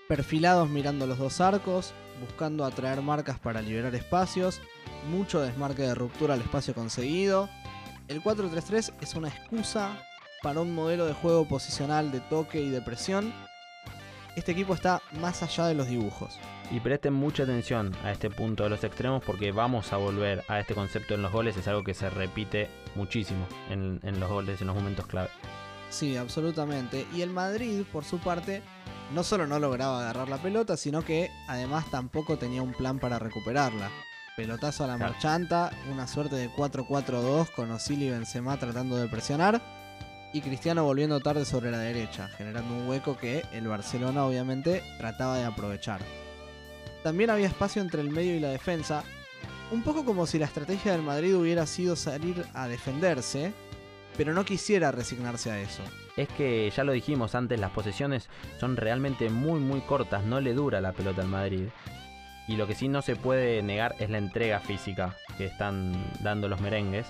Perfilados 0.07 0.69
mirando 0.69 1.07
los 1.07 1.17
dos 1.17 1.41
arcos, 1.41 1.93
buscando 2.21 2.65
atraer 2.65 3.01
marcas 3.01 3.39
para 3.39 3.61
liberar 3.61 3.95
espacios. 3.95 4.61
Mucho 5.09 5.41
desmarque 5.41 5.81
de 5.81 5.95
ruptura 5.95 6.35
al 6.35 6.41
espacio 6.41 6.73
conseguido. 6.73 7.49
El 8.07 8.21
4-3-3 8.21 8.93
es 9.01 9.15
una 9.15 9.29
excusa 9.29 9.97
para 10.41 10.59
un 10.61 10.75
modelo 10.75 11.05
de 11.05 11.13
juego 11.13 11.47
posicional 11.47 12.11
de 12.11 12.19
toque 12.19 12.61
y 12.61 12.69
de 12.69 12.81
presión. 12.81 13.33
Este 14.35 14.51
equipo 14.51 14.73
está 14.73 15.01
más 15.19 15.41
allá 15.43 15.67
de 15.67 15.75
los 15.75 15.87
dibujos. 15.87 16.37
Y 16.73 16.79
presten 16.79 17.13
mucha 17.13 17.43
atención 17.43 17.91
a 18.03 18.11
este 18.11 18.31
punto 18.31 18.63
de 18.63 18.71
los 18.71 18.83
extremos 18.83 19.23
porque 19.23 19.51
vamos 19.51 19.93
a 19.93 19.97
volver 19.97 20.43
a 20.47 20.59
este 20.59 20.73
concepto 20.73 21.13
en 21.13 21.21
los 21.21 21.31
goles, 21.31 21.55
es 21.55 21.67
algo 21.67 21.83
que 21.83 21.93
se 21.93 22.09
repite 22.09 22.67
muchísimo 22.95 23.45
en, 23.69 23.99
en 24.01 24.19
los 24.19 24.27
goles, 24.27 24.59
en 24.59 24.67
los 24.67 24.75
momentos 24.75 25.05
clave. 25.05 25.29
Sí, 25.91 26.17
absolutamente. 26.17 27.05
Y 27.13 27.21
el 27.21 27.29
Madrid, 27.29 27.83
por 27.91 28.03
su 28.03 28.17
parte, 28.17 28.63
no 29.13 29.21
solo 29.23 29.45
no 29.45 29.59
lograba 29.59 29.99
agarrar 30.01 30.29
la 30.29 30.37
pelota, 30.41 30.75
sino 30.75 31.05
que 31.05 31.29
además 31.47 31.85
tampoco 31.91 32.37
tenía 32.37 32.63
un 32.63 32.73
plan 32.73 32.97
para 32.97 33.19
recuperarla. 33.19 33.91
Pelotazo 34.35 34.85
a 34.85 34.87
la 34.87 34.95
Claro. 34.97 35.11
marchanta, 35.11 35.69
una 35.91 36.07
suerte 36.07 36.35
de 36.37 36.49
4-4-2 36.49 37.51
con 37.51 37.69
Osil 37.69 38.01
y 38.01 38.09
Benzema 38.09 38.57
tratando 38.57 38.95
de 38.97 39.07
presionar 39.07 39.61
y 40.33 40.41
Cristiano 40.41 40.83
volviendo 40.83 41.19
tarde 41.19 41.45
sobre 41.45 41.69
la 41.69 41.77
derecha, 41.77 42.29
generando 42.29 42.73
un 42.73 42.89
hueco 42.89 43.15
que 43.15 43.43
el 43.51 43.67
Barcelona 43.67 44.25
obviamente 44.25 44.81
trataba 44.97 45.37
de 45.37 45.45
aprovechar. 45.45 46.01
También 47.03 47.29
había 47.29 47.47
espacio 47.47 47.81
entre 47.81 48.01
el 48.01 48.09
medio 48.09 48.35
y 48.35 48.39
la 48.39 48.49
defensa, 48.49 49.03
un 49.71 49.83
poco 49.83 50.05
como 50.05 50.25
si 50.25 50.39
la 50.39 50.45
estrategia 50.45 50.93
del 50.93 51.01
Madrid 51.01 51.35
hubiera 51.35 51.65
sido 51.65 51.95
salir 51.97 52.45
a 52.53 52.67
defenderse, 52.67 53.53
pero 54.15 54.33
no 54.33 54.45
quisiera 54.45 54.91
resignarse 54.91 55.51
a 55.51 55.59
eso. 55.59 55.83
Es 56.15 56.29
que 56.29 56.71
ya 56.73 56.83
lo 56.83 56.93
dijimos 56.93 57.35
antes, 57.35 57.59
las 57.59 57.71
posesiones 57.71 58.29
son 58.59 58.77
realmente 58.77 59.29
muy 59.29 59.59
muy 59.59 59.81
cortas, 59.81 60.23
no 60.23 60.39
le 60.39 60.53
dura 60.53 60.79
la 60.79 60.93
pelota 60.93 61.23
al 61.23 61.27
Madrid. 61.27 61.67
Y 62.47 62.55
lo 62.55 62.67
que 62.67 62.75
sí 62.75 62.87
no 62.87 63.01
se 63.01 63.15
puede 63.15 63.61
negar 63.63 63.95
es 63.99 64.09
la 64.09 64.17
entrega 64.17 64.59
física 64.59 65.15
que 65.37 65.45
están 65.45 65.93
dando 66.21 66.47
los 66.47 66.61
merengues. 66.61 67.07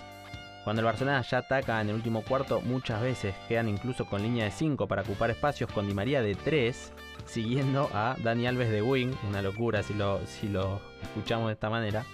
Cuando 0.63 0.79
el 0.79 0.85
Barcelona 0.85 1.21
ya 1.21 1.39
ataca 1.39 1.81
en 1.81 1.89
el 1.89 1.95
último 1.95 2.23
cuarto, 2.23 2.61
muchas 2.61 3.01
veces 3.01 3.35
quedan 3.49 3.67
incluso 3.67 4.05
con 4.05 4.21
línea 4.21 4.45
de 4.45 4.51
5 4.51 4.87
para 4.87 5.01
ocupar 5.01 5.29
espacios 5.29 5.69
con 5.71 5.87
Di 5.87 5.93
María 5.93 6.21
de 6.21 6.35
3, 6.35 6.93
siguiendo 7.25 7.89
a 7.93 8.15
Dani 8.23 8.47
Alves 8.47 8.69
de 8.69 8.81
Wing, 8.81 9.13
una 9.27 9.41
locura 9.41 9.83
si 9.83 9.93
lo, 9.93 10.25
si 10.27 10.47
lo 10.47 10.81
escuchamos 11.01 11.47
de 11.47 11.53
esta 11.53 11.69
manera. 11.69 12.05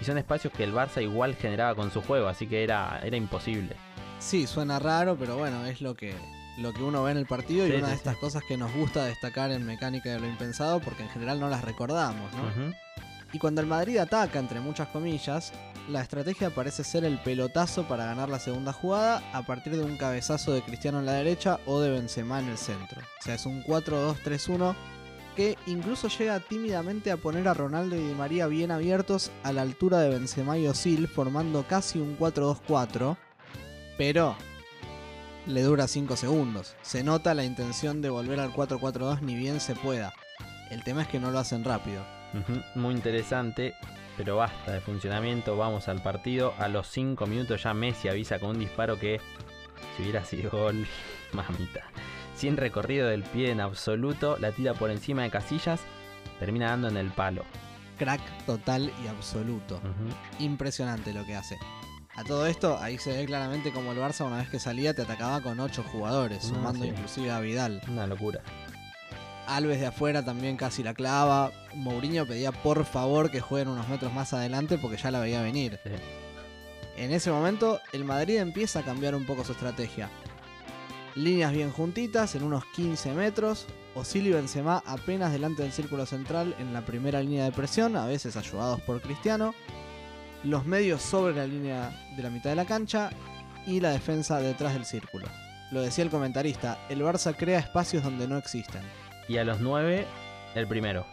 Y 0.00 0.04
son 0.04 0.18
espacios 0.18 0.52
que 0.52 0.64
el 0.64 0.74
Barça 0.74 1.02
igual 1.02 1.34
generaba 1.34 1.74
con 1.74 1.90
su 1.90 2.02
juego, 2.02 2.28
así 2.28 2.46
que 2.46 2.62
era, 2.62 3.00
era 3.02 3.16
imposible. 3.16 3.74
Sí, 4.18 4.46
suena 4.46 4.78
raro, 4.78 5.16
pero 5.16 5.36
bueno, 5.36 5.64
es 5.66 5.80
lo 5.80 5.94
que, 5.94 6.14
lo 6.58 6.72
que 6.72 6.82
uno 6.82 7.04
ve 7.04 7.12
en 7.12 7.16
el 7.16 7.26
partido 7.26 7.66
y 7.66 7.70
una 7.70 7.86
sí, 7.86 7.90
de 7.90 7.96
estas 7.96 8.16
cosas 8.16 8.42
que 8.46 8.56
nos 8.56 8.72
gusta 8.74 9.04
destacar 9.04 9.50
en 9.50 9.64
Mecánica 9.64 10.10
de 10.10 10.20
lo 10.20 10.26
Impensado 10.26 10.80
porque 10.80 11.04
en 11.04 11.08
general 11.08 11.40
no 11.40 11.48
las 11.48 11.64
recordamos, 11.64 12.30
¿no? 12.32 12.74
Y 13.32 13.38
cuando 13.38 13.60
el 13.60 13.66
Madrid 13.66 13.98
ataca, 13.98 14.38
entre 14.38 14.60
muchas 14.60 14.88
comillas, 14.88 15.52
la 15.88 16.02
estrategia 16.02 16.50
parece 16.50 16.84
ser 16.84 17.04
el 17.04 17.18
pelotazo 17.18 17.88
para 17.88 18.04
ganar 18.04 18.28
la 18.28 18.38
segunda 18.38 18.72
jugada 18.72 19.22
a 19.32 19.42
partir 19.42 19.74
de 19.76 19.82
un 19.82 19.96
cabezazo 19.96 20.52
de 20.52 20.62
Cristiano 20.62 20.98
en 20.98 21.06
la 21.06 21.12
derecha 21.12 21.60
o 21.66 21.80
de 21.80 21.90
Benzema 21.90 22.40
en 22.40 22.48
el 22.48 22.58
centro. 22.58 23.00
O 23.00 23.22
sea, 23.22 23.34
es 23.34 23.46
un 23.46 23.64
4-2-3-1 23.64 24.74
que 25.34 25.56
incluso 25.66 26.08
llega 26.08 26.40
tímidamente 26.40 27.10
a 27.10 27.16
poner 27.16 27.48
a 27.48 27.54
Ronaldo 27.54 27.96
y 27.96 28.00
Di 28.00 28.14
María 28.14 28.46
bien 28.48 28.70
abiertos 28.70 29.30
a 29.44 29.52
la 29.52 29.62
altura 29.62 30.00
de 30.00 30.10
Benzema 30.10 30.58
y 30.58 30.66
Osil, 30.66 31.08
formando 31.08 31.64
casi 31.66 32.00
un 32.00 32.18
4-2-4, 32.18 33.16
pero 33.96 34.36
le 35.46 35.62
dura 35.62 35.86
5 35.86 36.16
segundos. 36.16 36.74
Se 36.82 37.02
nota 37.02 37.34
la 37.34 37.44
intención 37.44 38.02
de 38.02 38.10
volver 38.10 38.40
al 38.40 38.52
4-4-2 38.52 39.20
ni 39.22 39.36
bien 39.36 39.60
se 39.60 39.74
pueda. 39.74 40.12
El 40.70 40.84
tema 40.84 41.02
es 41.02 41.08
que 41.08 41.20
no 41.20 41.30
lo 41.30 41.38
hacen 41.38 41.64
rápido. 41.64 42.04
Muy 42.74 42.92
interesante, 42.94 43.74
pero 44.18 44.36
basta 44.36 44.72
de 44.72 44.80
funcionamiento. 44.82 45.56
Vamos 45.56 45.88
al 45.88 46.02
partido. 46.02 46.52
A 46.58 46.68
los 46.68 46.88
5 46.88 47.26
minutos 47.26 47.62
ya 47.62 47.72
Messi 47.72 48.08
avisa 48.08 48.38
con 48.38 48.50
un 48.50 48.58
disparo 48.58 48.98
que 48.98 49.20
si 49.96 50.02
hubiera 50.02 50.24
sido 50.24 50.50
gol, 50.50 50.86
mamita. 51.32 51.84
Sin 52.36 52.56
recorrido 52.56 53.08
del 53.08 53.22
pie 53.22 53.50
en 53.50 53.60
absoluto, 53.60 54.36
la 54.38 54.52
tira 54.52 54.74
por 54.74 54.90
encima 54.90 55.22
de 55.22 55.30
Casillas, 55.30 55.80
termina 56.38 56.66
dando 56.70 56.88
en 56.88 56.96
el 56.98 57.10
palo. 57.10 57.44
Crack 57.98 58.20
total 58.44 58.92
y 59.04 59.08
absoluto. 59.08 59.80
Impresionante 60.38 61.12
lo 61.12 61.24
que 61.24 61.34
hace. 61.34 61.58
A 62.14 62.24
todo 62.24 62.46
esto, 62.46 62.78
ahí 62.78 62.98
se 62.98 63.12
ve 63.16 63.26
claramente 63.26 63.72
como 63.72 63.92
el 63.92 63.98
Barça 63.98 64.24
una 64.26 64.38
vez 64.38 64.48
que 64.48 64.58
salía 64.58 64.92
te 64.94 65.02
atacaba 65.02 65.40
con 65.40 65.58
8 65.60 65.84
jugadores, 65.84 66.44
No, 66.48 66.56
sumando 66.56 66.84
sí. 66.84 66.90
inclusive 66.90 67.30
a 67.30 67.40
Vidal. 67.40 67.80
Una 67.88 68.06
locura. 68.06 68.40
Alves 69.48 69.80
de 69.80 69.86
afuera 69.86 70.22
también 70.22 70.58
casi 70.58 70.82
la 70.82 70.92
clava. 70.92 71.50
Mourinho 71.74 72.26
pedía 72.26 72.52
por 72.52 72.84
favor 72.84 73.30
que 73.30 73.40
jueguen 73.40 73.68
unos 73.68 73.88
metros 73.88 74.12
más 74.12 74.34
adelante 74.34 74.76
porque 74.76 74.98
ya 74.98 75.10
la 75.10 75.20
veía 75.20 75.40
venir. 75.40 75.80
En 76.98 77.12
ese 77.12 77.30
momento, 77.30 77.80
el 77.92 78.04
Madrid 78.04 78.36
empieza 78.36 78.80
a 78.80 78.84
cambiar 78.84 79.14
un 79.14 79.24
poco 79.24 79.44
su 79.44 79.52
estrategia. 79.52 80.10
Líneas 81.14 81.52
bien 81.52 81.72
juntitas, 81.72 82.34
en 82.34 82.42
unos 82.42 82.66
15 82.74 83.14
metros. 83.14 83.66
Osil 83.94 84.26
y 84.26 84.32
Benzema 84.32 84.82
apenas 84.84 85.32
delante 85.32 85.62
del 85.62 85.72
círculo 85.72 86.04
central 86.04 86.54
en 86.58 86.74
la 86.74 86.84
primera 86.84 87.22
línea 87.22 87.44
de 87.44 87.52
presión, 87.52 87.96
a 87.96 88.04
veces 88.04 88.36
ayudados 88.36 88.82
por 88.82 89.00
Cristiano. 89.00 89.54
Los 90.44 90.66
medios 90.66 91.00
sobre 91.00 91.34
la 91.34 91.46
línea 91.46 91.90
de 92.16 92.22
la 92.22 92.28
mitad 92.28 92.50
de 92.50 92.56
la 92.56 92.66
cancha 92.66 93.08
y 93.66 93.80
la 93.80 93.92
defensa 93.92 94.40
detrás 94.40 94.74
del 94.74 94.84
círculo. 94.84 95.26
Lo 95.70 95.80
decía 95.80 96.04
el 96.04 96.10
comentarista, 96.10 96.78
el 96.90 97.00
Barça 97.00 97.34
crea 97.34 97.58
espacios 97.58 98.02
donde 98.02 98.28
no 98.28 98.36
existen. 98.36 98.82
Y 99.28 99.36
a 99.36 99.44
los 99.44 99.60
9, 99.60 100.06
el 100.54 100.66
primero. 100.66 101.06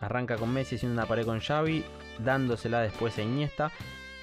Arranca 0.00 0.36
con 0.36 0.52
Messi 0.52 0.76
haciendo 0.76 1.00
una 1.00 1.08
pared 1.08 1.24
con 1.24 1.40
Xavi, 1.40 1.84
dándosela 2.18 2.80
después 2.80 3.16
a 3.18 3.22
Iniesta 3.22 3.70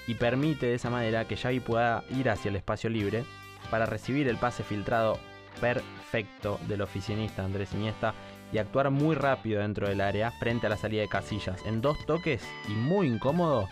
y 0.08 0.16
permite 0.16 0.68
de 0.68 0.76
esa 0.76 0.90
manera 0.90 1.26
que 1.26 1.38
Xavi 1.38 1.60
pueda 1.60 2.04
ir 2.10 2.30
hacia 2.30 2.50
el 2.50 2.58
espacio 2.58 2.90
libre 2.90 3.24
para 3.70 3.86
recibir 3.86 4.28
el 4.28 4.38
pase 4.38 4.64
filtrado 4.64 5.18
perfecto 5.60 6.60
del 6.68 6.82
oficinista 6.82 7.44
Andrés 7.44 7.74
Iniesta 7.74 8.14
y 8.52 8.58
actuar 8.58 8.90
muy 8.90 9.16
rápido 9.16 9.62
dentro 9.62 9.88
del 9.88 10.02
área 10.02 10.32
frente 10.32 10.68
a 10.68 10.70
la 10.70 10.78
salida 10.78 11.02
de 11.02 11.08
Casillas. 11.08 11.66
En 11.66 11.82
dos 11.82 11.98
toques 12.06 12.44
y 12.68 12.72
muy 12.72 13.08
incómodo, 13.08 13.68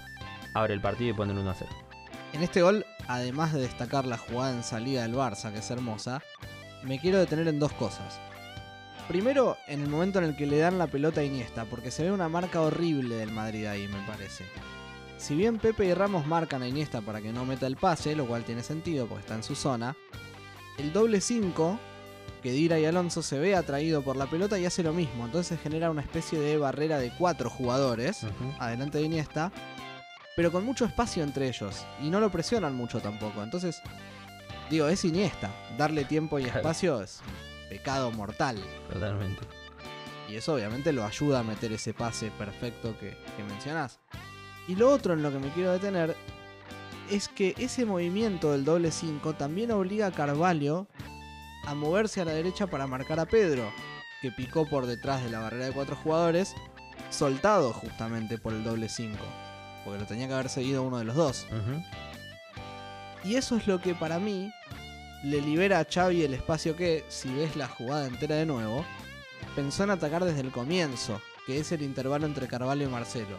abre 0.53 0.73
el 0.73 0.81
partido 0.81 1.11
y 1.11 1.13
pone 1.13 1.33
el 1.33 1.39
1 1.39 1.49
a 1.49 1.55
0. 1.55 1.71
En 2.33 2.43
este 2.43 2.61
gol, 2.61 2.85
además 3.07 3.53
de 3.53 3.61
destacar 3.61 4.05
la 4.05 4.17
jugada 4.17 4.53
en 4.53 4.63
salida 4.63 5.01
del 5.01 5.15
Barça, 5.15 5.51
que 5.51 5.59
es 5.59 5.71
hermosa, 5.71 6.21
me 6.83 6.99
quiero 6.99 7.17
detener 7.17 7.47
en 7.47 7.59
dos 7.59 7.73
cosas. 7.73 8.21
Primero, 9.09 9.57
en 9.65 9.81
el 9.81 9.89
momento 9.89 10.19
en 10.19 10.25
el 10.25 10.35
que 10.35 10.45
le 10.45 10.59
dan 10.59 10.77
la 10.77 10.85
pelota 10.85 11.21
a 11.21 11.23
Iniesta, 11.23 11.65
porque 11.65 11.89
se 11.89 12.03
ve 12.03 12.11
una 12.11 12.29
marca 12.29 12.61
horrible 12.61 13.15
del 13.15 13.31
Madrid 13.31 13.65
ahí, 13.65 13.87
me 13.87 14.05
parece. 14.05 14.45
Si 15.17 15.33
bien 15.33 15.57
Pepe 15.57 15.85
y 15.85 15.95
Ramos 15.95 16.27
marcan 16.27 16.61
a 16.61 16.67
Iniesta 16.67 17.01
para 17.01 17.19
que 17.19 17.33
no 17.33 17.43
meta 17.43 17.65
el 17.65 17.75
pase, 17.75 18.15
lo 18.15 18.27
cual 18.27 18.43
tiene 18.43 18.61
sentido 18.61 19.07
porque 19.07 19.21
está 19.21 19.33
en 19.33 19.41
su 19.41 19.55
zona, 19.55 19.97
el 20.77 20.93
doble 20.93 21.21
5, 21.21 21.79
que 22.43 22.51
Dira 22.51 22.79
y 22.79 22.85
Alonso 22.85 23.23
se 23.23 23.39
ve 23.39 23.55
atraído 23.55 24.03
por 24.03 24.15
la 24.15 24.27
pelota 24.27 24.59
y 24.59 24.67
hace 24.67 24.83
lo 24.83 24.93
mismo, 24.93 25.25
entonces 25.25 25.59
genera 25.59 25.89
una 25.89 26.03
especie 26.03 26.39
de 26.39 26.59
barrera 26.59 26.99
de 26.99 27.11
cuatro 27.17 27.49
jugadores, 27.49 28.27
adelante 28.59 28.99
de 28.99 29.05
Iniesta, 29.05 29.51
pero 30.35 30.51
con 30.51 30.63
mucho 30.63 30.85
espacio 30.85 31.23
entre 31.23 31.47
ellos, 31.47 31.83
y 31.99 32.11
no 32.11 32.19
lo 32.19 32.29
presionan 32.29 32.75
mucho 32.75 33.01
tampoco, 33.01 33.41
entonces, 33.41 33.81
digo, 34.69 34.87
es 34.87 35.03
Iniesta, 35.03 35.49
darle 35.79 36.05
tiempo 36.05 36.37
y 36.37 36.43
espacio 36.43 37.01
es 37.01 37.23
pecado 37.69 38.11
mortal. 38.11 38.57
Totalmente. 38.91 39.41
Y 40.27 40.35
eso 40.35 40.53
obviamente 40.53 40.91
lo 40.93 41.05
ayuda 41.05 41.39
a 41.39 41.43
meter 41.43 41.71
ese 41.71 41.93
pase 41.93 42.31
perfecto 42.31 42.97
que, 42.99 43.17
que 43.35 43.43
mencionás. 43.43 43.99
Y 44.67 44.75
lo 44.75 44.91
otro 44.91 45.13
en 45.13 45.23
lo 45.23 45.31
que 45.31 45.39
me 45.39 45.49
quiero 45.49 45.71
detener 45.71 46.15
es 47.09 47.27
que 47.27 47.55
ese 47.57 47.85
movimiento 47.85 48.51
del 48.51 48.65
doble 48.65 48.91
5 48.91 49.33
también 49.33 49.71
obliga 49.71 50.07
a 50.07 50.11
Carvalho 50.11 50.87
a 51.65 51.73
moverse 51.73 52.21
a 52.21 52.25
la 52.25 52.31
derecha 52.31 52.67
para 52.67 52.87
marcar 52.87 53.19
a 53.19 53.25
Pedro, 53.25 53.71
que 54.21 54.31
picó 54.31 54.67
por 54.67 54.85
detrás 54.85 55.23
de 55.23 55.29
la 55.29 55.39
barrera 55.39 55.65
de 55.65 55.71
cuatro 55.71 55.95
jugadores, 55.95 56.55
soltado 57.09 57.73
justamente 57.73 58.37
por 58.37 58.53
el 58.53 58.63
doble 58.63 58.89
5, 58.89 59.17
porque 59.83 59.99
lo 59.99 60.05
tenía 60.05 60.27
que 60.27 60.33
haber 60.33 60.49
seguido 60.49 60.83
uno 60.83 60.99
de 60.99 61.05
los 61.05 61.15
dos. 61.15 61.47
Y 63.23 63.35
eso 63.35 63.57
es 63.57 63.67
lo 63.67 63.81
que 63.81 63.95
para 63.95 64.19
mí 64.19 64.51
le 65.23 65.41
libera 65.41 65.79
a 65.79 65.85
Xavi 65.85 66.23
el 66.23 66.33
espacio 66.33 66.75
que, 66.75 67.03
si 67.09 67.33
ves 67.33 67.55
la 67.55 67.67
jugada 67.67 68.07
entera 68.07 68.35
de 68.35 68.45
nuevo, 68.45 68.85
pensó 69.55 69.83
en 69.83 69.91
atacar 69.91 70.23
desde 70.23 70.41
el 70.41 70.51
comienzo, 70.51 71.21
que 71.45 71.59
es 71.59 71.71
el 71.71 71.81
intervalo 71.81 72.25
entre 72.25 72.47
Carvalho 72.47 72.85
y 72.85 72.87
Marcelo. 72.87 73.37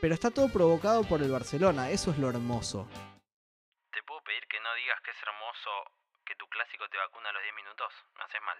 Pero 0.00 0.14
está 0.14 0.30
todo 0.30 0.48
provocado 0.48 1.04
por 1.04 1.22
el 1.22 1.30
Barcelona, 1.30 1.90
eso 1.90 2.10
es 2.10 2.18
lo 2.18 2.28
hermoso. 2.28 2.88
¿Te 3.92 4.02
puedo 4.02 4.20
pedir 4.22 4.42
que 4.48 4.58
no 4.60 4.74
digas 4.74 4.98
que 5.04 5.10
es 5.10 5.16
hermoso 5.22 5.70
que 6.26 6.34
tu 6.34 6.46
clásico 6.46 6.88
te 6.90 6.98
vacuna 6.98 7.30
a 7.30 7.32
los 7.32 7.42
10 7.42 7.54
minutos? 7.54 7.92
Me 8.16 8.24
haces 8.24 8.42
mal. 8.44 8.58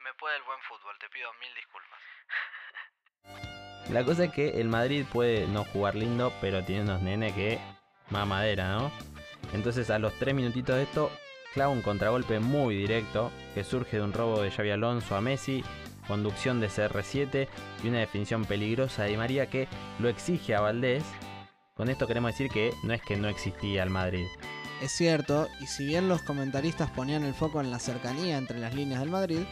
Me 0.00 0.14
puede 0.14 0.36
el 0.36 0.42
buen 0.44 0.60
fútbol, 0.68 0.96
te 0.98 1.08
pido 1.10 1.28
mil 1.34 1.54
disculpas. 1.54 2.00
La 3.92 4.04
cosa 4.04 4.24
es 4.24 4.32
que 4.32 4.60
el 4.60 4.68
Madrid 4.68 5.04
puede 5.12 5.46
no 5.48 5.64
jugar 5.64 5.94
lindo, 5.94 6.32
pero 6.40 6.64
tiene 6.64 6.82
unos 6.82 7.02
nenes 7.02 7.34
que 7.34 7.58
mamadera, 8.08 8.68
¿no? 8.68 8.92
Entonces 9.52 9.90
a 9.90 9.98
los 9.98 10.12
3 10.18 10.34
minutitos 10.34 10.76
de 10.76 10.84
esto, 10.84 11.10
clava 11.52 11.72
un 11.72 11.82
contragolpe 11.82 12.40
muy 12.40 12.76
directo 12.76 13.30
que 13.54 13.64
surge 13.64 13.96
de 13.96 14.02
un 14.02 14.12
robo 14.12 14.40
de 14.40 14.50
Xavi 14.50 14.70
Alonso 14.70 15.16
a 15.16 15.20
Messi, 15.20 15.64
conducción 16.06 16.60
de 16.60 16.68
CR7 16.68 17.48
y 17.82 17.88
una 17.88 17.98
definición 17.98 18.44
peligrosa 18.44 19.04
de 19.04 19.16
María 19.16 19.48
que 19.48 19.68
lo 19.98 20.08
exige 20.08 20.54
a 20.54 20.60
Valdés. 20.60 21.04
Con 21.74 21.88
esto 21.88 22.06
queremos 22.06 22.32
decir 22.32 22.50
que 22.50 22.72
no 22.84 22.92
es 22.92 23.02
que 23.02 23.16
no 23.16 23.28
existía 23.28 23.82
el 23.82 23.90
Madrid. 23.90 24.26
Es 24.82 24.92
cierto, 24.92 25.48
y 25.60 25.66
si 25.66 25.86
bien 25.86 26.08
los 26.08 26.22
comentaristas 26.22 26.90
ponían 26.90 27.24
el 27.24 27.34
foco 27.34 27.60
en 27.60 27.70
la 27.70 27.78
cercanía 27.78 28.38
entre 28.38 28.58
las 28.58 28.74
líneas 28.74 29.00
del 29.00 29.10
Madrid, 29.10 29.42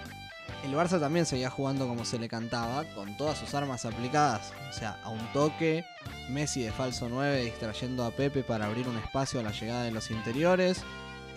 el 0.65 0.75
Barça 0.75 0.99
también 0.99 1.27
seguía 1.27 1.51
jugando 1.51 1.87
como 1.87 2.05
se 2.05 2.19
le 2.19 2.29
cantaba, 2.29 2.85
con 2.95 3.17
todas 3.17 3.39
sus 3.39 3.55
armas 3.55 3.85
aplicadas. 3.85 4.53
O 4.69 4.73
sea, 4.73 4.99
a 5.05 5.09
un 5.09 5.33
toque, 5.33 5.85
Messi 6.29 6.63
de 6.63 6.73
falso 6.73 7.09
9 7.09 7.45
distrayendo 7.45 8.05
a 8.05 8.11
Pepe 8.11 8.43
para 8.43 8.67
abrir 8.67 8.89
un 8.89 8.97
espacio 8.97 9.41
a 9.41 9.43
la 9.43 9.53
llegada 9.53 9.85
de 9.85 9.93
los 9.93 10.11
interiores, 10.11 10.83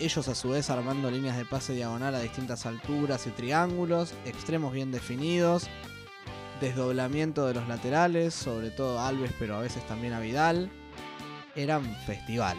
ellos 0.00 0.26
a 0.28 0.34
su 0.34 0.50
vez 0.50 0.68
armando 0.70 1.10
líneas 1.10 1.36
de 1.36 1.44
pase 1.44 1.74
diagonal 1.74 2.14
a 2.14 2.20
distintas 2.20 2.66
alturas 2.66 3.26
y 3.26 3.30
triángulos, 3.30 4.14
extremos 4.24 4.72
bien 4.72 4.90
definidos, 4.90 5.68
desdoblamiento 6.60 7.46
de 7.46 7.54
los 7.54 7.68
laterales, 7.68 8.34
sobre 8.34 8.70
todo 8.70 9.00
Alves 9.00 9.32
pero 9.38 9.56
a 9.56 9.60
veces 9.60 9.86
también 9.86 10.12
a 10.12 10.20
Vidal. 10.20 10.70
Eran 11.54 11.84
festival. 12.06 12.56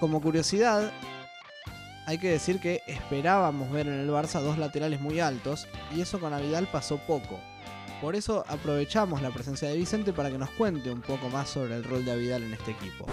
Como 0.00 0.20
curiosidad, 0.20 0.92
hay 2.06 2.18
que 2.18 2.28
decir 2.28 2.60
que 2.60 2.80
esperábamos 2.86 3.70
ver 3.70 3.86
en 3.86 3.94
el 3.94 4.10
Barça 4.10 4.40
dos 4.40 4.58
laterales 4.58 5.00
muy 5.00 5.20
altos 5.20 5.68
y 5.94 6.00
eso 6.00 6.18
con 6.18 6.32
Avidal 6.32 6.66
pasó 6.70 6.98
poco. 6.98 7.40
Por 8.00 8.16
eso 8.16 8.44
aprovechamos 8.48 9.22
la 9.22 9.30
presencia 9.30 9.68
de 9.68 9.76
Vicente 9.76 10.12
para 10.12 10.28
que 10.30 10.38
nos 10.38 10.50
cuente 10.50 10.90
un 10.90 11.02
poco 11.02 11.28
más 11.28 11.48
sobre 11.48 11.76
el 11.76 11.84
rol 11.84 12.04
de 12.04 12.10
Avidal 12.10 12.42
en 12.42 12.54
este 12.54 12.72
equipo. 12.72 13.06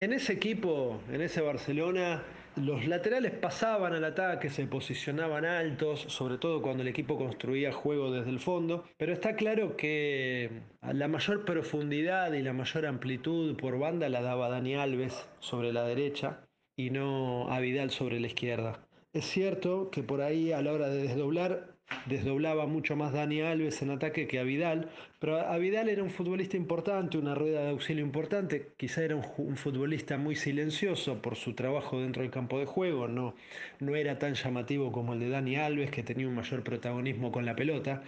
En 0.00 0.12
ese 0.12 0.34
equipo, 0.34 1.00
en 1.10 1.22
ese 1.22 1.40
Barcelona, 1.40 2.22
los 2.56 2.86
laterales 2.86 3.32
pasaban 3.32 3.94
al 3.94 4.04
ataque, 4.04 4.50
se 4.50 4.66
posicionaban 4.66 5.46
altos, 5.46 6.04
sobre 6.08 6.36
todo 6.36 6.60
cuando 6.60 6.82
el 6.82 6.88
equipo 6.88 7.16
construía 7.16 7.72
juego 7.72 8.10
desde 8.10 8.28
el 8.28 8.38
fondo, 8.38 8.84
pero 8.98 9.14
está 9.14 9.36
claro 9.36 9.76
que 9.76 10.60
la 10.82 11.08
mayor 11.08 11.46
profundidad 11.46 12.34
y 12.34 12.42
la 12.42 12.52
mayor 12.52 12.84
amplitud 12.84 13.56
por 13.56 13.78
banda 13.78 14.10
la 14.10 14.20
daba 14.20 14.50
Dani 14.50 14.74
Alves 14.74 15.26
sobre 15.40 15.72
la 15.72 15.84
derecha 15.84 16.45
y 16.76 16.90
no 16.90 17.50
a 17.50 17.58
Vidal 17.60 17.90
sobre 17.90 18.20
la 18.20 18.26
izquierda. 18.26 18.86
Es 19.12 19.24
cierto 19.24 19.90
que 19.90 20.02
por 20.02 20.20
ahí 20.20 20.52
a 20.52 20.60
la 20.60 20.72
hora 20.72 20.88
de 20.88 21.02
desdoblar 21.02 21.76
desdoblaba 22.06 22.66
mucho 22.66 22.96
más 22.96 23.12
Dani 23.12 23.40
Alves 23.40 23.80
en 23.80 23.90
ataque 23.90 24.26
que 24.26 24.38
a 24.38 24.42
Vidal, 24.42 24.90
pero 25.18 25.38
a 25.38 25.56
Vidal 25.56 25.88
era 25.88 26.02
un 26.02 26.10
futbolista 26.10 26.56
importante, 26.56 27.16
una 27.16 27.34
rueda 27.34 27.62
de 27.62 27.70
auxilio 27.70 28.04
importante, 28.04 28.72
quizá 28.76 29.04
era 29.04 29.16
un, 29.16 29.56
futbolista 29.56 30.18
muy 30.18 30.36
silencioso 30.36 31.22
por 31.22 31.36
su 31.36 31.54
trabajo 31.54 32.00
dentro 32.00 32.22
del 32.22 32.30
campo 32.30 32.58
de 32.58 32.66
juego, 32.66 33.08
no, 33.08 33.34
no 33.80 33.94
era 33.96 34.18
tan 34.18 34.34
llamativo 34.34 34.92
como 34.92 35.14
el 35.14 35.20
de 35.20 35.28
Dani 35.30 35.56
Alves, 35.56 35.90
que 35.90 36.02
tenía 36.02 36.28
un 36.28 36.34
mayor 36.34 36.62
protagonismo 36.62 37.32
con 37.32 37.46
la 37.46 37.56
pelota. 37.56 38.02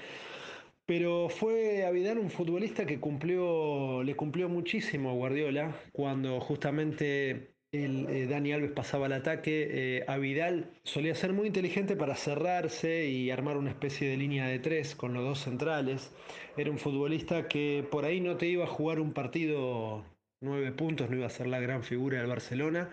Pero 0.86 1.28
fue 1.28 1.84
a 1.84 1.90
Vidal 1.90 2.18
un 2.18 2.30
futbolista 2.30 2.86
que 2.86 2.98
cumplió, 2.98 4.02
le 4.02 4.16
cumplió 4.16 4.48
muchísimo 4.48 5.10
a 5.10 5.14
Guardiola 5.14 5.76
cuando 5.92 6.40
justamente 6.40 7.57
el, 7.72 8.06
eh, 8.08 8.26
Dani 8.26 8.52
Alves 8.52 8.72
pasaba 8.72 9.06
al 9.06 9.12
ataque. 9.12 9.68
Eh, 9.70 10.04
a 10.08 10.16
Vidal 10.18 10.70
solía 10.84 11.14
ser 11.14 11.32
muy 11.32 11.46
inteligente 11.46 11.96
para 11.96 12.16
cerrarse 12.16 13.06
y 13.06 13.30
armar 13.30 13.56
una 13.56 13.70
especie 13.70 14.08
de 14.08 14.16
línea 14.16 14.46
de 14.46 14.58
tres 14.58 14.94
con 14.94 15.14
los 15.14 15.24
dos 15.24 15.40
centrales. 15.40 16.10
Era 16.56 16.70
un 16.70 16.78
futbolista 16.78 17.48
que 17.48 17.86
por 17.90 18.04
ahí 18.04 18.20
no 18.20 18.36
te 18.36 18.46
iba 18.46 18.64
a 18.64 18.68
jugar 18.68 19.00
un 19.00 19.12
partido 19.12 20.04
nueve 20.40 20.72
puntos, 20.72 21.10
no 21.10 21.16
iba 21.16 21.26
a 21.26 21.30
ser 21.30 21.48
la 21.48 21.60
gran 21.60 21.82
figura 21.82 22.18
del 22.18 22.28
Barcelona. 22.28 22.90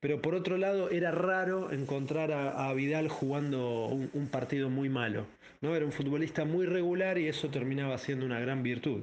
Pero 0.00 0.20
por 0.20 0.34
otro 0.34 0.58
lado 0.58 0.90
era 0.90 1.10
raro 1.10 1.72
encontrar 1.72 2.30
a, 2.32 2.72
Vidal 2.74 3.08
jugando 3.08 3.86
un, 3.86 4.10
un, 4.12 4.28
partido 4.28 4.68
muy 4.70 4.88
malo. 4.88 5.26
¿no? 5.62 5.74
Era 5.74 5.86
un 5.86 5.92
futbolista 5.92 6.44
muy 6.44 6.66
regular 6.66 7.18
y 7.18 7.28
eso 7.28 7.48
terminaba 7.48 7.96
siendo 7.98 8.26
una 8.26 8.38
gran 8.40 8.62
virtud. 8.62 9.02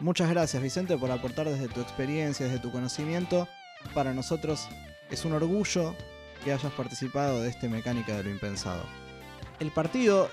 Muchas 0.00 0.28
gracias 0.28 0.62
Vicente 0.62 0.98
por 0.98 1.10
aportar 1.10 1.48
desde 1.48 1.68
tu 1.68 1.80
experiencia, 1.80 2.44
desde 2.44 2.60
tu 2.60 2.70
conocimiento. 2.70 3.48
Para 3.94 4.12
nosotros 4.12 4.68
es 5.10 5.24
un 5.24 5.32
orgullo 5.32 5.94
que 6.44 6.52
hayas 6.52 6.72
participado 6.72 7.40
de 7.40 7.48
este 7.48 7.70
Mecánica 7.70 8.14
de 8.14 8.24
lo 8.24 8.30
Impensado. 8.30 8.84
El 9.58 9.70
partido 9.70 10.28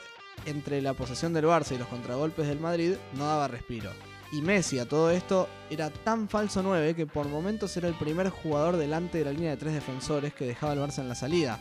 entre 0.45 0.82
la 0.82 0.93
posesión 0.93 1.32
del 1.34 1.45
Barça 1.45 1.74
y 1.74 1.78
los 1.78 1.88
contragolpes 1.88 2.45
del 2.45 2.59
Madrid 2.59 2.95
no 3.14 3.26
daba 3.26 3.47
respiro. 3.47 3.91
Y 4.34 4.41
Messi 4.41 4.80
a 4.80 4.86
todo 4.86 5.11
esto 5.11 5.47
era 5.70 5.89
tan 5.89 6.28
falso 6.28 6.61
9 6.61 6.93
que 6.93 7.05
por 7.05 7.30
momentos 7.30 7.78
era 7.78 7.88
el 7.88 7.93
primer 7.93 8.30
jugador 8.30 8.76
delante 8.76 9.20
de 9.20 9.26
la 9.26 9.32
línea 9.32 9.51
de 9.51 9.57
tres 9.57 9.74
defensores 9.74 10.34
que 10.34 10.45
dejaba 10.45 10.74
al 10.74 10.80
Barça 10.80 10.99
en 10.99 11.07
la 11.07 11.16
salida. 11.16 11.59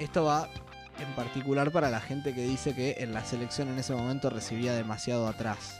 Esto 0.00 0.24
va 0.24 0.48
en 0.98 1.14
particular 1.14 1.70
para 1.70 1.88
la 1.88 2.00
gente 2.00 2.34
que 2.34 2.42
dice 2.42 2.74
que 2.74 2.96
en 2.98 3.12
la 3.12 3.24
selección 3.24 3.68
en 3.68 3.78
ese 3.78 3.94
momento 3.94 4.28
recibía 4.28 4.72
demasiado 4.72 5.28
atrás 5.28 5.78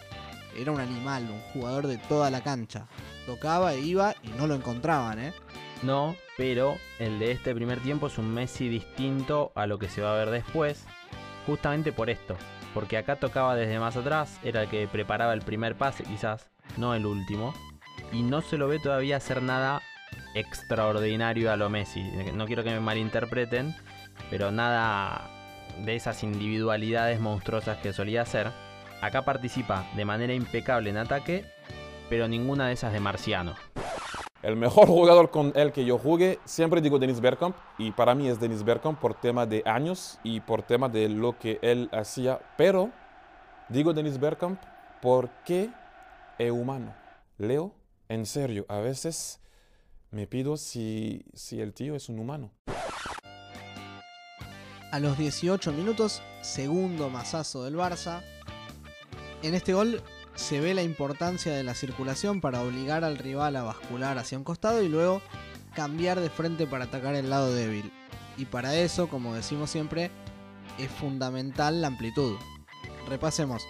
era 0.56 0.72
un 0.72 0.80
animal, 0.80 1.24
un 1.30 1.40
jugador 1.52 1.86
de 1.86 1.98
toda 1.98 2.30
la 2.30 2.42
cancha. 2.42 2.86
Tocaba 3.26 3.74
e 3.74 3.80
iba 3.80 4.14
y 4.22 4.28
no 4.28 4.46
lo 4.46 4.54
encontraban, 4.54 5.18
¿eh? 5.18 5.32
No, 5.82 6.16
pero 6.36 6.76
el 6.98 7.18
de 7.18 7.32
este 7.32 7.54
primer 7.54 7.80
tiempo 7.80 8.08
es 8.08 8.18
un 8.18 8.32
Messi 8.32 8.68
distinto 8.68 9.52
a 9.54 9.66
lo 9.66 9.78
que 9.78 9.88
se 9.88 10.02
va 10.02 10.12
a 10.12 10.18
ver 10.18 10.30
después, 10.30 10.84
justamente 11.46 11.92
por 11.92 12.10
esto. 12.10 12.36
Porque 12.74 12.96
acá 12.96 13.16
tocaba 13.16 13.54
desde 13.54 13.78
más 13.78 13.96
atrás, 13.96 14.38
era 14.42 14.62
el 14.62 14.68
que 14.68 14.88
preparaba 14.88 15.32
el 15.32 15.42
primer 15.42 15.76
pase 15.76 16.04
quizás, 16.04 16.50
no 16.76 16.94
el 16.94 17.06
último. 17.06 17.54
Y 18.12 18.22
no 18.22 18.40
se 18.40 18.56
lo 18.56 18.68
ve 18.68 18.78
todavía 18.78 19.16
hacer 19.16 19.42
nada 19.42 19.82
extraordinario 20.34 21.52
a 21.52 21.56
lo 21.56 21.68
Messi. 21.68 22.02
No 22.34 22.46
quiero 22.46 22.64
que 22.64 22.70
me 22.70 22.80
malinterpreten, 22.80 23.74
pero 24.30 24.50
nada 24.50 25.30
de 25.84 25.94
esas 25.94 26.22
individualidades 26.22 27.20
monstruosas 27.20 27.78
que 27.78 27.92
solía 27.92 28.22
hacer. 28.22 28.50
Acá 29.00 29.24
participa 29.24 29.86
de 29.94 30.04
manera 30.04 30.34
impecable 30.34 30.90
en 30.90 30.96
ataque, 30.96 31.44
pero 32.08 32.26
ninguna 32.26 32.66
de 32.66 32.72
esas 32.72 32.92
de 32.92 32.98
Marciano. 32.98 33.54
El 34.42 34.56
mejor 34.56 34.88
jugador 34.88 35.30
con 35.30 35.52
el 35.54 35.72
que 35.72 35.84
yo 35.84 35.98
jugué, 35.98 36.38
siempre 36.44 36.80
digo 36.80 36.98
Denis 36.98 37.20
Bergkamp, 37.20 37.56
y 37.76 37.92
para 37.92 38.14
mí 38.14 38.28
es 38.28 38.40
Denis 38.40 38.64
Bergkamp 38.64 38.98
por 38.98 39.14
tema 39.14 39.46
de 39.46 39.62
años 39.66 40.18
y 40.22 40.40
por 40.40 40.62
tema 40.62 40.88
de 40.88 41.08
lo 41.08 41.38
que 41.38 41.58
él 41.62 41.88
hacía, 41.92 42.40
pero 42.56 42.90
digo 43.68 43.92
Denis 43.92 44.18
Bergkamp 44.18 44.60
porque 45.00 45.70
es 46.38 46.50
humano. 46.50 46.94
Leo, 47.36 47.74
en 48.08 48.26
serio, 48.26 48.64
a 48.68 48.78
veces 48.78 49.40
me 50.10 50.26
pido 50.26 50.56
si, 50.56 51.24
si 51.34 51.60
el 51.60 51.72
tío 51.72 51.94
es 51.94 52.08
un 52.08 52.18
humano. 52.18 52.50
A 54.90 54.98
los 55.00 55.18
18 55.18 55.72
minutos, 55.72 56.22
segundo 56.40 57.10
masazo 57.10 57.64
del 57.64 57.76
Barça, 57.76 58.22
en 59.42 59.54
este 59.54 59.72
gol 59.72 60.02
se 60.34 60.60
ve 60.60 60.74
la 60.74 60.82
importancia 60.82 61.52
de 61.52 61.64
la 61.64 61.74
circulación 61.74 62.40
para 62.40 62.62
obligar 62.62 63.04
al 63.04 63.18
rival 63.18 63.56
a 63.56 63.62
bascular 63.62 64.18
hacia 64.18 64.38
un 64.38 64.44
costado 64.44 64.82
y 64.82 64.88
luego 64.88 65.20
cambiar 65.74 66.20
de 66.20 66.30
frente 66.30 66.66
para 66.66 66.84
atacar 66.84 67.14
el 67.14 67.30
lado 67.30 67.52
débil. 67.52 67.92
Y 68.36 68.44
para 68.44 68.74
eso, 68.76 69.08
como 69.08 69.34
decimos 69.34 69.70
siempre, 69.70 70.10
es 70.78 70.90
fundamental 70.90 71.80
la 71.80 71.88
amplitud. 71.88 72.36
Repasemos. 73.08 73.66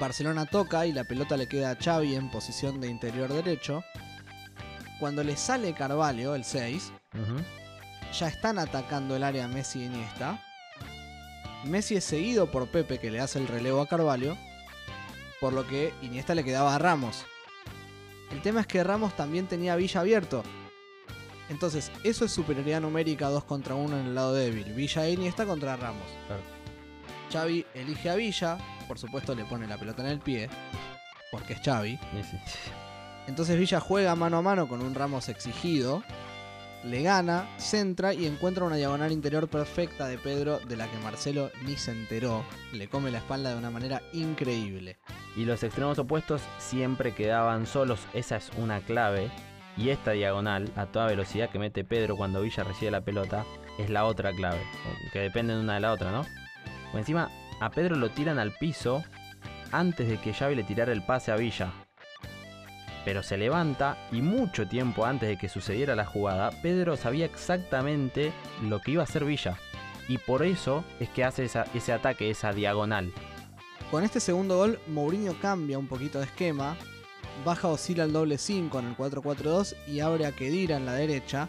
Barcelona 0.00 0.46
toca 0.46 0.86
y 0.86 0.92
la 0.92 1.04
pelota 1.04 1.36
le 1.36 1.46
queda 1.46 1.70
a 1.70 1.76
Xavi 1.76 2.14
en 2.14 2.30
posición 2.30 2.80
de 2.80 2.88
interior 2.88 3.30
derecho. 3.32 3.82
Cuando 4.98 5.22
le 5.22 5.36
sale 5.36 5.74
Carvalho, 5.74 6.34
el 6.34 6.44
6, 6.44 6.92
ya 8.18 8.28
están 8.28 8.58
atacando 8.58 9.16
el 9.16 9.24
área 9.24 9.48
Messi 9.48 9.80
y 9.80 9.84
Iniesta. 9.84 10.42
Messi 11.64 11.96
es 11.96 12.04
seguido 12.04 12.50
por 12.50 12.68
Pepe 12.68 12.98
que 12.98 13.10
le 13.10 13.20
hace 13.20 13.38
el 13.38 13.48
relevo 13.48 13.82
a 13.82 13.86
Carvalho 13.86 14.36
por 15.42 15.52
lo 15.52 15.66
que 15.66 15.92
Iniesta 16.02 16.36
le 16.36 16.44
quedaba 16.44 16.72
a 16.72 16.78
Ramos. 16.78 17.26
El 18.30 18.40
tema 18.42 18.60
es 18.60 18.68
que 18.68 18.84
Ramos 18.84 19.16
también 19.16 19.48
tenía 19.48 19.74
Villa 19.74 20.00
abierto. 20.00 20.44
Entonces, 21.48 21.90
eso 22.04 22.24
es 22.24 22.30
superioridad 22.30 22.80
numérica 22.80 23.28
2 23.28 23.42
contra 23.42 23.74
1 23.74 23.98
en 23.98 24.06
el 24.06 24.14
lado 24.14 24.34
débil. 24.34 24.72
Villa 24.72 25.04
e 25.04 25.14
Iniesta 25.14 25.44
contra 25.44 25.76
Ramos. 25.76 26.06
Xavi 27.32 27.66
elige 27.74 28.08
a 28.08 28.14
Villa, 28.14 28.56
por 28.86 29.00
supuesto 29.00 29.34
le 29.34 29.44
pone 29.44 29.66
la 29.66 29.78
pelota 29.78 30.02
en 30.02 30.10
el 30.10 30.20
pie, 30.20 30.48
porque 31.32 31.54
es 31.54 31.60
Xavi. 31.60 31.98
Entonces 33.26 33.58
Villa 33.58 33.80
juega 33.80 34.14
mano 34.14 34.36
a 34.36 34.42
mano 34.42 34.68
con 34.68 34.80
un 34.80 34.94
Ramos 34.94 35.28
exigido, 35.28 36.04
le 36.84 37.02
gana, 37.02 37.48
centra 37.58 38.12
y 38.12 38.26
encuentra 38.26 38.64
una 38.64 38.76
diagonal 38.76 39.12
interior 39.12 39.48
perfecta 39.48 40.08
de 40.08 40.18
Pedro 40.18 40.58
de 40.60 40.76
la 40.76 40.90
que 40.90 40.98
Marcelo 40.98 41.50
ni 41.64 41.76
se 41.76 41.92
enteró. 41.92 42.44
Le 42.72 42.88
come 42.88 43.10
la 43.10 43.18
espalda 43.18 43.50
de 43.50 43.58
una 43.58 43.70
manera 43.70 44.02
increíble. 44.12 44.98
Y 45.36 45.44
los 45.44 45.62
extremos 45.62 45.98
opuestos 45.98 46.42
siempre 46.58 47.14
quedaban 47.14 47.66
solos, 47.66 48.00
esa 48.12 48.36
es 48.36 48.50
una 48.58 48.80
clave. 48.80 49.30
Y 49.76 49.88
esta 49.88 50.10
diagonal, 50.10 50.70
a 50.76 50.86
toda 50.86 51.06
velocidad 51.06 51.50
que 51.50 51.58
mete 51.58 51.84
Pedro 51.84 52.16
cuando 52.16 52.42
Villa 52.42 52.64
recibe 52.64 52.90
la 52.90 53.00
pelota, 53.00 53.44
es 53.78 53.88
la 53.88 54.04
otra 54.04 54.32
clave, 54.32 54.60
que 55.12 55.20
depende 55.20 55.54
de 55.54 55.60
una 55.60 55.74
de 55.74 55.80
la 55.80 55.92
otra, 55.92 56.10
¿no? 56.10 56.26
O 56.92 56.98
encima, 56.98 57.30
a 57.60 57.70
Pedro 57.70 57.96
lo 57.96 58.10
tiran 58.10 58.38
al 58.38 58.52
piso 58.52 59.02
antes 59.70 60.08
de 60.08 60.18
que 60.18 60.34
Xavi 60.34 60.54
le 60.54 60.64
tirara 60.64 60.92
el 60.92 61.06
pase 61.06 61.32
a 61.32 61.36
Villa 61.36 61.72
pero 63.04 63.22
se 63.22 63.36
levanta 63.36 63.96
y 64.12 64.22
mucho 64.22 64.66
tiempo 64.66 65.04
antes 65.04 65.28
de 65.28 65.38
que 65.38 65.48
sucediera 65.48 65.94
la 65.94 66.04
jugada, 66.04 66.50
Pedro 66.62 66.96
sabía 66.96 67.26
exactamente 67.26 68.32
lo 68.62 68.80
que 68.80 68.92
iba 68.92 69.02
a 69.02 69.04
hacer 69.04 69.24
Villa. 69.24 69.56
Y 70.08 70.18
por 70.18 70.42
eso 70.42 70.84
es 71.00 71.08
que 71.08 71.24
hace 71.24 71.44
ese 71.44 71.92
ataque, 71.92 72.30
esa 72.30 72.52
diagonal. 72.52 73.12
Con 73.90 74.04
este 74.04 74.20
segundo 74.20 74.56
gol, 74.56 74.80
Mourinho 74.88 75.34
cambia 75.40 75.78
un 75.78 75.86
poquito 75.86 76.18
de 76.18 76.24
esquema, 76.24 76.76
baja 77.44 77.68
oscila 77.68 78.04
al 78.04 78.12
doble 78.12 78.38
5 78.38 78.78
en 78.78 78.86
el 78.86 78.96
4-4-2 78.96 79.74
y 79.86 80.00
abre 80.00 80.26
a 80.26 80.32
Kedira 80.32 80.76
en 80.76 80.86
la 80.86 80.94
derecha 80.94 81.48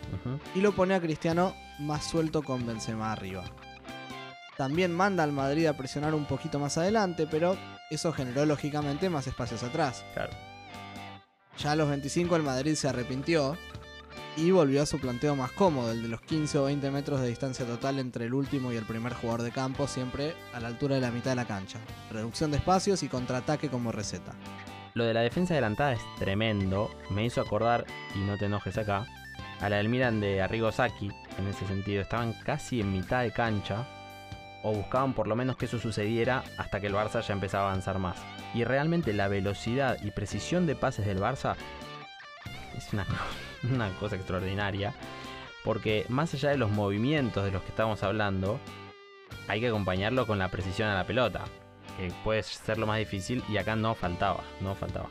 y 0.54 0.62
lo 0.62 0.74
pone 0.74 0.94
a 0.94 1.02
Cristiano 1.02 1.56
más 1.80 2.06
suelto 2.06 2.44
con 2.44 2.66
Benzema 2.66 3.12
arriba. 3.12 3.44
También 4.58 4.94
manda 4.94 5.24
al 5.24 5.32
Madrid 5.32 5.66
a 5.66 5.76
presionar 5.76 6.14
un 6.14 6.26
poquito 6.26 6.60
más 6.60 6.78
adelante, 6.78 7.28
pero 7.30 7.58
eso 7.90 8.14
generó 8.14 8.46
lógicamente 8.46 9.10
más 9.10 9.26
espacios 9.26 9.64
atrás. 9.64 10.06
Claro. 10.14 10.32
Ya 11.58 11.72
a 11.72 11.76
los 11.76 11.90
25 11.90 12.36
el 12.36 12.44
Madrid 12.44 12.76
se 12.76 12.88
arrepintió 12.88 13.58
y 14.36 14.52
volvió 14.52 14.82
a 14.82 14.86
su 14.86 15.00
planteo 15.00 15.36
más 15.36 15.52
cómodo, 15.52 15.92
el 15.92 16.02
de 16.02 16.08
los 16.08 16.22
15 16.22 16.58
o 16.58 16.64
20 16.66 16.90
metros 16.92 17.22
de 17.22 17.28
distancia 17.28 17.66
total 17.66 18.00
entre 18.00 18.26
el 18.26 18.34
último 18.34 18.72
y 18.72 18.76
el 18.76 18.86
primer 18.86 19.14
jugador 19.14 19.44
de 19.44 19.52
campo, 19.52 19.88
siempre 19.88 20.34
a 20.54 20.60
la 20.60 20.70
altura 20.70 20.96
de 20.96 21.02
la 21.02 21.12
mitad 21.12 21.32
de 21.32 21.36
la 21.36 21.46
cancha. 21.46 21.80
Reducción 22.12 22.52
de 22.52 22.58
espacios 22.58 23.04
y 23.04 23.08
contraataque 23.08 23.70
como 23.70 23.92
receta. 23.92 24.34
Lo 24.96 25.06
de 25.06 25.14
la 25.14 25.22
defensa 25.22 25.54
adelantada 25.54 25.94
es 25.94 26.02
tremendo, 26.18 26.90
me 27.10 27.26
hizo 27.26 27.42
acordar, 27.42 27.86
y 28.16 28.20
no 28.20 28.38
te 28.38 28.46
enojes 28.46 28.78
acá, 28.78 29.06
a 29.60 29.70
la 29.70 29.78
del 29.78 29.90
Milan 29.90 30.20
de 30.20 30.42
Arrigo 30.42 30.72
Sacchi, 30.72 31.10
en 31.38 31.48
ese 31.48 31.66
sentido, 31.68 32.02
estaban 32.02 32.34
casi 32.44 32.82
en 32.82 32.92
mitad 32.92 33.22
de 33.22 33.32
cancha, 33.32 33.88
o 34.64 34.74
buscaban 34.74 35.14
por 35.14 35.28
lo 35.28 35.36
menos 35.36 35.58
que 35.58 35.66
eso 35.66 35.78
sucediera 35.78 36.44
hasta 36.58 36.80
que 36.80 36.88
el 36.88 36.96
Barça 36.96 37.22
ya 37.22 37.34
empezaba 37.34 37.66
a 37.66 37.72
avanzar 37.72 38.00
más. 38.00 38.18
Y 38.54 38.64
realmente 38.64 39.14
la 39.14 39.28
velocidad 39.28 39.98
y 40.02 40.12
precisión 40.12 40.66
de 40.66 40.76
pases 40.76 41.06
del 41.06 41.20
Barça 41.20 41.56
es 42.76 42.90
una, 43.64 43.90
cosa 44.00 44.16
extraordinaria. 44.16 44.94
Porque 45.64 46.06
más 46.10 46.34
allá 46.34 46.50
de 46.50 46.58
los 46.58 46.72
movimientos 46.72 47.44
de 47.46 47.52
los 47.52 47.62
que 47.62 47.70
estamos 47.70 48.04
hablando, 48.04 48.60
hay 49.48 49.60
que 49.60 49.68
acompañarlo 49.68 50.26
con 50.28 50.40
la 50.40 50.50
precisión 50.50 50.90
a 50.90 50.96
la 50.96 51.06
pelota. 51.06 51.44
Que 51.98 52.12
puede 52.24 52.42
ser 52.44 52.78
lo 52.78 52.88
más 52.88 52.98
difícil 52.98 53.44
y 53.50 53.58
acá 53.58 53.76
no 53.76 53.94
faltaba, 53.96 54.44
no 54.62 54.76
faltaba. 54.76 55.10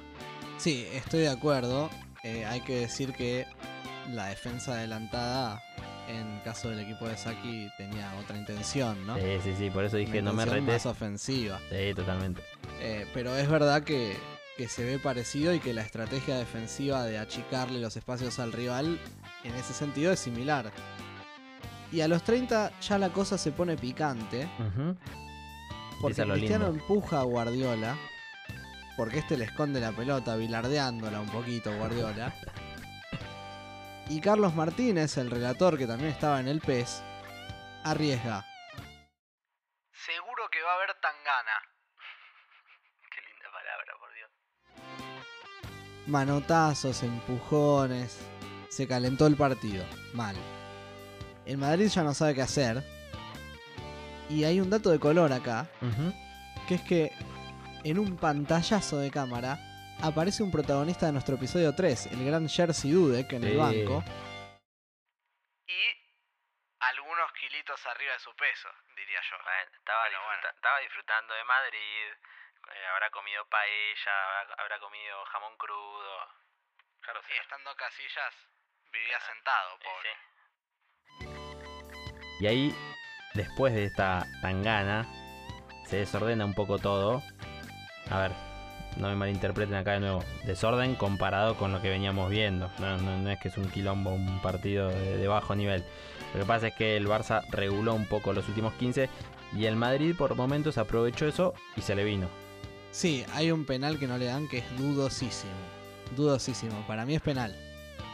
Sí, 0.59 0.87
estoy 0.93 1.21
de 1.21 1.31
acuerdo. 1.31 1.91
Eh, 2.25 2.45
hay 2.45 2.61
que 2.61 2.81
decir 2.81 3.13
que 3.13 3.47
la 4.11 4.27
defensa 4.27 4.73
adelantada, 4.73 5.63
en 6.13 6.41
caso 6.45 6.69
del 6.71 6.81
equipo 6.81 7.09
de 7.09 7.17
Saki, 7.17 7.69
tenía 7.77 8.13
otra 8.23 8.37
intención, 8.39 9.07
¿no? 9.07 9.17
Sí, 9.17 9.23
sí, 9.43 9.55
sí, 9.59 9.71
por 9.71 9.85
eso 9.85 9.97
dije 9.97 10.21
Una 10.21 10.31
no 10.31 10.37
me 10.37 10.45
retes. 10.45 10.63
más 10.63 10.87
ofensiva. 10.87 11.59
Sí, 11.71 11.95
totalmente. 11.95 12.43
Eh, 12.81 13.07
pero 13.15 13.37
es 13.37 13.49
verdad 13.49 13.83
que, 13.83 14.17
que 14.57 14.69
se 14.69 14.85
ve 14.85 14.99
parecido 14.99 15.55
y 15.55 15.61
que 15.61 15.73
la 15.75 15.83
estrategia 15.83 16.37
defensiva 16.37 17.05
de 17.05 17.19
achicarle 17.19 17.81
los 17.81 17.97
espacios 17.97 18.39
al 18.39 18.53
rival 18.53 18.99
en 19.45 19.55
ese 19.55 19.73
sentido 19.73 20.13
es 20.13 20.21
similar. 20.21 20.71
Y 21.91 22.01
a 22.01 22.09
los 22.09 22.23
30 22.23 22.73
ya 22.81 22.99
la 22.99 23.11
cosa 23.11 23.37
se 23.37 23.53
pone 23.53 23.77
picante. 23.77 24.49
Ujú. 24.59 24.97
Porque 26.01 26.21
Empieza 26.21 26.25
lo 26.25 26.35
Cristiano 26.35 26.67
lindo. 26.69 26.81
empuja 26.83 27.21
a 27.21 27.23
Guardiola. 27.25 27.97
Porque 28.97 29.19
este 29.21 29.37
le 29.37 29.45
esconde 29.47 29.81
la 29.81 29.93
pelota, 29.93 30.37
bilardeándola 30.37 31.21
un 31.21 31.29
poquito 31.29 31.75
Guardiola. 31.77 32.35
Y 34.13 34.21
Carlos 34.21 34.55
Martínez, 34.55 35.17
el 35.17 35.31
relator 35.31 35.79
que 35.79 35.87
también 35.87 36.11
estaba 36.11 36.39
en 36.39 36.47
el 36.47 36.61
PES, 36.61 37.03
arriesga. 37.83 38.45
Seguro 39.91 40.43
que 40.53 40.61
va 40.61 40.71
a 40.71 40.75
haber 40.75 40.91
tangana. 41.01 41.57
Qué 43.11 43.21
linda 43.23 43.49
palabra, 43.51 43.95
por 43.99 44.13
Dios. 44.13 44.31
Manotazos, 46.07 47.03
empujones. 47.05 48.19
Se 48.69 48.87
calentó 48.87 49.27
el 49.27 49.35
partido. 49.35 49.83
Mal. 50.13 50.37
El 51.47 51.57
Madrid 51.57 51.89
ya 51.89 52.03
no 52.03 52.13
sabe 52.13 52.35
qué 52.35 52.43
hacer. 52.43 52.85
Y 54.29 54.45
hay 54.45 54.61
un 54.61 54.69
dato 54.69 54.91
de 54.91 55.01
color 55.01 55.33
acá. 55.33 55.71
Que 56.69 56.75
es 56.75 56.83
que 56.83 57.13
en 57.83 57.99
un 57.99 58.19
pantallazo 58.19 58.99
de 58.99 59.11
cámara 59.11 59.72
aparece 60.03 60.43
un 60.43 60.51
protagonista 60.51 61.07
de 61.07 61.13
nuestro 61.13 61.37
episodio 61.37 61.75
3, 61.75 62.07
el 62.13 62.25
gran 62.27 62.49
Jersey 62.49 62.91
Dudek 62.91 63.33
en 63.33 63.45
el 63.45 63.57
banco. 63.57 64.03
Y 65.67 65.83
algunos 66.81 67.33
kilitos 67.33 67.81
arriba 67.87 68.13
de 68.13 68.19
su 68.21 68.35
peso, 68.35 68.69
diría 68.97 69.21
yo. 69.31 69.37
Bueno, 69.43 69.71
estaba, 69.79 70.05
disfruta- 70.09 70.51
estaba 70.55 70.79
disfrutando 70.81 71.35
de 71.35 71.45
Madrid, 71.45 72.05
eh, 72.75 72.87
habrá 72.93 73.11
comido 73.11 73.47
paella, 73.49 74.41
habrá, 74.41 74.55
habrá 74.63 74.79
comido 74.81 75.25
jamón 75.27 75.57
crudo. 75.57 76.17
Claro, 77.01 77.21
Y 77.29 77.41
estando 77.41 77.75
Casillas, 77.77 78.35
vivía 78.93 79.19
sentado, 79.21 79.79
pobre. 79.79 80.11
Y 82.41 82.47
ahí, 82.47 82.75
después 83.35 83.75
de 83.75 83.85
esta 83.87 84.25
tangana, 84.41 85.05
se 85.87 85.97
desordena 85.97 86.45
un 86.45 86.55
poco 86.55 86.79
todo. 86.79 87.23
A 88.11 88.19
ver, 88.19 88.33
no 88.97 89.09
me 89.09 89.17
malinterpreten 89.17 89.75
acá 89.75 89.93
de 89.93 90.01
nuevo. 90.01 90.25
Desorden 90.45 90.95
comparado 90.95 91.57
con 91.57 91.73
lo 91.73 91.81
que 91.83 91.89
veníamos 91.89 92.31
viendo. 92.31 92.71
No, 92.79 92.97
no- 92.99 93.19
no 93.19 93.31
es 93.31 93.39
que 93.41 93.49
es 93.49 93.57
un 93.59 93.69
quilombo, 93.71 94.11
un 94.15 94.41
partido 94.41 94.89
de, 94.89 95.17
de 95.19 95.27
bajo 95.29 95.55
nivel. 95.55 95.85
Lo 96.35 96.41
que 96.41 96.47
pasa 96.47 96.69
es 96.69 96.75
que 96.75 96.97
el 96.97 97.07
Barça 97.07 97.43
reguló 97.51 97.95
un 97.95 98.07
poco 98.07 98.33
los 98.33 98.49
últimos 98.49 98.73
15 98.75 99.09
y 99.57 99.67
el 99.67 99.77
Madrid 99.77 100.15
por 100.17 100.35
momentos 100.35 100.79
aprovechó 100.79 101.27
eso 101.27 101.55
y 101.77 101.83
se 101.83 101.95
le 101.95 102.05
vino. 102.05 102.29
Sí, 102.91 103.25
hay 103.35 103.51
un 103.51 103.65
penal 103.67 103.99
que 103.99 104.07
no 104.07 104.19
le 104.19 104.27
dan 104.27 104.49
que 104.49 104.59
es 104.59 104.77
dudosísimo. 104.79 105.53
Dudosísimo. 106.17 106.85
Para 106.87 107.05
mí 107.07 107.15
es 107.15 107.23
penal. 107.23 107.55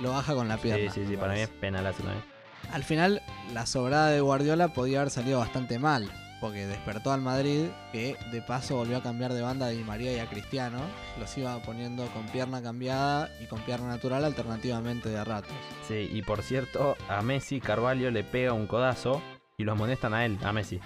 Lo 0.01 0.11
baja 0.13 0.35
con 0.35 0.49
la 0.49 0.57
pierna. 0.59 0.93
Sí, 0.93 1.03
sí, 1.03 1.07
sí, 1.11 1.17
para 1.17 1.35
mí 1.35 1.41
es 1.41 1.49
penalazo 1.49 2.03
también. 2.03 2.25
Al 2.73 2.85
final, 2.85 3.23
la 3.53 3.67
sobrada 3.67 4.11
de 4.11 4.21
Guardiola 4.21 4.69
podía 4.69 5.01
haber 5.01 5.11
salido 5.11 5.39
bastante 5.41 5.79
mal, 5.79 6.11
porque 6.41 6.67
despertó 6.67 7.13
al 7.13 7.21
Madrid, 7.21 7.67
que 7.93 8.17
de 8.31 8.43
paso 8.43 8.77
volvió 8.77 8.99
a 8.99 9.03
cambiar 9.03 9.33
de 9.33 9.43
banda 9.43 9.67
a 9.67 9.71
Di 9.71 9.83
María 9.83 10.13
y 10.13 10.19
a 10.19 10.29
Cristiano. 10.29 10.79
Los 11.19 11.37
iba 11.37 11.61
poniendo 11.63 12.07
con 12.09 12.27
pierna 12.27 12.63
cambiada 12.63 13.31
y 13.43 13.47
con 13.47 13.61
pierna 13.63 13.89
natural 13.89 14.25
alternativamente 14.25 15.09
de 15.09 15.19
a 15.19 15.25
ratos. 15.25 15.53
Sí, 15.87 16.09
y 16.13 16.23
por 16.23 16.43
cierto, 16.43 16.97
a 17.09 17.23
Messi 17.23 17.61
Carvalho 17.61 18.11
le 18.11 18.25
pega 18.25 18.53
un 18.53 18.67
codazo 18.67 19.21
y 19.57 19.65
lo 19.65 19.73
amonestan 19.73 20.15
a 20.15 20.25
él, 20.25 20.39
a 20.43 20.53
Messi. 20.53 20.81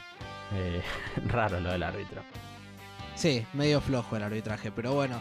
Eh, 0.55 0.83
raro 1.27 1.61
lo 1.61 1.73
del 1.73 1.83
árbitro. 1.83 2.23
Sí, 3.15 3.45
medio 3.53 3.81
flojo 3.81 4.17
el 4.17 4.23
arbitraje, 4.23 4.73
pero 4.73 4.95
bueno. 4.95 5.21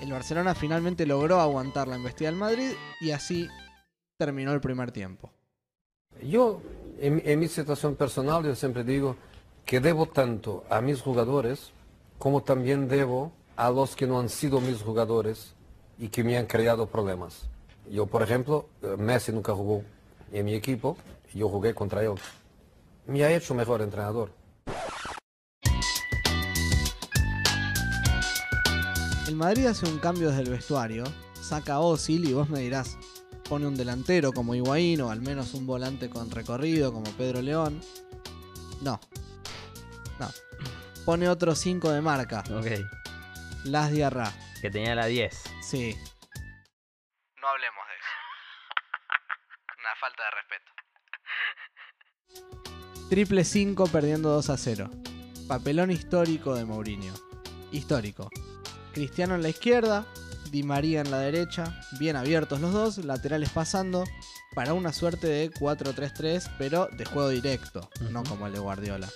El 0.00 0.12
Barcelona 0.12 0.54
finalmente 0.54 1.06
logró 1.06 1.40
aguantar 1.40 1.88
la 1.88 1.96
embestida 1.96 2.28
del 2.28 2.38
Madrid 2.38 2.72
y 3.00 3.12
así 3.12 3.48
terminó 4.18 4.52
el 4.52 4.60
primer 4.60 4.90
tiempo. 4.90 5.32
Yo, 6.22 6.60
en, 6.98 7.22
en 7.24 7.38
mi 7.38 7.46
situación 7.46 7.94
personal, 7.94 8.44
yo 8.44 8.54
siempre 8.54 8.84
digo 8.84 9.16
que 9.66 9.80
debo 9.80 10.06
tanto 10.06 10.64
a 10.70 10.80
mis 10.80 11.02
jugadores 11.02 11.72
como 12.18 12.44
también 12.44 12.86
debo 12.86 13.32
a 13.56 13.68
los 13.70 13.96
que 13.96 14.06
no 14.06 14.20
han 14.20 14.28
sido 14.28 14.60
mis 14.60 14.80
jugadores 14.80 15.54
y 15.98 16.08
que 16.08 16.22
me 16.22 16.38
han 16.38 16.46
creado 16.46 16.86
problemas. 16.86 17.48
Yo, 17.90 18.06
por 18.06 18.22
ejemplo, 18.22 18.68
eh, 18.82 18.96
Messi 18.96 19.32
nunca 19.32 19.52
jugó 19.54 19.82
en 20.32 20.44
mi 20.46 20.54
equipo, 20.54 20.96
yo 21.34 21.48
jugué 21.48 21.74
contra 21.74 22.04
él. 22.04 22.14
Me 23.06 23.24
ha 23.24 23.32
hecho 23.32 23.54
mejor 23.54 23.82
entrenador. 23.82 24.30
El 29.26 29.34
Madrid 29.34 29.66
hace 29.66 29.86
un 29.86 29.98
cambio 29.98 30.28
desde 30.28 30.42
el 30.42 30.50
vestuario, 30.50 31.04
saca 31.42 31.74
a 31.74 31.80
Osil 31.80 32.28
y 32.28 32.32
vos 32.34 32.48
me 32.48 32.60
dirás, 32.60 32.96
pone 33.48 33.66
un 33.66 33.74
delantero 33.74 34.32
como 34.32 34.54
Higuaín 34.54 35.00
o 35.00 35.10
al 35.10 35.20
menos 35.20 35.54
un 35.54 35.66
volante 35.66 36.08
con 36.08 36.30
recorrido 36.30 36.92
como 36.92 37.10
Pedro 37.12 37.42
León. 37.42 37.80
No. 38.80 39.00
No. 40.18 40.30
Pone 41.04 41.28
otro 41.28 41.54
5 41.54 41.90
de 41.92 42.00
marca. 42.00 42.42
Ok. 42.50 42.66
Las 43.64 43.90
Diarra. 43.90 44.32
Que 44.60 44.70
tenía 44.70 44.94
la 44.94 45.06
10. 45.06 45.34
Sí. 45.62 45.96
No 47.40 47.48
hablemos 47.48 47.84
de 47.88 47.94
eso. 47.94 48.08
Una 49.78 49.94
falta 50.00 50.22
de 50.24 50.30
respeto. 50.30 50.72
Triple 53.08 53.44
5 53.44 53.86
perdiendo 53.86 54.30
2 54.30 54.50
a 54.50 54.56
0. 54.56 54.90
Papelón 55.46 55.90
histórico 55.90 56.54
de 56.54 56.64
Mourinho. 56.64 57.14
Histórico. 57.70 58.30
Cristiano 58.92 59.34
en 59.34 59.42
la 59.42 59.50
izquierda, 59.50 60.06
Di 60.50 60.62
María 60.62 61.00
en 61.02 61.10
la 61.10 61.18
derecha, 61.18 61.78
bien 61.98 62.16
abiertos 62.16 62.60
los 62.60 62.72
dos, 62.72 62.98
laterales 62.98 63.50
pasando, 63.50 64.04
para 64.54 64.72
una 64.72 64.92
suerte 64.92 65.26
de 65.26 65.50
4-3-3, 65.50 66.50
pero 66.58 66.86
de 66.86 67.04
juego 67.04 67.28
directo, 67.28 67.90
no 68.10 68.24
como 68.24 68.46
el 68.46 68.54
de 68.54 68.58
Guardiola. 68.58 69.08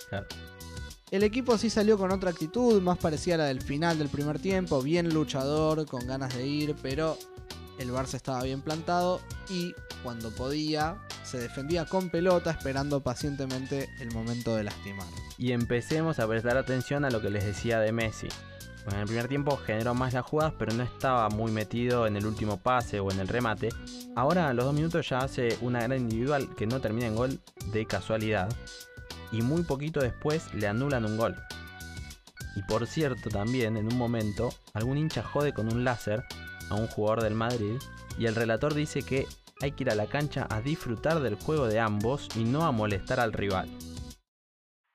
El 1.11 1.23
equipo 1.23 1.57
sí 1.57 1.69
salió 1.69 1.97
con 1.97 2.09
otra 2.11 2.29
actitud, 2.29 2.81
más 2.81 2.97
parecida 2.97 3.35
a 3.35 3.39
la 3.39 3.45
del 3.47 3.61
final 3.61 3.99
del 3.99 4.07
primer 4.07 4.39
tiempo, 4.39 4.81
bien 4.81 5.13
luchador, 5.13 5.85
con 5.85 6.07
ganas 6.07 6.33
de 6.37 6.47
ir, 6.47 6.73
pero 6.81 7.17
el 7.79 7.91
Barça 7.91 8.13
estaba 8.13 8.41
bien 8.43 8.61
plantado 8.61 9.19
y 9.49 9.75
cuando 10.03 10.31
podía 10.31 10.95
se 11.23 11.37
defendía 11.37 11.83
con 11.83 12.09
pelota 12.09 12.51
esperando 12.51 13.01
pacientemente 13.01 13.89
el 13.99 14.13
momento 14.13 14.55
de 14.55 14.63
lastimar. 14.63 15.05
Y 15.37 15.51
empecemos 15.51 16.17
a 16.19 16.27
prestar 16.29 16.55
atención 16.55 17.03
a 17.03 17.09
lo 17.09 17.21
que 17.21 17.29
les 17.29 17.43
decía 17.43 17.81
de 17.81 17.91
Messi. 17.91 18.29
En 18.89 18.97
el 18.97 19.05
primer 19.05 19.27
tiempo 19.27 19.57
generó 19.57 19.93
más 19.93 20.13
las 20.13 20.25
jugadas, 20.25 20.53
pero 20.57 20.73
no 20.73 20.81
estaba 20.81 21.27
muy 21.27 21.51
metido 21.51 22.07
en 22.07 22.15
el 22.15 22.25
último 22.25 22.55
pase 22.55 23.01
o 23.01 23.11
en 23.11 23.19
el 23.19 23.27
remate. 23.27 23.67
Ahora 24.15 24.47
a 24.47 24.53
los 24.53 24.63
dos 24.63 24.73
minutos 24.73 25.09
ya 25.09 25.19
hace 25.19 25.57
una 25.59 25.81
gran 25.83 25.99
individual 25.99 26.55
que 26.55 26.67
no 26.67 26.79
termina 26.79 27.07
en 27.07 27.15
gol 27.15 27.41
de 27.73 27.85
casualidad. 27.85 28.49
Y 29.31 29.41
muy 29.41 29.63
poquito 29.63 29.99
después 29.99 30.53
le 30.53 30.67
anulan 30.67 31.05
un 31.05 31.17
gol. 31.17 31.35
Y 32.55 32.63
por 32.63 32.85
cierto 32.85 33.29
también 33.29 33.77
en 33.77 33.87
un 33.87 33.97
momento 33.97 34.49
algún 34.73 34.97
hincha 34.97 35.23
jode 35.23 35.53
con 35.53 35.71
un 35.71 35.83
láser 35.83 36.23
a 36.69 36.75
un 36.75 36.87
jugador 36.87 37.21
del 37.23 37.35
Madrid 37.35 37.79
y 38.17 38.25
el 38.25 38.35
relator 38.35 38.73
dice 38.73 39.05
que 39.05 39.25
hay 39.61 39.71
que 39.71 39.83
ir 39.83 39.91
a 39.91 39.95
la 39.95 40.09
cancha 40.09 40.47
a 40.49 40.61
disfrutar 40.61 41.19
del 41.19 41.35
juego 41.35 41.67
de 41.67 41.79
ambos 41.79 42.27
y 42.35 42.43
no 42.43 42.65
a 42.65 42.71
molestar 42.71 43.19
al 43.19 43.31
rival. 43.31 43.69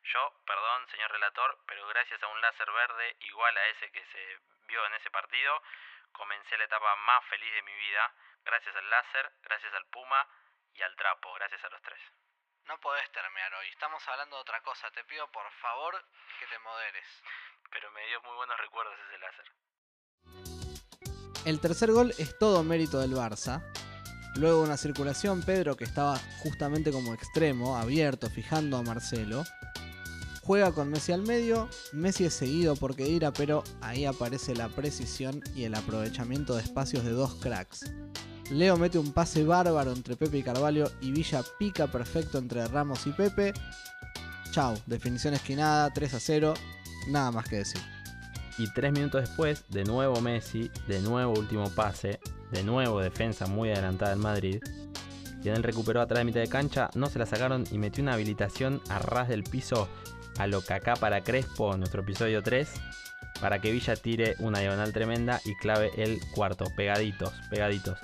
Yo, 0.02 0.22
perdón, 0.44 0.80
señor 0.90 1.10
relator, 1.12 1.58
pero 1.66 1.86
gracias 1.88 2.22
a 2.22 2.26
un 2.26 2.40
láser 2.40 2.66
verde 2.66 3.16
igual 3.30 3.56
a 3.56 3.68
ese 3.68 3.90
que 3.92 4.04
se 4.12 4.22
vio 4.68 4.84
en 4.86 4.94
ese 4.94 5.10
partido, 5.10 5.62
comencé 6.12 6.58
la 6.58 6.64
etapa 6.64 6.96
más 7.06 7.24
feliz 7.30 7.52
de 7.54 7.62
mi 7.62 7.74
vida, 7.74 8.12
gracias 8.44 8.74
al 8.74 8.90
láser, 8.90 9.32
gracias 9.44 9.72
al 9.74 9.86
Puma 9.86 10.26
y 10.74 10.82
al 10.82 10.96
trapo, 10.96 11.32
gracias 11.34 11.62
a 11.64 11.70
los 11.70 11.82
tres. 11.82 12.00
No 12.66 12.74
podés 12.80 13.06
terminar 13.12 13.54
hoy. 13.60 13.68
Estamos 13.70 14.02
hablando 14.08 14.36
de 14.36 14.42
otra 14.42 14.60
cosa. 14.62 14.90
Te 14.90 15.04
pido 15.04 15.30
por 15.30 15.46
favor 15.62 15.94
que 16.40 16.46
te 16.50 16.58
moderes. 16.58 17.06
Pero 17.70 17.90
me 17.92 18.04
dio 18.08 18.20
muy 18.22 18.34
buenos 18.34 18.56
recuerdos 18.58 18.94
ese 19.06 19.18
láser. 19.22 19.46
El 21.44 21.60
tercer 21.60 21.92
gol 21.92 22.12
es 22.18 22.36
todo 22.38 22.64
mérito 22.64 22.98
del 22.98 23.12
Barça. 23.12 23.62
Luego 24.34 24.58
de 24.58 24.64
una 24.66 24.76
circulación, 24.76 25.44
Pedro, 25.44 25.76
que 25.76 25.84
estaba 25.84 26.18
justamente 26.42 26.90
como 26.90 27.14
extremo, 27.14 27.76
abierto, 27.76 28.28
fijando 28.28 28.76
a 28.76 28.82
Marcelo, 28.82 29.44
juega 30.42 30.72
con 30.74 30.90
Messi 30.90 31.12
al 31.12 31.22
medio. 31.22 31.70
Messi 31.92 32.24
es 32.26 32.34
seguido 32.34 32.74
por 32.74 32.96
Kedira, 32.96 33.32
pero 33.32 33.62
ahí 33.80 34.04
aparece 34.04 34.56
la 34.56 34.68
precisión 34.68 35.40
y 35.54 35.64
el 35.64 35.74
aprovechamiento 35.76 36.56
de 36.56 36.62
espacios 36.62 37.04
de 37.04 37.12
dos 37.12 37.36
cracks. 37.36 37.84
Leo 38.50 38.76
mete 38.76 38.98
un 38.98 39.12
pase 39.12 39.44
bárbaro 39.44 39.92
entre 39.92 40.16
Pepe 40.16 40.38
y 40.38 40.42
Carvalho 40.42 40.90
y 41.00 41.10
Villa 41.10 41.42
pica 41.58 41.88
perfecto 41.88 42.38
entre 42.38 42.66
Ramos 42.68 43.06
y 43.06 43.10
Pepe. 43.10 43.52
Chau, 44.52 44.76
definición 44.86 45.34
esquinada, 45.34 45.92
3 45.92 46.14
a 46.14 46.20
0, 46.20 46.54
nada 47.08 47.30
más 47.32 47.48
que 47.48 47.56
decir. 47.56 47.80
Y 48.58 48.72
tres 48.72 48.92
minutos 48.92 49.22
después, 49.22 49.64
de 49.68 49.84
nuevo 49.84 50.20
Messi, 50.20 50.70
de 50.86 51.00
nuevo 51.00 51.34
último 51.34 51.68
pase, 51.70 52.20
de 52.52 52.62
nuevo 52.62 53.00
defensa 53.00 53.46
muy 53.46 53.70
adelantada 53.70 54.12
en 54.12 54.20
Madrid. 54.20 54.60
Él 55.44 55.62
recuperó 55.62 56.00
atrás 56.00 56.20
de 56.20 56.24
mitad 56.24 56.40
de 56.40 56.48
cancha, 56.48 56.90
no 56.94 57.08
se 57.08 57.18
la 57.18 57.26
sacaron 57.26 57.64
y 57.70 57.78
metió 57.78 58.02
una 58.02 58.14
habilitación 58.14 58.80
a 58.88 58.98
ras 58.98 59.28
del 59.28 59.44
piso 59.44 59.88
a 60.38 60.46
lo 60.46 60.60
Kaká 60.60 60.96
para 60.96 61.22
Crespo 61.22 61.76
nuestro 61.76 62.02
episodio 62.02 62.42
3 62.42 62.68
para 63.40 63.60
que 63.60 63.70
Villa 63.70 63.96
tire 63.96 64.34
una 64.38 64.60
diagonal 64.60 64.92
tremenda 64.92 65.40
y 65.44 65.54
clave 65.56 65.90
el 65.96 66.20
cuarto, 66.34 66.64
pegaditos, 66.76 67.32
pegaditos. 67.50 67.98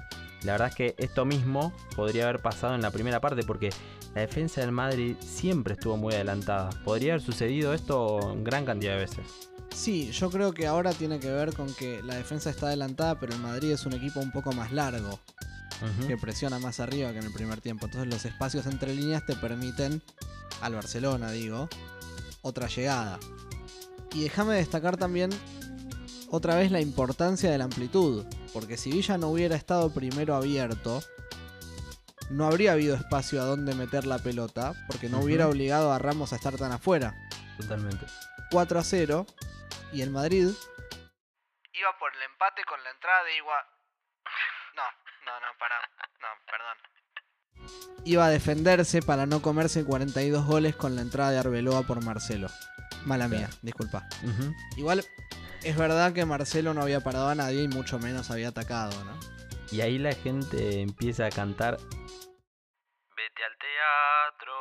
La 0.44 0.52
verdad 0.52 0.68
es 0.68 0.74
que 0.74 0.94
esto 0.98 1.24
mismo 1.24 1.72
podría 1.94 2.24
haber 2.24 2.42
pasado 2.42 2.74
en 2.74 2.82
la 2.82 2.90
primera 2.90 3.20
parte 3.20 3.42
porque 3.44 3.70
la 4.14 4.22
defensa 4.22 4.60
del 4.60 4.72
Madrid 4.72 5.16
siempre 5.20 5.74
estuvo 5.74 5.96
muy 5.96 6.14
adelantada. 6.14 6.70
Podría 6.84 7.14
haber 7.14 7.24
sucedido 7.24 7.72
esto 7.72 8.32
en 8.32 8.44
gran 8.44 8.64
cantidad 8.64 8.92
de 8.92 8.98
veces. 8.98 9.50
Sí, 9.74 10.10
yo 10.12 10.30
creo 10.30 10.52
que 10.52 10.66
ahora 10.66 10.92
tiene 10.92 11.18
que 11.18 11.30
ver 11.30 11.54
con 11.54 11.72
que 11.74 12.02
la 12.02 12.16
defensa 12.16 12.50
está 12.50 12.66
adelantada, 12.66 13.18
pero 13.18 13.32
el 13.32 13.40
Madrid 13.40 13.72
es 13.72 13.86
un 13.86 13.94
equipo 13.94 14.20
un 14.20 14.30
poco 14.30 14.52
más 14.52 14.70
largo, 14.70 15.18
que 16.06 16.16
presiona 16.16 16.58
más 16.58 16.78
arriba 16.78 17.10
que 17.12 17.18
en 17.18 17.24
el 17.24 17.32
primer 17.32 17.60
tiempo. 17.60 17.86
Entonces 17.86 18.12
los 18.12 18.24
espacios 18.24 18.66
entre 18.66 18.94
líneas 18.94 19.24
te 19.24 19.34
permiten, 19.34 20.02
al 20.60 20.74
Barcelona 20.74 21.30
digo, 21.30 21.68
otra 22.42 22.68
llegada. 22.68 23.18
Y 24.14 24.24
déjame 24.24 24.56
destacar 24.56 24.98
también 24.98 25.30
otra 26.28 26.54
vez 26.56 26.70
la 26.70 26.80
importancia 26.80 27.50
de 27.50 27.58
la 27.58 27.64
amplitud, 27.64 28.24
porque 28.52 28.76
si 28.76 28.90
Villa 28.90 29.18
no 29.18 29.28
hubiera 29.28 29.56
estado 29.56 29.92
primero 29.92 30.34
abierto, 30.34 31.00
no 32.30 32.46
habría 32.46 32.72
habido 32.72 32.94
espacio 32.94 33.42
a 33.42 33.44
donde 33.44 33.74
meter 33.74 34.06
la 34.06 34.18
pelota, 34.18 34.72
porque 34.86 35.08
no 35.08 35.20
hubiera 35.20 35.48
obligado 35.48 35.92
a 35.92 35.98
Ramos 35.98 36.32
a 36.32 36.36
estar 36.36 36.56
tan 36.56 36.72
afuera. 36.72 37.14
Totalmente. 37.58 38.06
4 38.50 38.78
a 38.78 38.84
0 38.84 39.26
y 39.92 40.02
el 40.02 40.10
Madrid 40.10 40.48
Iba 41.74 41.98
por 41.98 42.14
el 42.14 42.22
empate 42.22 42.62
con 42.68 42.82
la 42.84 42.90
entrada 42.90 43.24
de 43.24 43.36
Igua. 43.36 43.56
No, 44.74 44.82
no, 45.26 45.40
no, 45.40 45.58
pará. 45.58 45.76
No, 46.20 46.28
perdón. 46.46 48.02
iba 48.06 48.24
a 48.24 48.30
defenderse 48.30 49.02
para 49.02 49.26
no 49.26 49.42
comerse 49.42 49.84
42 49.84 50.46
goles 50.46 50.74
con 50.74 50.96
la 50.96 51.02
entrada 51.02 51.30
de 51.30 51.38
Arbeloa 51.38 51.82
por 51.82 52.02
Marcelo. 52.02 52.48
Mala 53.04 53.28
mía, 53.28 53.50
disculpa. 53.60 54.08
Igual 54.78 55.04
es 55.64 55.76
verdad 55.76 56.12
que 56.12 56.24
Marcelo 56.24 56.74
no 56.74 56.82
había 56.82 57.00
parado 57.00 57.28
a 57.28 57.34
nadie 57.34 57.62
y 57.62 57.68
mucho 57.68 57.98
menos 57.98 58.30
había 58.30 58.48
atacado, 58.48 58.92
¿no? 59.04 59.18
Y 59.70 59.80
ahí 59.80 59.98
la 59.98 60.12
gente 60.12 60.82
empieza 60.82 61.26
a 61.26 61.30
cantar 61.30 61.76
Vete 61.78 63.44
al 63.44 63.56
teatro, 63.58 64.52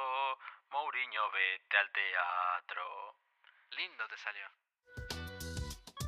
Mourinho, 0.71 1.21
vete 1.33 1.77
al 1.77 1.91
teatro. 1.91 2.81
Lindo 3.77 4.03
te 4.09 4.17
salió. 4.17 4.43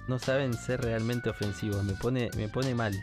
no 0.07 0.19
saben 0.19 0.53
ser 0.53 0.81
realmente 0.81 1.29
ofensivos, 1.29 1.83
me 1.83 1.93
pone, 1.93 2.29
me 2.35 2.47
pone 2.47 2.75
mal. 2.75 2.93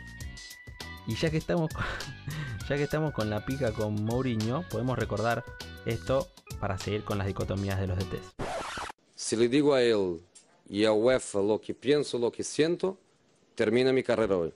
Y 1.07 1.15
ya 1.15 1.29
que 1.29 1.37
estamos 1.37 1.73
con, 1.73 1.83
ya 2.69 2.77
que 2.77 2.83
estamos 2.83 3.13
con 3.13 3.29
la 3.29 3.45
pica 3.45 3.73
con 3.73 4.03
Mourinho, 4.05 4.63
podemos 4.69 4.97
recordar 4.97 5.43
esto 5.85 6.31
para 6.59 6.77
seguir 6.77 7.03
con 7.03 7.17
las 7.17 7.27
dicotomías 7.27 7.79
de 7.79 7.87
los 7.87 7.97
DTs. 7.97 8.35
Si 9.15 9.35
le 9.35 9.49
digo 9.49 9.73
a 9.73 9.81
él 9.81 10.21
y 10.71 10.85
a 10.85 10.93
UEFA 10.93 11.41
lo 11.41 11.59
que 11.59 11.73
pienso, 11.73 12.17
lo 12.17 12.31
que 12.31 12.45
siento, 12.45 12.97
termina 13.55 13.91
mi 13.91 14.03
carrera 14.03 14.37
hoy. 14.37 14.53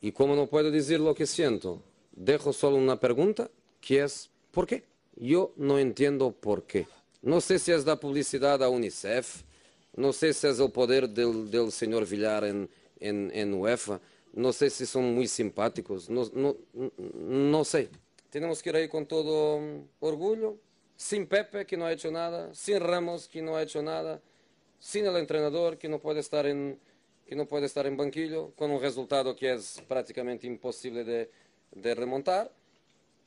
Y 0.00 0.12
como 0.12 0.36
no 0.36 0.46
puedo 0.46 0.70
decir 0.70 1.00
lo 1.00 1.12
que 1.12 1.26
siento, 1.26 1.82
dejo 2.12 2.52
solo 2.52 2.76
una 2.76 3.00
pregunta, 3.00 3.50
que 3.80 4.04
es 4.04 4.30
¿por 4.52 4.64
qué? 4.64 4.84
Yo 5.16 5.52
no 5.56 5.80
entiendo 5.80 6.30
por 6.30 6.62
qué. 6.62 6.86
No 7.20 7.40
sé 7.40 7.58
si 7.58 7.72
es 7.72 7.84
la 7.84 7.98
publicidad 7.98 8.62
a 8.62 8.68
UNICEF, 8.68 9.42
no 9.96 10.12
sé 10.12 10.32
si 10.34 10.46
es 10.46 10.60
el 10.60 10.70
poder 10.70 11.08
del, 11.08 11.50
del 11.50 11.72
señor 11.72 12.06
Villar 12.06 12.44
en, 12.44 12.70
en, 13.00 13.32
en 13.34 13.52
UEFA, 13.52 14.00
no 14.32 14.52
sé 14.52 14.70
si 14.70 14.86
son 14.86 15.12
muy 15.16 15.26
simpáticos, 15.26 16.08
no, 16.08 16.30
no, 16.32 16.56
no 17.18 17.64
sé. 17.64 17.88
Tenemos 18.30 18.62
que 18.62 18.70
ir 18.70 18.76
ahí 18.76 18.88
con 18.88 19.04
todo 19.04 19.58
mm, 19.58 19.88
orgullo, 19.98 20.58
sin 20.96 21.26
Pepe 21.26 21.66
que 21.66 21.76
no 21.76 21.86
ha 21.86 21.92
hecho 21.92 22.12
nada, 22.12 22.54
sin 22.54 22.78
Ramos 22.78 23.26
que 23.26 23.42
no 23.42 23.56
ha 23.56 23.64
hecho 23.64 23.82
nada, 23.82 24.22
sin 24.80 25.06
el 25.06 25.16
entrenador 25.16 25.78
que 25.78 25.88
no 25.88 26.00
puede 26.00 26.18
estar 26.18 26.46
en, 26.46 26.80
que 27.26 27.36
no 27.36 27.46
puede 27.46 27.66
estar 27.66 27.86
en 27.86 27.96
banquillo, 27.96 28.50
con 28.56 28.72
un 28.72 28.80
resultado 28.80 29.36
que 29.36 29.52
es 29.52 29.80
prácticamente 29.86 30.48
imposible 30.48 31.04
de, 31.04 31.30
de 31.70 31.94
remontar. 31.94 32.50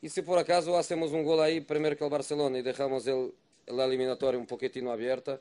Y 0.02 0.10
si 0.10 0.22
por 0.22 0.38
acaso 0.38 0.78
hacemos 0.78 1.12
un 1.12 1.24
gol 1.24 1.40
ahí 1.40 1.62
primero 1.62 1.96
que 1.96 2.04
el 2.04 2.10
Barcelona 2.10 2.58
y 2.58 2.62
dejamos 2.62 3.08
el, 3.08 3.34
la 3.68 3.86
eliminatoria 3.86 4.38
un 4.38 4.48
poquitino 4.48 4.92
abierta, 4.92 5.40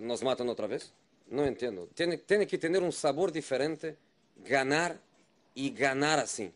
nos 0.00 0.22
matan 0.24 0.48
otra 0.48 0.66
vez. 0.66 0.92
No 1.28 1.44
entiendo. 1.44 1.88
Tiene, 1.94 2.18
tiene 2.18 2.46
que 2.46 2.58
tener 2.58 2.82
un 2.82 2.92
sabor 2.92 3.30
diferente 3.30 3.96
ganar 4.44 4.98
y 5.54 5.70
ganar 5.70 6.18
así. 6.18 6.52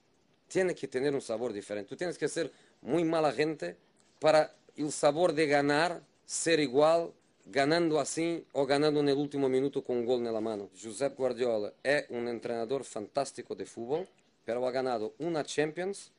Tiene 0.49 0.75
que 0.75 0.89
tener 0.89 1.15
un 1.15 1.21
sabor 1.21 1.53
diferente. 1.53 1.89
Tú 1.89 1.97
tienes 1.97 2.19
que 2.19 2.29
ser 2.29 2.51
muy 2.81 3.05
mala 3.05 3.33
gente 3.33 3.77
para 4.19 4.55
el 4.77 4.91
sabor 4.91 5.33
de 5.33 5.47
ganar 5.47 6.03
ser 6.25 6.61
igual 6.61 7.13
ganando 7.53 7.99
así 7.99 8.45
o 8.53 8.65
ganando 8.65 9.01
el 9.01 9.17
último 9.17 9.49
minuto 9.49 9.83
con 9.83 9.99
un 9.99 10.07
gol 10.07 10.25
en 10.27 10.33
la 10.33 10.41
mano. 10.41 10.69
Josep 10.81 11.17
Guardiola 11.17 11.73
es 11.83 12.05
un 12.11 12.29
entrenador 12.29 12.85
fantástico 12.85 13.55
de 13.55 13.67
fútbol, 13.67 14.07
pero 14.45 14.67
ha 14.67 14.71
ganado 14.71 15.15
una 15.19 15.45
Champions 15.45 16.13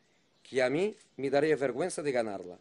que 0.44 0.62
a 0.62 0.70
mí 0.70 0.96
me 1.18 1.30
daría 1.30 1.56
vergüenza 1.56 2.02
de 2.02 2.12
ganarla. 2.12 2.58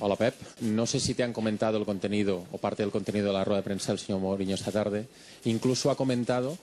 Hola 0.00 0.16
Pep, 0.16 0.34
no 0.60 0.86
sé 0.86 0.98
si 0.98 1.14
te 1.14 1.22
han 1.22 1.32
comentado 1.32 1.76
el 1.76 1.84
contenido 1.84 2.46
o 2.52 2.58
parte 2.58 2.82
del 2.82 2.92
contenido 2.92 3.28
de 3.28 3.32
la 3.34 3.44
rueda 3.44 3.60
de 3.60 3.64
prensa 3.64 3.92
del 3.92 3.98
señor 3.98 4.20
Mourinho 4.20 4.54
esta 4.54 4.72
tarde. 4.72 5.06
Incluso 5.44 5.90
ha 5.90 5.96
comentado, 5.96 6.56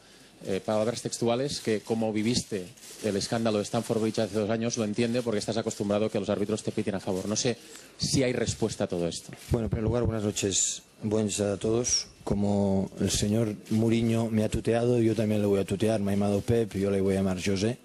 eh, 0.46 0.62
palabras 0.64 1.02
textuales, 1.02 1.62
que 1.62 1.82
como 1.82 2.14
viviste 2.14 2.66
el 3.04 3.16
escándalo 3.16 3.58
de 3.58 3.64
Stanford 3.64 4.02
Bridge 4.02 4.20
hace 4.20 4.40
dos 4.40 4.50
años, 4.50 4.78
lo 4.78 4.84
entiende 4.84 5.22
porque 5.22 5.40
estás 5.40 5.58
acostumbrado 5.58 6.06
a 6.06 6.10
que 6.10 6.20
los 6.20 6.30
árbitros 6.30 6.64
te 6.64 6.72
piten 6.72 6.96
a 6.96 7.00
favor. 7.00 7.28
No 7.28 7.36
sé 7.36 7.58
si 7.98 8.24
hay 8.24 8.34
respuesta 8.34 8.86
a 8.86 8.88
todo 8.88 9.08
esto. 9.08 9.32
Bueno, 9.50 9.66
en 9.66 9.70
primer 9.70 9.84
lugar, 9.84 10.04
buenas 10.04 10.24
noches. 10.24 10.84
Buenas 11.04 11.40
a 11.40 11.58
todos. 11.58 12.08
Como 12.24 12.90
el 13.00 13.12
señor 13.12 13.56
Muriño 13.70 14.30
me 14.30 14.44
ha 14.44 14.50
tuteado, 14.50 15.00
yo 15.00 15.16
también 15.16 15.42
le 15.42 15.48
voy 15.48 15.60
a 15.60 15.66
tutear. 15.66 16.00
Me 16.00 16.12
ha 16.12 16.16
llamado 16.16 16.42
Pep, 16.42 16.74
yo 16.76 16.92
le 16.92 17.02
voy 17.02 17.14
a 17.14 17.18
llamar 17.18 17.38
José. 17.44 17.78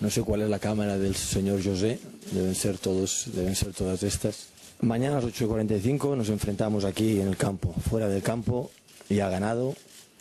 No 0.00 0.10
sé 0.10 0.22
cuál 0.22 0.42
es 0.42 0.50
la 0.50 0.58
cámara 0.58 0.98
del 0.98 1.14
señor 1.14 1.62
José. 1.62 1.98
Deben 2.32 2.54
ser 2.54 2.78
todos, 2.78 3.28
deben 3.34 3.54
ser 3.54 3.72
todas 3.72 4.02
estas. 4.02 4.48
Mañana 4.80 5.18
a 5.18 5.20
las 5.20 5.32
8.45 5.32 6.16
nos 6.16 6.28
enfrentamos 6.28 6.84
aquí 6.84 7.20
en 7.20 7.28
el 7.28 7.36
campo. 7.36 7.74
Fuera 7.88 8.08
del 8.08 8.22
campo 8.22 8.70
y 9.08 9.20
ha 9.20 9.28
ganado. 9.28 9.74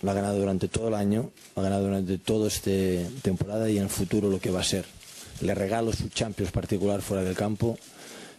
Lo 0.04 0.12
ha 0.12 0.14
ganado 0.14 0.38
durante 0.38 0.68
todo 0.68 0.90
el 0.90 0.94
año, 0.94 1.32
ha 1.56 1.62
ganado 1.62 1.86
durante 1.86 2.18
toda 2.18 2.50
esta 2.50 2.70
temporada 3.22 3.70
y 3.70 3.78
en 3.78 3.84
el 3.84 3.90
futuro 3.90 4.30
lo 4.30 4.40
que 4.40 4.52
va 4.52 4.60
a 4.60 4.64
ser. 4.64 4.86
Le 5.40 5.56
regalo 5.56 5.94
su 5.94 6.10
Champions 6.10 6.52
particular 6.52 7.02
fuera 7.02 7.24
del 7.24 7.36
campo, 7.36 7.78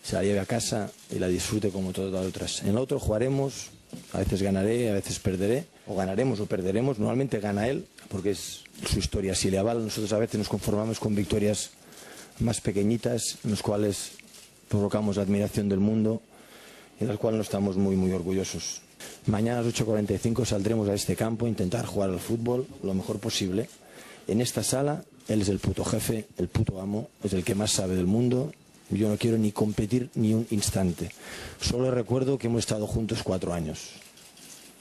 se 0.02 0.14
la 0.14 0.22
lleve 0.22 0.40
a 0.40 0.46
casa 0.46 0.90
y 1.10 1.18
la 1.18 1.26
disfrute 1.26 1.70
como 1.70 1.92
todas 1.92 2.12
las 2.12 2.26
otras. 2.26 2.62
En 2.62 2.68
el 2.68 2.76
otro 2.76 3.00
jugaremos, 3.00 3.70
a 4.12 4.18
veces 4.18 4.42
ganaré, 4.42 4.90
a 4.90 4.92
veces 4.92 5.18
perderé, 5.18 5.64
o 5.86 5.96
ganaremos 5.96 6.38
o 6.40 6.46
perderemos. 6.46 6.98
Normalmente 6.98 7.40
gana 7.40 7.66
él, 7.66 7.86
porque 8.10 8.32
es 8.32 8.60
su 8.86 8.98
historia. 8.98 9.34
Si 9.34 9.50
le 9.50 9.56
avala, 9.56 9.80
nosotros 9.80 10.12
a 10.12 10.18
veces 10.18 10.38
nos 10.38 10.50
conformamos 10.50 11.00
con 11.00 11.14
victorias 11.14 11.70
más 12.40 12.60
pequeñitas, 12.60 13.38
en 13.42 13.52
las 13.52 13.62
cuales 13.62 14.12
provocamos 14.68 15.16
la 15.16 15.22
admiración 15.22 15.70
del 15.70 15.80
mundo 15.80 16.20
y 17.00 17.04
de 17.04 17.10
las 17.10 17.18
cuales 17.18 17.38
no 17.38 17.42
estamos 17.42 17.76
muy, 17.76 17.96
muy 17.96 18.12
orgullosos. 18.12 18.83
Mañana 19.26 19.60
a 19.60 19.62
las 19.62 19.74
8.45 19.74 20.44
saldremos 20.44 20.88
a 20.88 20.94
este 20.94 21.16
campo 21.16 21.46
a 21.46 21.48
intentar 21.48 21.86
jugar 21.86 22.10
al 22.10 22.20
fútbol 22.20 22.66
lo 22.82 22.94
mejor 22.94 23.18
posible. 23.18 23.68
En 24.26 24.40
esta 24.40 24.62
sala, 24.62 25.04
él 25.28 25.42
es 25.42 25.48
el 25.48 25.58
puto 25.58 25.84
jefe, 25.84 26.26
el 26.36 26.48
puto 26.48 26.80
amo, 26.80 27.08
es 27.22 27.32
el 27.32 27.44
que 27.44 27.54
más 27.54 27.72
sabe 27.72 27.96
del 27.96 28.06
mundo. 28.06 28.52
Yo 28.90 29.08
no 29.08 29.16
quiero 29.16 29.38
ni 29.38 29.52
competir 29.52 30.10
ni 30.14 30.34
un 30.34 30.46
instante. 30.50 31.10
Solo 31.60 31.90
recuerdo 31.90 32.38
que 32.38 32.48
hemos 32.48 32.60
estado 32.60 32.86
juntos 32.86 33.22
cuatro 33.22 33.54
años. 33.54 33.90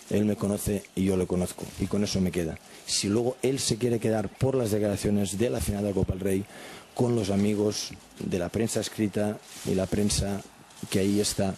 Él 0.10 0.26
me 0.26 0.36
conoce 0.36 0.84
y 0.96 1.06
yo 1.06 1.16
le 1.16 1.26
conozco. 1.26 1.66
Y 1.80 1.86
con 1.86 2.04
eso 2.04 2.20
me 2.20 2.32
queda. 2.32 2.58
Si 2.86 3.08
luego 3.08 3.38
él 3.42 3.60
se 3.60 3.78
quiere 3.78 4.00
quedar 4.00 4.30
por 4.30 4.56
las 4.56 4.72
declaraciones 4.72 5.38
de 5.38 5.50
la 5.50 5.62
final 5.62 5.84
de 5.84 5.90
la 5.90 5.96
Copa 5.96 6.14
del 6.14 6.22
Rey 6.22 6.46
con 6.94 7.16
los 7.16 7.30
amigos 7.30 7.92
de 8.20 8.40
la 8.40 8.50
prensa 8.50 8.82
escrita 8.82 9.40
y 9.66 9.74
la 9.74 9.86
prensa 9.86 10.42
que 10.90 11.00
ahí 11.00 11.20
está 11.20 11.56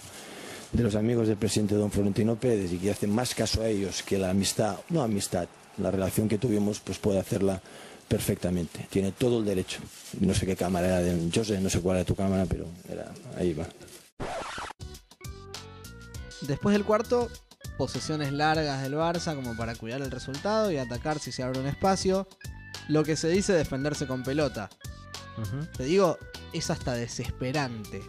de 0.76 0.84
los 0.84 0.96
amigos 0.96 1.28
del 1.28 1.38
presidente 1.38 1.76
don 1.76 1.90
Florentino 1.90 2.36
Pérez 2.36 2.74
y 2.74 2.78
que 2.78 2.92
hacen 2.92 3.10
más 3.10 3.34
caso 3.34 3.62
a 3.62 3.68
ellos 3.68 4.04
que 4.04 4.18
la 4.18 4.30
amistad, 4.30 4.78
no 4.90 5.02
amistad, 5.02 5.48
la 5.78 5.90
relación 5.90 6.28
que 6.28 6.38
tuvimos, 6.38 6.80
pues 6.80 6.98
puede 6.98 7.20
hacerla 7.20 7.62
perfectamente. 8.08 8.88
Tiene 8.90 9.12
todo 9.14 9.40
el 9.40 9.46
derecho. 9.46 9.80
No 10.20 10.34
sé 10.34 10.46
qué 10.46 10.56
cámara 10.56 10.88
era 10.88 11.00
de 11.02 11.30
José, 11.34 11.60
no 11.62 11.70
sé 11.70 11.80
cuál 11.80 11.98
era 11.98 12.06
tu 12.06 12.16
cámara, 12.16 12.46
pero 12.46 12.66
era, 12.90 13.12
ahí 13.38 13.54
va. 13.54 13.68
Después 16.42 16.74
del 16.74 16.84
cuarto, 16.84 17.30
posesiones 17.78 18.34
largas 18.34 18.84
del 18.84 18.96
Barça 18.96 19.36
como 19.36 19.56
para 19.56 19.76
cuidar 19.76 20.02
el 20.02 20.12
resultado 20.12 20.72
y 20.72 20.78
atacar 20.78 21.20
si 21.20 21.32
se 21.32 21.44
abre 21.44 21.60
un 21.60 21.68
espacio. 21.68 22.28
Lo 22.90 23.04
que 23.04 23.16
se 23.16 23.30
dice 23.30 23.54
defenderse 23.54 24.08
con 24.08 24.24
pelota. 24.24 24.70
Te 25.78 25.84
digo, 25.84 26.18
es 26.54 26.70
hasta 26.70 26.94
desesperante. 26.94 28.02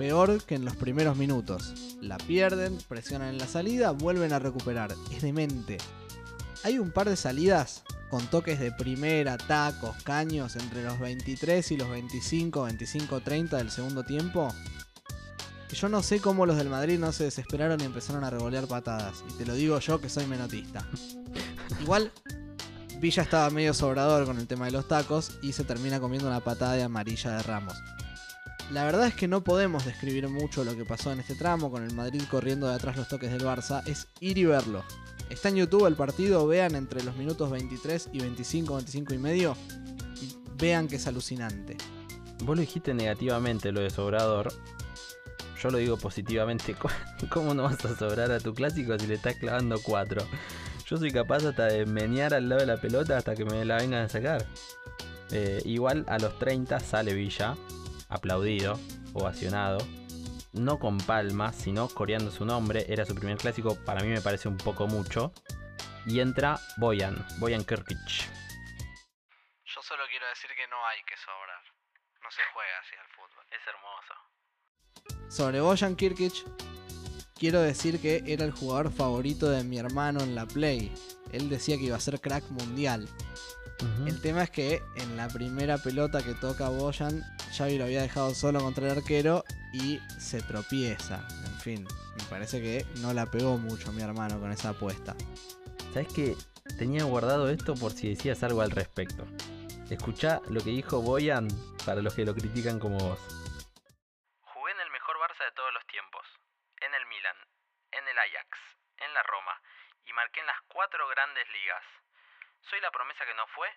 Peor 0.00 0.42
que 0.44 0.54
en 0.54 0.64
los 0.64 0.76
primeros 0.76 1.18
minutos. 1.18 1.74
La 2.00 2.16
pierden, 2.16 2.78
presionan 2.88 3.28
en 3.28 3.36
la 3.36 3.46
salida, 3.46 3.90
vuelven 3.90 4.32
a 4.32 4.38
recuperar. 4.38 4.94
Es 5.12 5.20
demente. 5.20 5.76
Hay 6.64 6.78
un 6.78 6.90
par 6.90 7.10
de 7.10 7.16
salidas 7.16 7.82
con 8.08 8.26
toques 8.28 8.58
de 8.58 8.72
primera, 8.72 9.36
tacos, 9.36 10.02
caños 10.02 10.56
entre 10.56 10.84
los 10.84 10.98
23 10.98 11.72
y 11.72 11.76
los 11.76 11.90
25, 11.90 12.62
25, 12.62 13.20
30 13.20 13.58
del 13.58 13.70
segundo 13.70 14.02
tiempo. 14.02 14.48
Que 15.68 15.76
yo 15.76 15.90
no 15.90 16.02
sé 16.02 16.18
cómo 16.18 16.46
los 16.46 16.56
del 16.56 16.70
Madrid 16.70 16.98
no 16.98 17.12
se 17.12 17.24
desesperaron 17.24 17.78
y 17.82 17.84
empezaron 17.84 18.24
a 18.24 18.30
revolear 18.30 18.66
patadas. 18.66 19.22
Y 19.28 19.34
te 19.34 19.44
lo 19.44 19.52
digo 19.52 19.78
yo 19.80 20.00
que 20.00 20.08
soy 20.08 20.24
menotista. 20.24 20.82
Igual 21.82 22.10
Villa 23.00 23.22
estaba 23.22 23.50
medio 23.50 23.74
sobrador 23.74 24.24
con 24.24 24.38
el 24.38 24.46
tema 24.46 24.64
de 24.64 24.72
los 24.72 24.88
tacos 24.88 25.38
y 25.42 25.52
se 25.52 25.64
termina 25.64 26.00
comiendo 26.00 26.26
una 26.26 26.40
patada 26.40 26.72
de 26.72 26.84
amarilla 26.84 27.32
de 27.32 27.42
Ramos. 27.42 27.74
La 28.70 28.84
verdad 28.84 29.08
es 29.08 29.14
que 29.14 29.26
no 29.26 29.42
podemos 29.42 29.84
describir 29.84 30.28
mucho 30.28 30.62
lo 30.62 30.76
que 30.76 30.84
pasó 30.84 31.10
en 31.10 31.18
este 31.18 31.34
tramo 31.34 31.72
con 31.72 31.82
el 31.82 31.92
Madrid 31.92 32.22
corriendo 32.30 32.68
de 32.68 32.74
atrás 32.74 32.96
los 32.96 33.08
toques 33.08 33.32
del 33.32 33.42
Barça, 33.42 33.82
es 33.84 34.06
ir 34.20 34.38
y 34.38 34.44
verlo. 34.44 34.84
Está 35.28 35.48
en 35.48 35.56
YouTube 35.56 35.86
el 35.86 35.96
partido, 35.96 36.46
vean 36.46 36.76
entre 36.76 37.02
los 37.02 37.16
minutos 37.16 37.50
23 37.50 38.10
y 38.12 38.20
25, 38.20 38.74
25 38.76 39.14
y 39.14 39.18
medio 39.18 39.56
y 40.22 40.36
vean 40.56 40.86
que 40.86 40.96
es 40.96 41.06
alucinante. 41.08 41.76
Vos 42.44 42.56
lo 42.56 42.60
dijiste 42.60 42.94
negativamente 42.94 43.72
lo 43.72 43.80
de 43.80 43.90
Sobrador. 43.90 44.52
Yo 45.60 45.70
lo 45.70 45.78
digo 45.78 45.96
positivamente. 45.96 46.76
¿Cómo 47.28 47.54
no 47.54 47.64
vas 47.64 47.84
a 47.84 47.96
sobrar 47.96 48.30
a 48.30 48.38
tu 48.38 48.54
clásico 48.54 48.96
si 49.00 49.08
le 49.08 49.14
estás 49.14 49.34
clavando 49.34 49.80
cuatro? 49.82 50.24
Yo 50.86 50.96
soy 50.96 51.10
capaz 51.10 51.44
hasta 51.44 51.66
de 51.66 51.86
menear 51.86 52.34
al 52.34 52.48
lado 52.48 52.60
de 52.60 52.66
la 52.66 52.80
pelota 52.80 53.16
hasta 53.16 53.34
que 53.34 53.44
me 53.44 53.64
la 53.64 53.78
vengan 53.78 54.04
a 54.04 54.08
sacar. 54.08 54.46
Eh, 55.32 55.60
igual 55.64 56.04
a 56.08 56.18
los 56.18 56.38
30 56.38 56.80
sale 56.80 57.14
Villa, 57.14 57.56
aplaudido, 58.10 58.78
ovacionado. 59.14 59.78
No 60.52 60.78
con 60.78 60.98
palmas, 60.98 61.56
sino 61.56 61.88
coreando 61.88 62.30
su 62.30 62.44
nombre. 62.44 62.84
Era 62.88 63.06
su 63.06 63.14
primer 63.14 63.38
clásico, 63.38 63.76
para 63.84 64.02
mí 64.02 64.08
me 64.08 64.20
parece 64.20 64.48
un 64.48 64.56
poco 64.56 64.86
mucho. 64.86 65.32
Y 66.06 66.20
entra 66.20 66.58
Boyan, 66.76 67.24
Boyan 67.38 67.64
Kirkic. 67.64 67.98
Yo 69.64 69.80
solo 69.82 70.02
quiero 70.10 70.26
decir 70.28 70.50
que 70.56 70.66
no 70.68 70.76
hay 70.86 70.98
que 71.06 71.16
sobrar. 71.16 71.62
No 72.22 72.30
se 72.30 72.42
juega 72.52 72.78
así 72.80 72.96
al 72.96 73.06
fútbol. 73.14 73.44
Es 73.50 73.60
hermoso. 73.66 74.14
Sobre 75.30 75.60
Bojan 75.60 75.94
Kirkic, 75.94 76.34
quiero 77.38 77.60
decir 77.60 78.00
que 78.00 78.24
era 78.26 78.44
el 78.44 78.50
jugador 78.50 78.90
favorito 78.92 79.48
de 79.48 79.62
mi 79.62 79.78
hermano 79.78 80.20
en 80.20 80.34
la 80.34 80.46
Play. 80.46 80.92
Él 81.32 81.48
decía 81.48 81.76
que 81.76 81.84
iba 81.84 81.96
a 81.96 82.00
ser 82.00 82.20
crack 82.20 82.44
mundial. 82.50 83.08
El 84.06 84.20
tema 84.20 84.42
es 84.42 84.50
que 84.50 84.82
en 84.96 85.16
la 85.16 85.28
primera 85.28 85.78
pelota 85.78 86.22
que 86.22 86.34
toca 86.34 86.68
Boyan, 86.68 87.22
Xavi 87.56 87.78
lo 87.78 87.84
había 87.84 88.02
dejado 88.02 88.34
solo 88.34 88.60
contra 88.60 88.86
el 88.86 88.98
arquero 88.98 89.44
y 89.72 89.98
se 90.18 90.42
tropieza. 90.42 91.26
En 91.46 91.60
fin, 91.60 91.88
me 92.16 92.24
parece 92.24 92.60
que 92.60 92.84
no 93.00 93.12
la 93.12 93.26
pegó 93.26 93.56
mucho 93.56 93.92
mi 93.92 94.02
hermano 94.02 94.38
con 94.38 94.52
esa 94.52 94.70
apuesta. 94.70 95.16
¿Sabes 95.92 96.12
que 96.12 96.36
Tenía 96.78 97.04
guardado 97.04 97.50
esto 97.50 97.74
por 97.74 97.92
si 97.92 98.10
decías 98.10 98.42
algo 98.42 98.62
al 98.62 98.70
respecto. 98.70 99.26
Escuchá 99.90 100.40
lo 100.48 100.60
que 100.60 100.70
dijo 100.70 101.02
Boyan 101.02 101.48
para 101.84 102.00
los 102.00 102.14
que 102.14 102.24
lo 102.24 102.34
critican 102.34 102.78
como 102.78 102.98
vos. 102.98 103.20
Jugué 104.40 104.72
en 104.72 104.80
el 104.80 104.90
mejor 104.90 105.16
Barça 105.18 105.44
de 105.44 105.52
todos 105.52 105.72
los 105.74 105.84
tiempos. 105.86 106.24
En 106.80 106.94
el 106.94 107.06
Milan, 107.06 107.36
en 107.92 108.08
el 108.08 108.18
Ajax, 108.18 108.48
en 108.98 109.12
la 109.14 109.22
Roma 109.24 109.60
y 110.06 110.12
marqué 110.12 110.40
en 110.40 110.46
las 110.46 110.60
cuatro 110.68 111.06
grandes 111.08 111.44
ligas. 111.52 111.84
¿Soy 112.68 112.80
la 112.80 112.90
promesa 112.90 113.24
que 113.24 113.34
no 113.34 113.46
fue? 113.54 113.68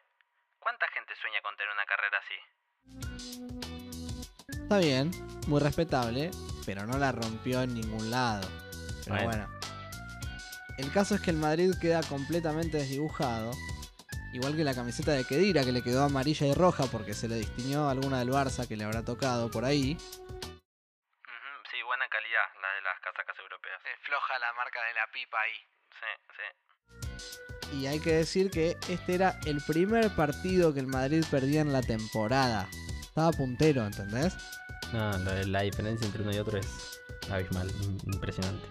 ¿Cuánta 0.60 0.88
gente 0.90 1.14
sueña 1.22 1.42
con 1.42 1.56
tener 1.58 1.74
una 1.74 1.86
carrera 1.86 2.20
así? 2.20 2.38
Está 4.64 4.78
bien, 4.80 5.12
muy 5.48 5.60
respetable, 5.62 6.32
pero 6.66 6.86
no 6.86 6.98
la 6.98 7.12
rompió 7.12 7.62
en 7.62 7.74
ningún 7.74 8.10
lado. 8.10 8.48
Pero 9.06 9.24
Bueno. 9.24 9.48
bueno. 9.48 9.60
El 10.78 10.92
caso 10.92 11.16
es 11.16 11.22
que 11.22 11.30
el 11.32 11.38
Madrid 11.38 11.72
queda 11.80 12.02
completamente 12.02 12.78
desdibujado. 12.78 13.52
Igual 14.34 14.56
que 14.56 14.64
la 14.64 14.74
camiseta 14.74 15.12
de 15.12 15.26
Kedira, 15.26 15.64
que 15.64 15.72
le 15.72 15.84
quedó 15.84 16.04
amarilla 16.04 16.48
y 16.48 16.54
roja 16.56 16.86
porque 16.92 17.14
se 17.14 17.28
le 17.28 17.36
distinguió 17.36 17.88
alguna 17.88 18.18
del 18.20 18.30
Barça 18.30 18.68
que 18.68 18.76
le 18.76 18.84
habrá 18.84 19.06
tocado 19.06 19.52
por 19.52 19.64
ahí. 19.66 19.96
Sí, 21.70 21.82
buena 21.86 22.08
calidad 22.10 22.48
la 22.60 22.74
de 22.74 22.82
las 22.82 23.00
casacas 23.02 23.38
europeas. 23.38 23.80
Es 23.86 24.00
floja 24.08 24.40
la 24.40 24.54
marca 24.54 24.84
de 24.84 24.94
la 24.96 25.06
pipa 25.12 25.40
ahí. 25.40 25.54
Sí, 26.00 26.12
sí. 26.34 27.53
Y 27.80 27.88
hay 27.88 28.00
que 28.00 28.14
decir 28.14 28.50
que 28.50 28.78
este 28.90 29.16
era 29.16 29.40
el 29.46 29.60
primer 29.62 30.10
partido 30.12 30.74
que 30.74 30.80
el 30.80 30.88
Madrid 30.88 31.24
perdía 31.30 31.62
en 31.62 31.74
la 31.74 31.82
temporada. 31.82 32.70
Estaba 33.02 33.32
puntero, 33.32 33.86
¿entendés? 33.86 34.34
No, 34.92 35.18
la, 35.18 35.44
la 35.44 35.62
diferencia 35.62 36.06
entre 36.06 36.22
uno 36.22 36.34
y 36.34 36.38
otro 36.38 36.60
es 36.60 36.68
abismal, 37.30 37.70
im- 37.82 38.14
impresionante. 38.14 38.66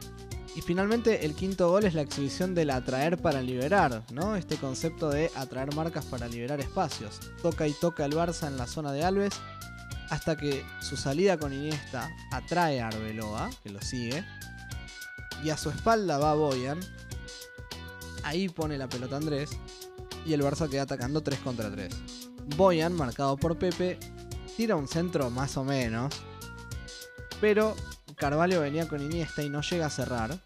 Y 0.55 0.61
finalmente 0.61 1.25
el 1.25 1.35
quinto 1.35 1.71
gol 1.71 1.85
es 1.85 1.95
la 1.95 2.03
exhibición 2.03 2.55
del 2.55 2.71
atraer 2.71 3.17
para 3.19 3.41
liberar, 3.41 4.03
¿no? 4.13 4.37
Este 4.37 4.57
concepto 4.57 5.09
de 5.09 5.31
atraer 5.35 5.75
marcas 5.75 6.05
para 6.05 6.29
liberar 6.29 6.61
espacios. 6.61 7.21
Toca 7.41 7.67
y 7.67 7.73
toca 7.73 8.05
el 8.05 8.13
Barça 8.13 8.49
en 8.49 8.59
la 8.59 8.67
zona 8.67 8.93
de 8.93 9.03
Alves 9.03 9.33
hasta 10.11 10.37
que 10.37 10.63
su 10.81 10.99
salida 10.99 11.39
con 11.39 11.55
Iniesta 11.55 12.11
atrae 12.31 12.83
a 12.83 12.89
Arbeloa, 12.89 13.51
que 13.63 13.71
lo 13.71 13.81
sigue. 13.81 14.23
Y 15.43 15.49
a 15.51 15.57
su 15.57 15.71
espalda 15.71 16.19
va 16.19 16.35
Boyan. 16.35 16.79
Ahí 18.23 18.49
pone 18.49 18.79
la 18.79 18.89
pelota 18.89 19.17
Andrés. 19.17 19.51
Y 20.25 20.33
el 20.33 20.43
Barça 20.43 20.69
queda 20.69 20.83
atacando 20.83 21.23
3 21.23 21.41
contra 21.41 21.71
3. 21.71 21.93
Boyan, 22.57 22.95
marcado 22.95 23.37
por 23.37 23.59
Pepe, 23.59 23.99
tira 24.57 24.77
un 24.77 24.89
centro 24.89 25.31
más 25.31 25.57
o 25.57 25.65
menos. 25.65 26.15
Pero 27.41 27.75
Carvalho 28.17 28.61
venía 28.61 28.87
con 28.87 29.03
Iniesta 29.03 29.43
y 29.43 29.49
no 29.51 29.63
llega 29.63 29.87
a 29.87 29.91
cerrar. 29.91 30.39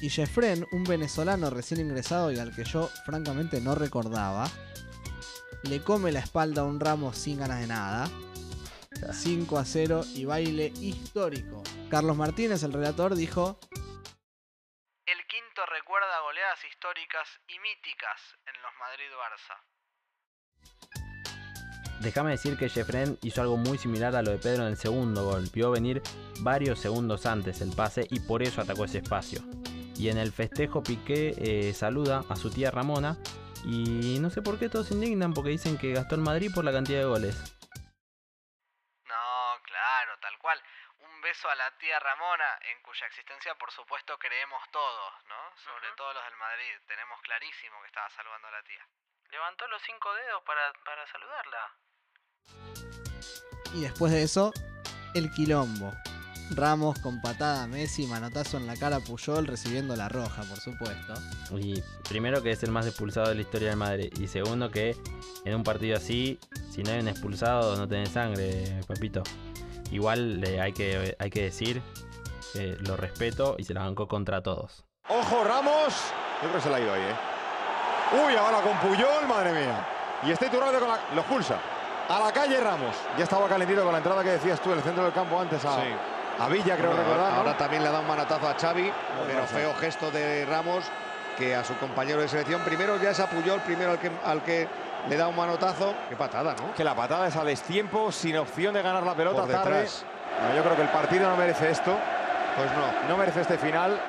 Y 0.00 0.10
Jeffren, 0.10 0.66
un 0.72 0.84
venezolano 0.84 1.50
recién 1.50 1.80
ingresado 1.80 2.30
y 2.32 2.38
al 2.38 2.54
que 2.54 2.64
yo 2.64 2.88
francamente 3.04 3.60
no 3.60 3.74
recordaba, 3.74 4.48
le 5.62 5.82
come 5.82 6.12
la 6.12 6.20
espalda 6.20 6.62
a 6.62 6.64
un 6.64 6.80
Ramos 6.80 7.16
sin 7.16 7.38
ganas 7.38 7.60
de 7.60 7.66
nada. 7.66 8.10
5 9.12 9.58
a 9.58 9.64
0 9.64 10.04
y 10.14 10.24
baile 10.24 10.72
histórico. 10.80 11.62
Carlos 11.90 12.16
Martínez, 12.16 12.62
el 12.62 12.72
relator, 12.72 13.14
dijo, 13.14 13.58
Recuerda 15.64 16.20
goleadas 16.20 16.62
históricas 16.64 17.40
y 17.48 17.58
míticas 17.60 18.36
en 18.46 18.60
los 18.60 18.74
Madrid-Barça. 18.78 19.56
Déjame 22.00 22.32
decir 22.32 22.58
que 22.58 22.68
Jeffren 22.68 23.18
hizo 23.22 23.40
algo 23.40 23.56
muy 23.56 23.78
similar 23.78 24.14
a 24.16 24.22
lo 24.22 24.32
de 24.32 24.38
Pedro 24.38 24.64
en 24.64 24.68
el 24.68 24.76
segundo 24.76 25.24
gol. 25.24 25.48
Vio 25.54 25.70
venir 25.70 26.02
varios 26.40 26.78
segundos 26.78 27.24
antes 27.24 27.62
el 27.62 27.74
pase 27.74 28.06
y 28.10 28.20
por 28.20 28.42
eso 28.42 28.60
atacó 28.60 28.84
ese 28.84 28.98
espacio. 28.98 29.40
Y 29.96 30.10
en 30.10 30.18
el 30.18 30.30
festejo 30.30 30.82
Piqué 30.82 31.34
eh, 31.38 31.72
saluda 31.72 32.22
a 32.28 32.36
su 32.36 32.50
tía 32.50 32.70
Ramona 32.70 33.16
y 33.64 34.18
no 34.20 34.28
sé 34.28 34.42
por 34.42 34.58
qué 34.58 34.68
todos 34.68 34.88
se 34.88 34.94
indignan 34.94 35.32
porque 35.32 35.50
dicen 35.50 35.78
que 35.78 35.94
gastó 35.94 36.16
el 36.16 36.20
Madrid 36.20 36.52
por 36.54 36.64
la 36.64 36.72
cantidad 36.72 36.98
de 36.98 37.06
goles. 37.06 37.56
No, 39.04 39.62
claro, 39.62 40.18
tal 40.20 40.38
cual. 40.38 40.62
Beso 41.26 41.50
a 41.50 41.56
la 41.56 41.76
tía 41.78 41.98
Ramona, 41.98 42.46
en 42.70 42.80
cuya 42.82 43.04
existencia 43.08 43.52
por 43.56 43.72
supuesto 43.72 44.16
creemos 44.16 44.62
todos, 44.70 45.10
¿no? 45.26 45.34
Sobre 45.58 45.90
todo 45.96 46.14
los 46.14 46.22
del 46.22 46.36
Madrid. 46.36 46.70
Tenemos 46.86 47.20
clarísimo 47.20 47.82
que 47.82 47.88
estaba 47.88 48.08
saludando 48.10 48.46
a 48.46 48.52
la 48.52 48.62
tía. 48.62 48.86
Levantó 49.32 49.66
los 49.66 49.82
cinco 49.82 50.14
dedos 50.14 50.40
para, 50.46 50.72
para 50.86 51.02
saludarla. 51.10 51.62
y 53.74 53.82
después 53.82 54.12
de 54.12 54.22
eso, 54.22 54.52
el 55.16 55.32
quilombo. 55.32 55.90
Ramos 56.54 57.00
con 57.00 57.20
patada 57.20 57.64
a 57.64 57.66
Messi, 57.66 58.06
manotazo 58.06 58.58
en 58.58 58.68
la 58.68 58.76
cara 58.76 58.98
a 58.98 59.00
Puyol, 59.00 59.48
recibiendo 59.48 59.96
la 59.96 60.08
roja, 60.08 60.44
por 60.44 60.60
supuesto. 60.60 61.14
Y 61.58 61.82
primero 62.08 62.40
que 62.40 62.52
es 62.52 62.62
el 62.62 62.70
más 62.70 62.86
expulsado 62.86 63.30
de 63.30 63.34
la 63.34 63.40
historia 63.40 63.70
del 63.70 63.78
Madrid. 63.78 64.12
Y 64.20 64.28
segundo 64.28 64.70
que 64.70 64.94
en 65.44 65.56
un 65.56 65.64
partido 65.64 65.96
así, 65.96 66.38
si 66.70 66.84
no 66.84 66.92
hay 66.92 67.00
un 67.00 67.08
expulsado, 67.08 67.74
no 67.74 67.88
tenés 67.88 68.10
sangre, 68.10 68.80
papito. 68.86 69.24
Igual 69.90 70.42
eh, 70.44 70.60
hay, 70.60 70.72
que, 70.72 71.16
hay 71.18 71.30
que 71.30 71.42
decir 71.42 71.80
que 72.52 72.76
lo 72.80 72.96
respeto 72.96 73.54
y 73.58 73.64
se 73.64 73.74
la 73.74 73.82
bancó 73.82 74.08
contra 74.08 74.42
todos. 74.42 74.84
Ojo, 75.08 75.44
Ramos. 75.44 75.94
Yo 76.42 76.48
creo 76.48 76.52
que 76.54 76.60
se 76.60 76.70
la 76.70 76.76
ha 76.76 76.80
ido 76.80 76.92
ahí, 76.92 77.02
¿eh? 77.02 78.24
Uy, 78.26 78.36
ahora 78.36 78.60
con 78.60 78.76
Puyol, 78.78 79.26
madre 79.28 79.52
mía. 79.52 79.86
Y 80.24 80.30
este 80.30 80.46
Iturralde 80.46 80.78
con 80.78 80.88
la... 80.88 80.98
lo 81.14 81.20
expulsa. 81.20 81.58
A 82.08 82.20
la 82.20 82.32
calle 82.32 82.60
Ramos. 82.60 82.94
Ya 83.18 83.24
estaba 83.24 83.48
calentito 83.48 83.82
con 83.82 83.92
la 83.92 83.98
entrada 83.98 84.22
que 84.22 84.30
decías 84.30 84.60
tú 84.60 84.70
en 84.72 84.78
el 84.78 84.84
centro 84.84 85.04
del 85.04 85.12
campo 85.12 85.40
antes 85.40 85.64
a, 85.64 85.74
Sí. 85.80 85.88
a 86.38 86.48
Villa, 86.48 86.76
creo 86.76 86.90
Bueno, 86.90 87.02
recordar. 87.04 87.32
¿no? 87.32 87.38
Ahora 87.38 87.56
también 87.56 87.82
le 87.82 87.90
da 87.90 88.00
un 88.00 88.06
manotazo 88.06 88.48
a 88.48 88.54
Xavi, 88.54 88.92
pero 89.26 89.40
pasa. 89.40 89.56
feo 89.56 89.74
gesto 89.74 90.10
de 90.10 90.44
Ramos 90.46 90.84
que 91.36 91.54
a 91.54 91.64
su 91.64 91.76
compañero 91.78 92.20
de 92.20 92.28
selección. 92.28 92.62
Primero 92.62 93.00
ya 93.00 93.10
es 93.10 93.20
a 93.20 93.28
Puyol, 93.28 93.60
primero 93.60 93.92
al 93.92 93.98
que, 93.98 94.10
al 94.24 94.42
que 94.42 94.68
le 95.08 95.16
da 95.16 95.28
un 95.28 95.36
manotazo. 95.36 95.94
Qué 96.08 96.16
patada, 96.16 96.54
¿no? 96.56 96.74
Que 96.74 96.84
la 96.84 96.94
patada 96.94 97.28
es 97.28 97.36
a 97.36 97.44
destiempo, 97.44 98.10
sin 98.10 98.36
opción 98.36 98.74
de 98.74 98.82
ganar 98.82 99.02
la 99.04 99.14
pelota 99.14 99.42
Por 99.42 99.50
tarde. 99.50 99.70
detrás. 99.74 100.04
Bueno, 100.40 100.56
yo 100.56 100.62
creo 100.62 100.76
que 100.76 100.82
el 100.82 100.88
partido 100.88 101.28
no 101.28 101.36
merece 101.36 101.70
esto. 101.70 101.96
Pues 102.56 102.70
no. 102.72 103.08
No 103.08 103.16
merece 103.16 103.42
este 103.42 103.58
final. 103.58 104.00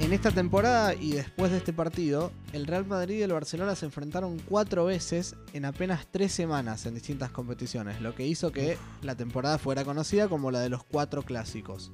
En 0.00 0.14
esta 0.14 0.32
temporada 0.32 0.94
y 0.94 1.12
después 1.12 1.52
de 1.52 1.58
este 1.58 1.72
partido, 1.72 2.32
el 2.52 2.66
Real 2.66 2.84
Madrid 2.84 3.18
y 3.18 3.22
el 3.22 3.32
Barcelona 3.32 3.76
se 3.76 3.86
enfrentaron 3.86 4.38
cuatro 4.40 4.86
veces 4.86 5.36
en 5.52 5.64
apenas 5.64 6.08
tres 6.10 6.32
semanas 6.32 6.84
en 6.86 6.94
distintas 6.94 7.30
competiciones, 7.30 8.00
lo 8.00 8.16
que 8.16 8.26
hizo 8.26 8.50
que 8.50 8.76
la 9.02 9.14
temporada 9.14 9.58
fuera 9.58 9.84
conocida 9.84 10.26
como 10.26 10.50
la 10.50 10.60
de 10.60 10.68
los 10.68 10.82
cuatro 10.82 11.22
clásicos. 11.22 11.92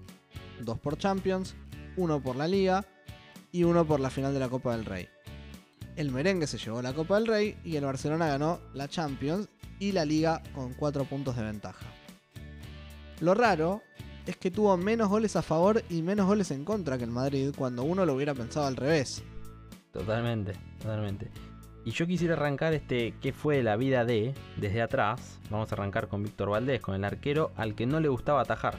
Dos 0.60 0.78
por 0.78 0.98
Champions, 0.98 1.54
uno 1.96 2.20
por 2.22 2.36
la 2.36 2.48
Liga 2.48 2.84
y 3.52 3.64
uno 3.64 3.86
por 3.86 4.00
la 4.00 4.10
final 4.10 4.32
de 4.34 4.40
la 4.40 4.48
Copa 4.48 4.76
del 4.76 4.84
Rey. 4.84 5.08
El 5.96 6.10
merengue 6.10 6.46
se 6.46 6.58
llevó 6.58 6.82
la 6.82 6.92
Copa 6.92 7.14
del 7.16 7.26
Rey 7.26 7.56
y 7.64 7.76
el 7.76 7.84
Barcelona 7.84 8.28
ganó 8.28 8.60
la 8.74 8.88
Champions 8.88 9.48
y 9.78 9.92
la 9.92 10.04
Liga 10.04 10.42
con 10.54 10.74
cuatro 10.74 11.04
puntos 11.04 11.36
de 11.36 11.44
ventaja. 11.44 11.86
Lo 13.20 13.34
raro 13.34 13.82
es 14.26 14.36
que 14.36 14.50
tuvo 14.50 14.76
menos 14.76 15.08
goles 15.08 15.36
a 15.36 15.42
favor 15.42 15.82
y 15.88 16.02
menos 16.02 16.26
goles 16.26 16.50
en 16.50 16.64
contra 16.64 16.98
que 16.98 17.04
el 17.04 17.10
Madrid 17.10 17.54
cuando 17.56 17.82
uno 17.84 18.04
lo 18.04 18.14
hubiera 18.14 18.34
pensado 18.34 18.66
al 18.66 18.76
revés. 18.76 19.22
Totalmente, 19.92 20.52
totalmente. 20.78 21.30
Y 21.84 21.92
yo 21.92 22.06
quisiera 22.06 22.34
arrancar 22.34 22.74
este 22.74 23.14
¿Qué 23.22 23.32
fue 23.32 23.62
la 23.62 23.76
vida 23.76 24.04
de? 24.04 24.34
desde 24.56 24.82
atrás. 24.82 25.38
Vamos 25.50 25.70
a 25.70 25.76
arrancar 25.76 26.08
con 26.08 26.22
Víctor 26.22 26.50
Valdés, 26.50 26.80
con 26.80 26.94
el 26.94 27.04
arquero 27.04 27.52
al 27.56 27.74
que 27.74 27.86
no 27.86 28.00
le 28.00 28.08
gustaba 28.08 28.42
atajar. 28.42 28.76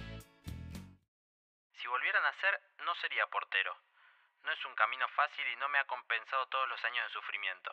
Sería 3.01 3.27
portero. 3.27 3.75
No 4.43 4.51
es 4.51 4.65
un 4.65 4.75
camino 4.75 5.07
fácil 5.15 5.45
y 5.47 5.55
no 5.57 5.69
me 5.69 5.79
ha 5.79 5.85
compensado 5.85 6.45
todos 6.47 6.69
los 6.69 6.83
años 6.85 7.03
de 7.07 7.13
sufrimiento. 7.13 7.71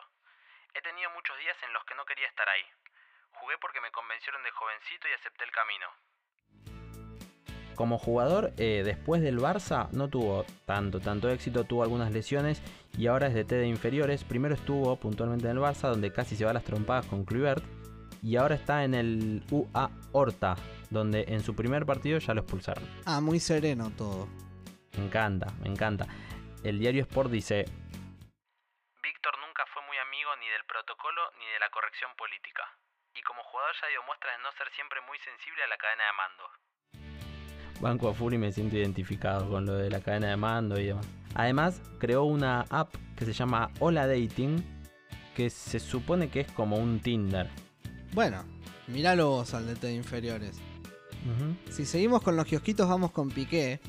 He 0.73 0.81
tenido 0.81 1.09
muchos 1.11 1.37
días 1.39 1.55
en 1.63 1.73
los 1.73 1.83
que 1.85 1.95
no 1.95 2.05
quería 2.05 2.27
estar 2.27 2.47
ahí. 2.49 2.65
Jugué 3.39 3.57
porque 3.59 3.81
me 3.81 3.91
convencieron 3.91 4.43
de 4.43 4.51
jovencito 4.51 5.07
y 5.07 5.13
acepté 5.13 5.43
el 5.45 5.51
camino. 5.51 5.87
Como 7.75 7.97
jugador, 7.97 8.53
eh, 8.57 8.83
después 8.85 9.21
del 9.21 9.39
Barça 9.39 9.89
no 9.91 10.07
tuvo 10.07 10.45
tanto, 10.65 11.01
tanto 11.01 11.29
éxito, 11.29 11.65
tuvo 11.65 11.83
algunas 11.83 12.11
lesiones 12.11 12.61
y 12.97 13.07
ahora 13.07 13.27
es 13.27 13.33
de 13.33 13.43
T 13.43 13.55
de 13.55 13.67
inferiores. 13.67 14.23
Primero 14.23 14.55
estuvo 14.55 14.95
puntualmente 14.97 15.45
en 15.45 15.57
el 15.57 15.63
Barça, 15.63 15.89
donde 15.89 16.13
casi 16.13 16.35
se 16.35 16.45
va 16.45 16.51
a 16.51 16.53
las 16.53 16.63
trompadas 16.63 17.05
con 17.07 17.25
Kluivert, 17.25 17.63
y 18.21 18.37
ahora 18.37 18.55
está 18.55 18.83
en 18.83 18.95
el 18.95 19.43
UA 19.51 19.91
Horta, 20.13 20.55
donde 20.89 21.25
en 21.27 21.43
su 21.43 21.55
primer 21.55 21.85
partido 21.85 22.17
ya 22.17 22.33
lo 22.33 22.41
expulsaron. 22.41 22.83
Ah, 23.05 23.21
muy 23.21 23.39
sereno 23.39 23.91
todo. 23.91 24.27
Me 24.97 25.05
encanta, 25.05 25.47
me 25.61 25.67
encanta. 25.67 26.07
El 26.63 26.79
diario 26.79 27.01
Sport 27.03 27.29
dice, 27.29 27.65
Víctor 29.03 29.35
nunca 29.45 29.63
fue 29.73 29.83
muy 29.83 29.97
amigo 29.97 30.31
ni 30.39 30.47
del 30.49 30.65
protocolo 30.65 31.21
ni 31.39 31.45
de 31.45 31.59
la 31.59 31.69
corrección 31.69 32.11
política. 32.17 32.63
Y 33.13 33.21
como 33.21 33.43
jugador 33.43 33.75
ya 33.81 33.87
dio 33.87 34.03
muestras 34.03 34.37
de 34.37 34.43
no 34.43 34.51
ser 34.57 34.67
siempre 34.75 34.99
muy 35.07 35.17
sensible 35.19 35.63
a 35.63 35.67
la 35.67 35.77
cadena 35.77 36.03
de 36.05 36.13
mando. 36.17 36.43
Banco 37.81 38.09
a 38.09 38.13
full 38.13 38.33
y 38.33 38.37
me 38.37 38.51
siento 38.51 38.77
identificado 38.77 39.49
con 39.49 39.65
lo 39.65 39.75
de 39.75 39.89
la 39.89 40.01
cadena 40.01 40.29
de 40.29 40.37
mando 40.37 40.79
y 40.79 40.87
demás. 40.87 41.07
Además, 41.35 41.81
creó 41.99 42.23
una 42.23 42.61
app 42.69 42.95
que 43.17 43.25
se 43.25 43.33
llama 43.33 43.69
Hola 43.79 44.07
Dating, 44.07 44.63
que 45.35 45.49
se 45.49 45.79
supone 45.79 46.31
que 46.31 46.41
es 46.41 46.51
como 46.53 46.77
un 46.77 47.01
Tinder. 47.01 47.49
Bueno, 48.13 48.45
miralo 48.87 49.29
vos 49.29 49.53
al 49.53 49.67
DT 49.67 49.87
de 49.87 49.93
inferiores. 49.93 50.61
Si 51.69 51.85
seguimos 51.85 52.21
con 52.21 52.35
los 52.35 52.45
kiosquitos, 52.45 52.87
vamos 52.87 53.11
con 53.11 53.29
Piqué, 53.29 53.81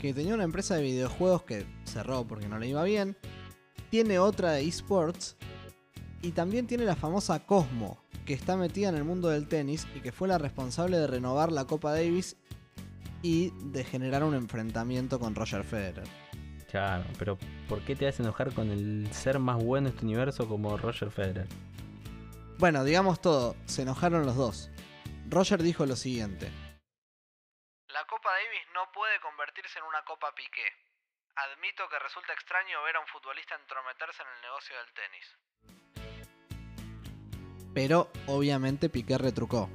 que 0.00 0.14
tenía 0.14 0.34
una 0.34 0.44
empresa 0.44 0.76
de 0.76 0.82
videojuegos 0.82 1.42
que 1.42 1.66
cerró 1.84 2.24
porque 2.26 2.48
no 2.48 2.58
le 2.58 2.68
iba 2.68 2.82
bien. 2.84 3.16
Tiene 3.90 4.18
otra 4.18 4.52
de 4.52 4.66
esports. 4.66 5.36
Y 6.22 6.30
también 6.30 6.68
tiene 6.68 6.84
la 6.84 6.94
famosa 6.94 7.44
Cosmo, 7.46 8.00
que 8.24 8.34
está 8.34 8.56
metida 8.56 8.88
en 8.88 8.94
el 8.94 9.02
mundo 9.02 9.28
del 9.28 9.48
tenis 9.48 9.86
y 9.96 10.00
que 10.00 10.12
fue 10.12 10.28
la 10.28 10.38
responsable 10.38 10.96
de 10.98 11.08
renovar 11.08 11.50
la 11.50 11.64
Copa 11.64 11.92
Davis 11.92 12.36
y 13.22 13.52
de 13.72 13.82
generar 13.82 14.22
un 14.22 14.34
enfrentamiento 14.34 15.18
con 15.18 15.34
Roger 15.34 15.64
Federer. 15.64 16.04
Claro, 16.70 17.04
pero 17.18 17.36
¿por 17.68 17.84
qué 17.84 17.96
te 17.96 18.06
hace 18.06 18.22
enojar 18.22 18.54
con 18.54 18.70
el 18.70 19.08
ser 19.12 19.38
más 19.38 19.62
bueno 19.62 19.88
de 19.88 19.94
este 19.94 20.06
universo 20.06 20.48
como 20.48 20.76
Roger 20.76 21.10
Federer? 21.10 21.48
Bueno, 22.58 22.84
digamos 22.84 23.20
todo, 23.20 23.56
se 23.66 23.82
enojaron 23.82 24.24
los 24.24 24.36
dos. 24.36 24.70
Roger 25.28 25.62
dijo 25.62 25.86
lo 25.86 25.96
siguiente. 25.96 26.48
Davis 28.32 28.66
no 28.72 28.90
puede 28.92 29.20
convertirse 29.20 29.78
en 29.78 29.84
una 29.84 30.04
Copa 30.04 30.34
Piqué. 30.34 30.72
Admito 31.36 31.88
que 31.88 31.98
resulta 31.98 32.32
extraño 32.32 32.82
ver 32.82 32.96
a 32.96 33.00
un 33.00 33.06
futbolista 33.06 33.54
entrometerse 33.54 34.22
en 34.22 34.28
el 34.28 34.40
negocio 34.42 34.76
del 34.78 34.92
tenis. 34.92 35.36
Pero 37.74 38.10
obviamente 38.26 38.88
Piqué 38.88 39.16
retrucó. 39.18 39.68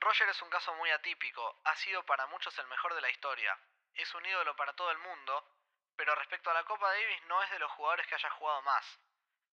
Roger 0.00 0.28
es 0.28 0.42
un 0.42 0.50
caso 0.50 0.74
muy 0.74 0.90
atípico, 0.90 1.60
ha 1.64 1.76
sido 1.76 2.04
para 2.04 2.26
muchos 2.26 2.58
el 2.58 2.66
mejor 2.66 2.94
de 2.94 3.00
la 3.00 3.10
historia. 3.10 3.56
Es 3.94 4.12
un 4.14 4.26
ídolo 4.26 4.56
para 4.56 4.72
todo 4.72 4.90
el 4.90 4.98
mundo, 4.98 5.44
pero 5.96 6.14
respecto 6.16 6.50
a 6.50 6.54
la 6.54 6.64
Copa 6.64 6.88
Davis 6.88 7.22
no 7.28 7.42
es 7.42 7.50
de 7.50 7.58
los 7.58 7.70
jugadores 7.72 8.06
que 8.06 8.16
haya 8.16 8.30
jugado 8.30 8.62
más. 8.62 8.84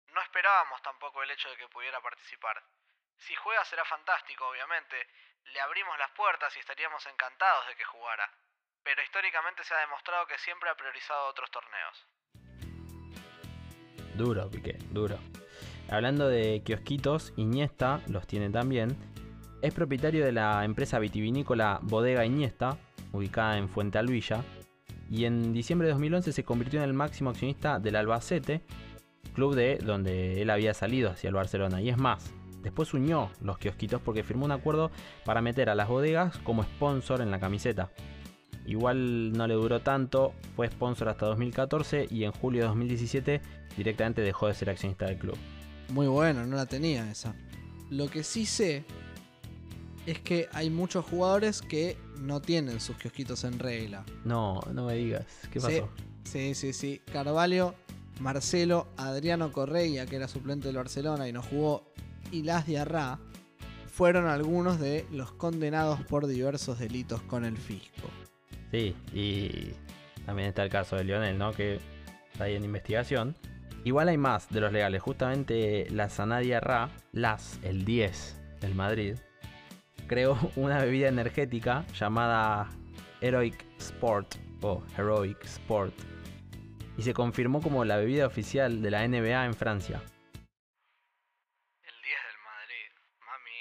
No 0.08 0.22
esperábamos 0.22 0.82
tampoco 0.82 1.24
el 1.24 1.32
hecho 1.32 1.50
de 1.50 1.58
que 1.58 1.70
pudiera 1.70 2.02
participar. 2.02 2.62
Si 3.18 3.36
juega 3.36 3.64
será 3.66 3.86
fantástico, 3.86 4.48
obviamente. 4.48 5.08
Le 5.52 5.60
abrimos 5.60 5.98
las 6.00 6.12
puertas 6.12 6.56
y 6.56 6.60
estaríamos 6.60 7.06
encantados 7.06 7.68
de 7.68 7.76
que 7.76 7.84
jugara. 7.84 8.30
Pero 8.84 9.02
históricamente 9.02 9.64
se 9.64 9.74
ha 9.74 9.80
demostrado 9.80 10.26
que 10.28 10.38
siempre 10.38 10.70
ha 10.70 10.76
priorizado 10.76 11.28
otros 11.28 11.50
torneos. 11.52 12.08
Duro, 14.16 14.50
Piqué, 14.50 14.78
duro. 14.92 15.18
Hablando 15.90 16.28
de 16.28 16.62
kiosquitos, 16.64 17.34
Iniesta 17.36 18.02
los 18.08 18.28
tiene 18.28 18.50
también. 18.50 18.96
Es 19.62 19.74
propietario 19.74 20.26
de 20.26 20.32
la 20.32 20.66
empresa 20.66 21.00
vitivinícola 21.00 21.80
Bodega 21.82 22.26
Iniesta, 22.26 22.78
ubicada 23.12 23.58
en 23.58 23.70
Fuente 23.70 23.98
Alvilla, 23.98 24.44
y 25.10 25.26
en 25.26 25.54
diciembre 25.54 25.88
de 25.88 25.94
2011 25.94 26.34
se 26.34 26.44
convirtió 26.44 26.80
en 26.80 26.90
el 26.90 26.94
máximo 26.94 27.30
accionista 27.30 27.80
del 27.80 27.96
Albacete, 27.96 28.62
club 29.34 29.56
de 29.56 29.78
donde 29.78 30.42
él 30.42 30.50
había 30.50 30.74
salido 30.74 31.12
hacia 31.12 31.28
el 31.28 31.36
Barcelona. 31.36 31.82
Y 31.82 31.90
es 31.90 31.98
más, 31.98 32.34
después 32.64 32.94
unió 32.94 33.30
los 33.42 33.58
kiosquitos 33.58 34.02
porque 34.02 34.24
firmó 34.24 34.46
un 34.46 34.52
acuerdo 34.52 34.90
para 35.26 35.42
meter 35.42 35.70
a 35.70 35.76
las 35.76 35.88
bodegas 35.88 36.38
como 36.40 36.64
sponsor 36.64 37.22
en 37.22 37.30
la 37.30 37.40
camiseta. 37.40 37.92
Igual 38.66 39.34
no 39.34 39.46
le 39.46 39.56
duró 39.56 39.82
tanto, 39.82 40.34
fue 40.56 40.70
sponsor 40.70 41.10
hasta 41.10 41.26
2014 41.26 42.08
y 42.10 42.24
en 42.24 42.32
julio 42.32 42.62
de 42.62 42.68
2017 42.70 43.42
directamente 43.76 44.22
dejó 44.22 44.48
de 44.48 44.54
ser 44.54 44.70
accionista 44.70 45.06
del 45.06 45.18
club. 45.18 45.38
Muy 45.90 46.08
bueno, 46.08 46.46
no 46.46 46.56
la 46.56 46.66
tenía 46.66 47.12
esa. 47.12 47.36
Lo 47.90 48.10
que 48.10 48.24
sí 48.24 48.46
sé 48.46 48.86
es 50.06 50.20
que 50.20 50.48
hay 50.54 50.70
muchos 50.70 51.06
jugadores 51.06 51.62
que 51.62 51.98
no 52.20 52.42
tienen 52.42 52.80
sus 52.80 52.96
kiosquitos 52.96 53.44
en 53.44 53.60
regla. 53.60 54.06
No, 54.24 54.62
no 54.72 54.86
me 54.86 54.96
digas. 54.96 55.26
¿Qué 55.52 55.60
pasó? 55.60 55.90
Sí, 56.24 56.56
sí, 56.56 56.72
sí. 56.72 57.02
Carvalho, 57.12 57.76
Marcelo, 58.20 58.88
Adriano 58.98 59.52
Correia, 59.52 60.06
que 60.06 60.16
era 60.16 60.28
suplente 60.28 60.68
del 60.68 60.78
Barcelona 60.78 61.28
y 61.28 61.34
no 61.34 61.42
jugó, 61.42 61.93
y 62.34 62.44
Las 62.44 62.66
Diarra 62.66 63.20
fueron 63.86 64.28
algunos 64.28 64.80
de 64.80 65.06
los 65.12 65.32
condenados 65.32 66.02
por 66.02 66.28
diversos 66.28 66.80
delitos 66.80 67.22
con 67.22 67.46
el 67.46 67.56
fisco. 67.56 68.10
Sí, 68.72 68.96
y 69.14 69.74
también 70.26 70.50
está 70.50 70.64
el 70.64 70.70
caso 70.70 70.96
de 70.96 71.04
Lionel, 71.04 71.38
¿no? 71.38 71.54
Que 71.54 71.80
está 72.32 72.46
ahí 72.46 72.56
en 72.56 72.66
investigación. 72.66 73.36
Igual 73.84 74.10
hay 74.10 74.18
más 74.18 74.50
de 74.50 74.62
los 74.62 74.72
legales. 74.72 75.02
Justamente 75.02 75.88
la 75.90 76.10
Sanadia 76.10 76.60
Ra, 76.60 76.90
Las, 77.12 77.60
el 77.64 77.86
10 77.86 78.42
del 78.62 78.76
Madrid, 78.76 79.16
creó 80.08 80.38
una 80.56 80.80
bebida 80.80 81.08
energética 81.08 81.86
llamada 81.94 82.70
Heroic 83.22 83.66
Sport 83.78 84.36
o 84.62 84.82
Heroic 84.98 85.44
Sport 85.46 85.94
y 86.98 87.04
se 87.04 87.14
confirmó 87.14 87.62
como 87.62 87.86
la 87.86 87.98
bebida 87.98 88.26
oficial 88.28 88.82
de 88.82 88.92
la 88.92 89.08
NBA 89.08 89.46
en 89.46 89.54
Francia. 89.54 90.02
El 91.84 91.94
10 92.02 92.18
del 92.28 92.38
Madrid, 92.44 92.90
mami. 93.20 93.60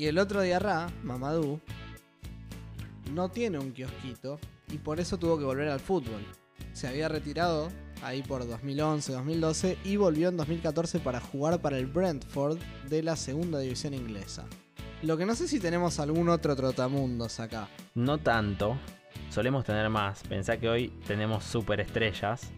Y 0.00 0.06
el 0.06 0.16
otro 0.16 0.40
Diarra, 0.40 0.86
Mamadou, 1.02 1.60
no 3.12 3.28
tiene 3.28 3.58
un 3.58 3.70
kiosquito 3.72 4.38
y 4.72 4.78
por 4.78 4.98
eso 4.98 5.18
tuvo 5.18 5.38
que 5.38 5.44
volver 5.44 5.68
al 5.68 5.78
fútbol. 5.78 6.24
Se 6.72 6.88
había 6.88 7.06
retirado 7.06 7.68
ahí 8.02 8.22
por 8.22 8.48
2011-2012 8.48 9.76
y 9.84 9.96
volvió 9.96 10.30
en 10.30 10.38
2014 10.38 11.00
para 11.00 11.20
jugar 11.20 11.60
para 11.60 11.76
el 11.76 11.84
Brentford 11.84 12.58
de 12.88 13.02
la 13.02 13.14
segunda 13.14 13.58
división 13.58 13.92
inglesa. 13.92 14.46
Lo 15.02 15.18
que 15.18 15.26
no 15.26 15.34
sé 15.34 15.46
si 15.46 15.60
tenemos 15.60 16.00
algún 16.00 16.30
otro 16.30 16.56
trotamundos 16.56 17.38
acá. 17.38 17.68
No 17.94 18.16
tanto, 18.16 18.78
solemos 19.28 19.66
tener 19.66 19.90
más. 19.90 20.22
Pensá 20.22 20.56
que 20.56 20.70
hoy 20.70 20.88
tenemos 21.06 21.44
superestrellas. 21.44 22.50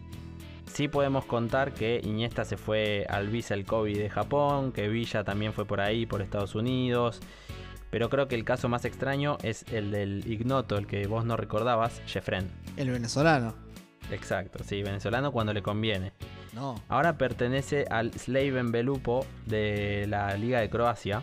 Sí 0.73 0.87
podemos 0.87 1.25
contar 1.25 1.71
que 1.71 2.01
Iniesta 2.03 2.45
se 2.45 2.57
fue 2.57 3.05
al 3.07 3.27
Vissel 3.27 3.63
Kobe 3.63 3.93
de 3.93 4.09
Japón, 4.09 4.71
que 4.71 4.87
Villa 4.87 5.23
también 5.23 5.53
fue 5.53 5.65
por 5.65 5.79
ahí, 5.79 6.07
por 6.07 6.23
Estados 6.23 6.55
Unidos. 6.55 7.19
Pero 7.91 8.09
creo 8.09 8.27
que 8.27 8.33
el 8.33 8.43
caso 8.43 8.69
más 8.69 8.83
extraño 8.83 9.37
es 9.43 9.65
el 9.71 9.91
del 9.91 10.23
ignoto, 10.25 10.79
el 10.79 10.87
que 10.87 11.05
vos 11.05 11.25
no 11.25 11.37
recordabas, 11.37 12.01
Jeffren. 12.07 12.49
El 12.75 12.89
venezolano. 12.89 13.53
Exacto, 14.09 14.63
sí, 14.63 14.81
venezolano 14.81 15.31
cuando 15.31 15.53
le 15.53 15.61
conviene. 15.61 16.11
No. 16.53 16.81
Ahora 16.89 17.19
pertenece 17.19 17.85
al 17.91 18.11
Slaven 18.11 18.71
Belupo 18.71 19.27
de 19.45 20.07
la 20.09 20.35
Liga 20.37 20.59
de 20.59 20.71
Croacia. 20.71 21.21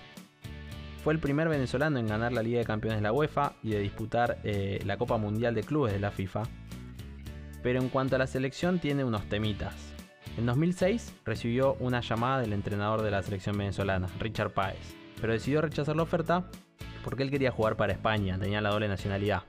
Fue 1.03 1.13
el 1.13 1.19
primer 1.19 1.49
venezolano 1.49 1.99
en 1.99 2.07
ganar 2.07 2.33
la 2.33 2.45
Liga 2.45 2.61
de 2.61 2.65
Campeones 2.65 2.99
de 2.99 3.03
la 3.03 3.13
UEFA 3.13 3.55
y 3.65 3.71
de 3.71 3.81
disputar 3.81 4.39
eh, 4.45 4.81
la 4.87 4.97
Copa 4.97 5.17
Mundial 5.17 5.57
de 5.57 5.65
Clubes 5.65 5.93
de 5.93 5.99
la 5.99 6.13
FIFA. 6.13 6.45
Pero 7.63 7.81
en 7.81 7.89
cuanto 7.89 8.17
a 8.17 8.19
la 8.19 8.27
selección 8.27 8.79
tiene 8.79 9.05
unos 9.05 9.29
temitas. 9.29 9.95
En 10.37 10.47
2006 10.47 11.21
recibió 11.25 11.75
una 11.75 12.01
llamada 12.01 12.41
del 12.41 12.53
entrenador 12.53 13.03
de 13.03 13.11
la 13.11 13.23
selección 13.23 13.59
venezolana, 13.59 14.09
Richard 14.19 14.53
Páez, 14.53 14.95
pero 15.21 15.33
decidió 15.33 15.61
rechazar 15.61 15.97
la 15.97 16.05
oferta 16.05 16.49
porque 17.05 17.23
él 17.23 17.31
quería 17.31 17.51
jugar 17.51 17.77
para 17.77 17.93
España, 17.93 18.39
tenía 18.39 18.61
la 18.61 18.71
doble 18.71 18.89
nacionalidad. 18.89 19.45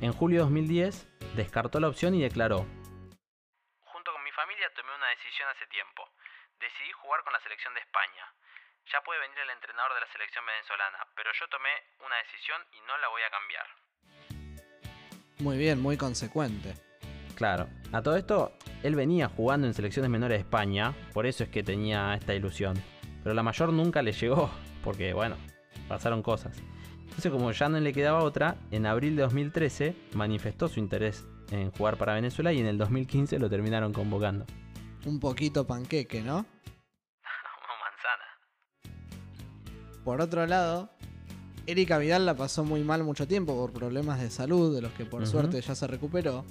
En 0.00 0.12
julio 0.12 0.38
de 0.38 0.44
2010 0.44 1.36
descartó 1.36 1.80
la 1.80 1.88
opción 1.88 2.14
y 2.14 2.22
declaró, 2.22 2.66
Junto 3.84 4.12
con 4.12 4.22
mi 4.24 4.32
familia 4.32 4.68
tomé 4.74 4.90
una 4.94 5.08
decisión 5.08 5.48
hace 5.48 5.66
tiempo. 5.68 6.02
Decidí 6.60 6.92
jugar 6.92 7.22
con 7.24 7.32
la 7.32 7.40
selección 7.40 7.72
de 7.74 7.80
España. 7.80 8.24
Ya 8.92 9.00
puede 9.00 9.20
venir 9.20 9.38
el 9.38 9.50
entrenador 9.50 9.94
de 9.94 10.00
la 10.00 10.12
selección 10.12 10.44
venezolana, 10.44 10.98
pero 11.16 11.30
yo 11.38 11.48
tomé 11.48 11.72
una 12.04 12.16
decisión 12.20 12.60
y 12.72 12.80
no 12.86 12.98
la 12.98 13.08
voy 13.08 13.22
a 13.22 13.30
cambiar. 13.30 13.66
Muy 15.40 15.58
bien, 15.58 15.80
muy 15.80 15.96
consecuente. 15.96 16.74
Claro, 17.34 17.66
a 17.92 18.02
todo 18.02 18.16
esto, 18.16 18.52
él 18.82 18.94
venía 18.94 19.28
jugando 19.28 19.66
en 19.66 19.74
selecciones 19.74 20.10
menores 20.10 20.36
de 20.36 20.42
España, 20.42 20.94
por 21.12 21.26
eso 21.26 21.44
es 21.44 21.50
que 21.50 21.62
tenía 21.62 22.14
esta 22.14 22.34
ilusión. 22.34 22.76
Pero 23.22 23.34
la 23.34 23.42
mayor 23.42 23.72
nunca 23.72 24.02
le 24.02 24.12
llegó, 24.12 24.50
porque 24.84 25.12
bueno, 25.14 25.36
pasaron 25.88 26.22
cosas. 26.22 26.56
Entonces 27.02 27.30
como 27.30 27.50
ya 27.52 27.68
no 27.68 27.80
le 27.80 27.92
quedaba 27.92 28.22
otra, 28.22 28.56
en 28.70 28.86
abril 28.86 29.16
de 29.16 29.22
2013 29.22 29.96
manifestó 30.14 30.68
su 30.68 30.80
interés 30.80 31.26
en 31.50 31.70
jugar 31.70 31.96
para 31.96 32.14
Venezuela 32.14 32.52
y 32.52 32.58
en 32.58 32.66
el 32.66 32.78
2015 32.78 33.38
lo 33.38 33.48
terminaron 33.48 33.92
convocando. 33.92 34.46
Un 35.06 35.20
poquito 35.20 35.66
panqueque, 35.66 36.22
¿no? 36.22 36.36
Manzana. 37.84 38.94
Por 40.04 40.20
otro 40.20 40.46
lado, 40.46 40.90
Erika 41.66 41.98
Vidal 41.98 42.26
la 42.26 42.34
pasó 42.34 42.64
muy 42.64 42.82
mal 42.82 43.04
mucho 43.04 43.26
tiempo 43.26 43.54
por 43.56 43.72
problemas 43.72 44.20
de 44.20 44.30
salud, 44.30 44.74
de 44.74 44.82
los 44.82 44.92
que 44.92 45.04
por 45.04 45.26
suerte 45.26 45.60
ya 45.60 45.74
se 45.74 45.86
recuperó. 45.86 46.44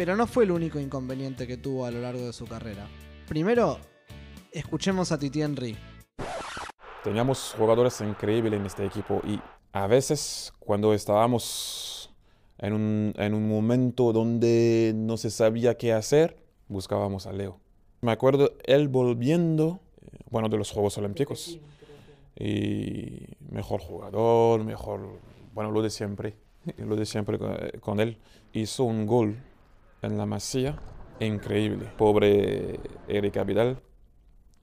Pero 0.00 0.16
no 0.16 0.26
fue 0.26 0.44
el 0.44 0.50
único 0.50 0.80
inconveniente 0.80 1.46
que 1.46 1.58
tuvo 1.58 1.84
a 1.84 1.90
lo 1.90 2.00
largo 2.00 2.24
de 2.24 2.32
su 2.32 2.46
carrera. 2.46 2.88
Primero, 3.28 3.76
escuchemos 4.50 5.12
a 5.12 5.18
Titi 5.18 5.42
Henry. 5.42 5.76
Teníamos 7.04 7.54
jugadores 7.54 8.00
increíbles 8.00 8.58
en 8.58 8.64
este 8.64 8.86
equipo 8.86 9.20
y 9.26 9.38
a 9.72 9.86
veces 9.88 10.54
cuando 10.58 10.94
estábamos 10.94 12.14
en 12.56 12.72
un, 12.72 13.12
en 13.14 13.34
un 13.34 13.46
momento 13.46 14.14
donde 14.14 14.94
no 14.96 15.18
se 15.18 15.28
sabía 15.28 15.76
qué 15.76 15.92
hacer, 15.92 16.34
buscábamos 16.68 17.26
a 17.26 17.34
Leo. 17.34 17.60
Me 18.00 18.12
acuerdo 18.12 18.54
él 18.64 18.88
volviendo, 18.88 19.80
eh, 20.00 20.16
bueno, 20.30 20.48
de 20.48 20.56
los 20.56 20.70
Juegos 20.70 20.96
Olímpicos. 20.96 21.58
Y 22.38 23.26
mejor 23.50 23.82
jugador, 23.82 24.64
mejor, 24.64 25.18
bueno, 25.52 25.70
lo 25.70 25.82
de 25.82 25.90
siempre, 25.90 26.36
lo 26.78 26.96
de 26.96 27.04
siempre 27.04 27.38
con, 27.38 27.54
con 27.80 28.00
él. 28.00 28.16
Hizo 28.54 28.84
un 28.84 29.04
gol 29.04 29.36
en 30.02 30.18
la 30.18 30.26
masía, 30.26 30.78
increíble. 31.20 31.90
Pobre 31.96 32.80
Erika 33.08 33.44
Vidal 33.44 33.80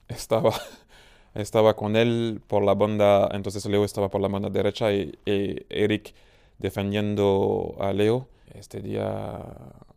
estaba, 0.08 0.52
estaba 1.34 1.74
con 1.76 1.96
él 1.96 2.40
por 2.46 2.64
la 2.64 2.74
banda, 2.74 3.28
entonces 3.32 3.64
Leo 3.66 3.84
estaba 3.84 4.10
por 4.10 4.20
la 4.20 4.28
banda 4.28 4.50
derecha 4.50 4.92
y, 4.92 5.18
y 5.24 5.66
Eric 5.68 6.14
defendiendo 6.58 7.76
a 7.80 7.92
Leo. 7.92 8.28
Este 8.54 8.80
día 8.80 9.40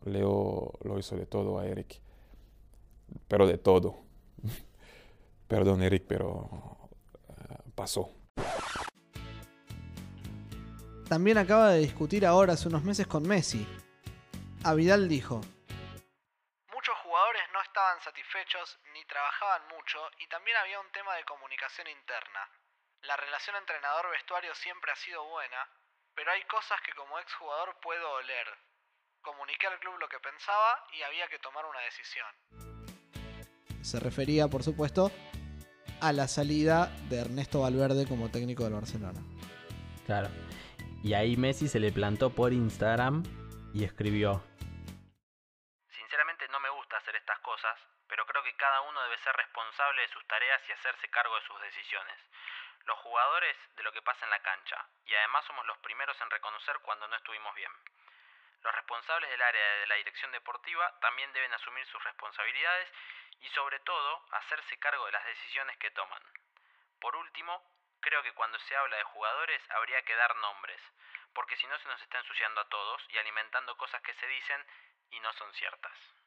Leo 0.04 0.72
lo 0.82 0.98
hizo 0.98 1.16
de 1.16 1.26
todo 1.26 1.58
a 1.58 1.66
Eric, 1.66 2.00
pero 3.28 3.46
de 3.46 3.58
todo. 3.58 3.96
Perdón 5.48 5.82
Eric, 5.82 6.04
pero 6.06 6.48
eh, 7.28 7.56
pasó. 7.74 8.10
También 11.08 11.36
acaba 11.36 11.72
de 11.72 11.80
discutir 11.80 12.24
ahora 12.24 12.54
hace 12.54 12.68
unos 12.68 12.84
meses 12.84 13.06
con 13.06 13.26
Messi. 13.26 13.66
A 14.64 14.74
Vidal 14.74 15.08
dijo, 15.08 15.40
Muchos 16.70 16.94
jugadores 17.02 17.42
no 17.52 17.60
estaban 17.62 18.00
satisfechos 18.00 18.78
ni 18.94 19.04
trabajaban 19.06 19.66
mucho 19.74 19.98
y 20.18 20.28
también 20.28 20.56
había 20.56 20.78
un 20.78 20.90
tema 20.92 21.16
de 21.16 21.24
comunicación 21.24 21.88
interna. 21.88 22.48
La 23.02 23.16
relación 23.16 23.56
entrenador-vestuario 23.56 24.54
siempre 24.54 24.92
ha 24.92 24.96
sido 24.96 25.24
buena, 25.24 25.66
pero 26.14 26.30
hay 26.30 26.42
cosas 26.44 26.80
que 26.86 26.92
como 26.94 27.18
exjugador 27.18 27.74
puedo 27.82 28.08
oler. 28.12 28.46
Comuniqué 29.20 29.66
al 29.66 29.80
club 29.80 29.98
lo 29.98 30.08
que 30.08 30.20
pensaba 30.20 30.86
y 30.92 31.02
había 31.02 31.26
que 31.26 31.40
tomar 31.40 31.66
una 31.66 31.80
decisión. 31.80 32.30
se 33.82 33.98
refería 33.98 34.46
por 34.46 34.62
supuesto 34.62 35.10
a 36.00 36.12
la 36.12 36.28
salida 36.28 36.86
de 37.08 37.18
Ernesto 37.18 37.62
Valverde 37.62 38.06
como 38.06 38.30
técnico 38.30 38.62
del 38.62 38.74
Barcelona. 38.74 39.20
Claro. 40.06 40.28
Y 41.02 41.14
ahí 41.14 41.36
Messi 41.36 41.66
se 41.66 41.80
le 41.80 41.90
plantó 41.90 42.30
por 42.30 42.52
Instagram 42.52 43.24
y 43.74 43.84
escribió, 43.84 44.42
pero 48.08 48.26
creo 48.26 48.42
que 48.42 48.56
cada 48.56 48.80
uno 48.82 49.02
debe 49.02 49.18
ser 49.18 49.34
responsable 49.36 50.02
de 50.02 50.08
sus 50.08 50.26
tareas 50.26 50.62
y 50.68 50.72
hacerse 50.72 51.08
cargo 51.10 51.34
de 51.36 51.46
sus 51.46 51.60
decisiones. 51.62 52.18
Los 52.84 52.98
jugadores 52.98 53.56
de 53.76 53.82
lo 53.82 53.92
que 53.92 54.02
pasa 54.02 54.24
en 54.24 54.30
la 54.30 54.42
cancha, 54.42 54.84
y 55.04 55.14
además 55.14 55.44
somos 55.46 55.64
los 55.66 55.78
primeros 55.78 56.20
en 56.20 56.30
reconocer 56.30 56.78
cuando 56.80 57.06
no 57.08 57.16
estuvimos 57.16 57.54
bien. 57.54 57.72
Los 58.62 58.74
responsables 58.74 59.30
del 59.30 59.42
área 59.42 59.74
de 59.78 59.86
la 59.86 59.94
dirección 59.96 60.30
deportiva 60.32 60.98
también 61.00 61.32
deben 61.32 61.52
asumir 61.54 61.86
sus 61.86 62.02
responsabilidades 62.04 62.88
y 63.40 63.48
sobre 63.50 63.80
todo 63.80 64.26
hacerse 64.32 64.78
cargo 64.78 65.06
de 65.06 65.12
las 65.12 65.24
decisiones 65.24 65.76
que 65.78 65.90
toman. 65.90 66.22
Por 67.00 67.16
último, 67.16 67.64
creo 68.00 68.22
que 68.22 68.34
cuando 68.34 68.58
se 68.60 68.76
habla 68.76 68.96
de 68.96 69.04
jugadores 69.04 69.62
habría 69.70 70.02
que 70.04 70.14
dar 70.14 70.34
nombres, 70.36 70.80
porque 71.34 71.56
si 71.56 71.66
no 71.66 71.78
se 71.78 71.88
nos 71.88 72.00
está 72.02 72.18
ensuciando 72.18 72.60
a 72.60 72.68
todos 72.68 73.02
y 73.08 73.18
alimentando 73.18 73.76
cosas 73.76 74.02
que 74.02 74.14
se 74.14 74.26
dicen 74.26 74.66
y 75.10 75.20
no 75.20 75.32
son 75.32 75.52
ciertas. 75.54 76.21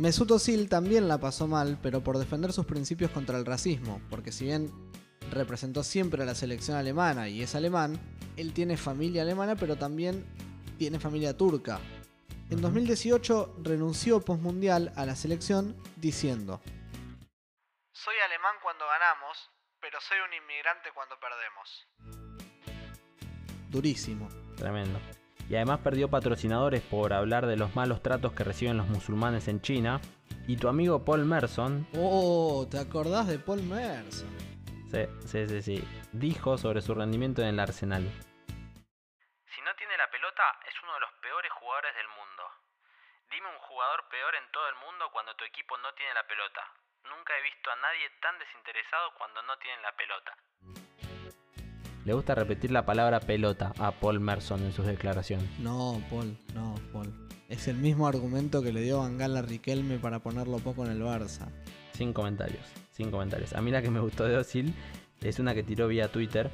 Mesut 0.00 0.30
Özil 0.30 0.70
también 0.70 1.08
la 1.08 1.18
pasó 1.18 1.46
mal, 1.46 1.78
pero 1.82 2.02
por 2.02 2.16
defender 2.16 2.54
sus 2.54 2.64
principios 2.64 3.10
contra 3.10 3.36
el 3.36 3.44
racismo, 3.44 4.00
porque 4.08 4.32
si 4.32 4.46
bien 4.46 4.72
representó 5.30 5.84
siempre 5.84 6.22
a 6.22 6.24
la 6.26 6.34
selección 6.34 6.78
alemana 6.78 7.28
y 7.28 7.42
es 7.42 7.54
alemán, 7.54 8.00
él 8.38 8.54
tiene 8.54 8.78
familia 8.78 9.20
alemana, 9.20 9.56
pero 9.56 9.76
también 9.76 10.24
tiene 10.78 10.98
familia 10.98 11.36
turca. 11.36 11.80
En 12.48 12.62
2018 12.62 13.56
renunció 13.62 14.22
postmundial 14.22 14.90
a 14.96 15.04
la 15.04 15.14
selección 15.16 15.76
diciendo, 15.96 16.62
Soy 17.92 18.14
alemán 18.24 18.54
cuando 18.62 18.86
ganamos, 18.86 19.50
pero 19.82 19.98
soy 20.00 20.16
un 20.26 20.32
inmigrante 20.32 20.88
cuando 20.94 21.16
perdemos. 21.20 21.86
durísimo. 23.68 24.30
Tremendo. 24.56 24.98
Y 25.50 25.56
además 25.56 25.80
perdió 25.80 26.08
patrocinadores 26.08 26.80
por 26.80 27.12
hablar 27.12 27.44
de 27.46 27.56
los 27.56 27.74
malos 27.74 28.02
tratos 28.02 28.32
que 28.32 28.44
reciben 28.44 28.76
los 28.78 28.86
musulmanes 28.86 29.48
en 29.48 29.60
China. 29.60 30.00
Y 30.46 30.56
tu 30.56 30.68
amigo 30.68 31.04
Paul 31.04 31.24
Merson, 31.26 31.86
Oh, 31.98 32.66
¿te 32.70 32.78
acordás 32.78 33.26
de 33.26 33.38
Paul 33.40 33.62
Merson? 33.64 34.30
sí, 34.90 35.02
sí, 35.26 35.46
sí, 35.48 35.62
sí, 35.62 35.84
dijo 36.12 36.56
sobre 36.56 36.80
su 36.82 36.94
rendimiento 36.94 37.42
en 37.42 37.48
el 37.48 37.58
Arsenal. 37.60 38.02
Si 38.06 39.60
no 39.66 39.74
tiene 39.74 39.96
la 39.98 40.08
pelota, 40.10 40.42
es 40.70 40.74
uno 40.82 40.94
de 40.94 41.00
los 41.00 41.10
peores 41.20 41.50
jugadores 41.58 41.94
del 41.98 42.08
mundo. 42.14 42.42
Dime 43.30 43.46
un 43.50 43.58
jugador 43.66 44.06
peor 44.10 44.34
en 44.38 44.46
todo 44.54 44.66
el 44.70 44.74
mundo 44.86 45.10
cuando 45.12 45.34
tu 45.34 45.44
equipo 45.44 45.76
no 45.78 45.92
tiene 45.94 46.14
la 46.14 46.26
pelota. 46.30 46.62
Nunca 47.10 47.34
he 47.38 47.42
visto 47.42 47.70
a 47.70 47.76
nadie 47.82 48.06
tan 48.22 48.38
desinteresado 48.38 49.14
cuando 49.18 49.42
no 49.42 49.58
tienen 49.58 49.82
la 49.82 49.94
pelota. 49.98 50.30
Le 52.10 52.14
gusta 52.14 52.34
repetir 52.34 52.72
la 52.72 52.84
palabra 52.84 53.20
pelota 53.20 53.72
a 53.78 53.92
Paul 53.92 54.18
Merson 54.18 54.64
en 54.64 54.72
sus 54.72 54.84
declaraciones. 54.84 55.48
No, 55.60 56.02
Paul, 56.10 56.36
no, 56.56 56.74
Paul. 56.92 57.14
Es 57.48 57.68
el 57.68 57.76
mismo 57.76 58.08
argumento 58.08 58.64
que 58.64 58.72
le 58.72 58.80
dio 58.80 58.98
Van 58.98 59.16
Gaal 59.16 59.36
a 59.36 59.42
Riquelme 59.42 59.96
para 60.00 60.18
ponerlo 60.18 60.58
poco 60.58 60.84
en 60.84 60.90
el 60.90 61.02
Barça. 61.02 61.46
Sin 61.92 62.12
comentarios, 62.12 62.66
sin 62.90 63.12
comentarios. 63.12 63.52
A 63.52 63.60
mí 63.60 63.70
la 63.70 63.80
que 63.80 63.90
me 63.90 64.00
gustó 64.00 64.24
de 64.24 64.36
Osil 64.36 64.74
es 65.20 65.38
una 65.38 65.54
que 65.54 65.62
tiró 65.62 65.86
vía 65.86 66.10
Twitter. 66.10 66.50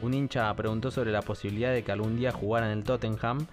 Un 0.00 0.14
hincha 0.14 0.54
preguntó 0.54 0.92
sobre 0.92 1.10
la 1.10 1.22
posibilidad 1.22 1.72
de 1.72 1.82
que 1.82 1.90
algún 1.90 2.16
día 2.16 2.30
jugara 2.30 2.70
en 2.70 2.78
el 2.78 2.84
Tottenham 2.84 3.48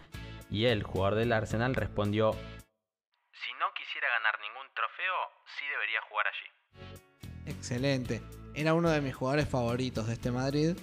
y 0.51 0.65
él, 0.65 0.83
jugador 0.83 1.15
del 1.15 1.31
Arsenal, 1.31 1.73
respondió, 1.73 2.33
Si 2.33 3.51
no 3.59 3.65
quisiera 3.75 4.09
ganar 4.09 4.35
ningún 4.41 4.67
trofeo, 4.75 5.15
sí 5.57 5.65
debería 5.71 6.01
jugar 6.07 6.27
allí. 6.27 7.51
Excelente. 7.51 8.21
Era 8.53 8.75
uno 8.75 8.91
de 8.91 9.01
mis 9.01 9.15
jugadores 9.15 9.49
favoritos 9.49 10.05
de 10.05 10.13
este 10.13 10.29
Madrid. 10.29 10.77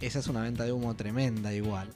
Esa 0.00 0.20
es 0.20 0.28
una 0.28 0.42
venta 0.42 0.64
de 0.64 0.72
humo 0.72 0.94
tremenda 0.94 1.52
igual. 1.52 1.88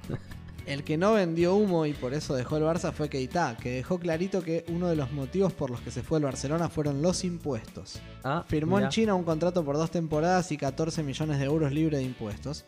El 0.66 0.84
que 0.84 0.98
no 0.98 1.12
vendió 1.14 1.54
humo 1.54 1.86
y 1.86 1.92
por 1.94 2.12
eso 2.12 2.34
dejó 2.34 2.56
el 2.56 2.64
Barça 2.64 2.92
fue 2.92 3.08
Keita, 3.08 3.56
que 3.56 3.70
dejó 3.70 4.00
clarito 4.00 4.42
que 4.42 4.64
uno 4.68 4.88
de 4.88 4.96
los 4.96 5.12
motivos 5.12 5.52
por 5.52 5.70
los 5.70 5.80
que 5.80 5.92
se 5.92 6.02
fue 6.02 6.18
al 6.18 6.24
Barcelona 6.24 6.68
fueron 6.68 7.02
los 7.02 7.22
impuestos. 7.22 8.00
Ah, 8.24 8.44
Firmó 8.48 8.76
mirá. 8.76 8.88
en 8.88 8.90
China 8.90 9.14
un 9.14 9.22
contrato 9.22 9.64
por 9.64 9.76
dos 9.76 9.92
temporadas 9.92 10.50
y 10.50 10.56
14 10.56 11.04
millones 11.04 11.38
de 11.38 11.44
euros 11.44 11.70
libre 11.72 11.98
de 11.98 12.02
impuestos. 12.02 12.66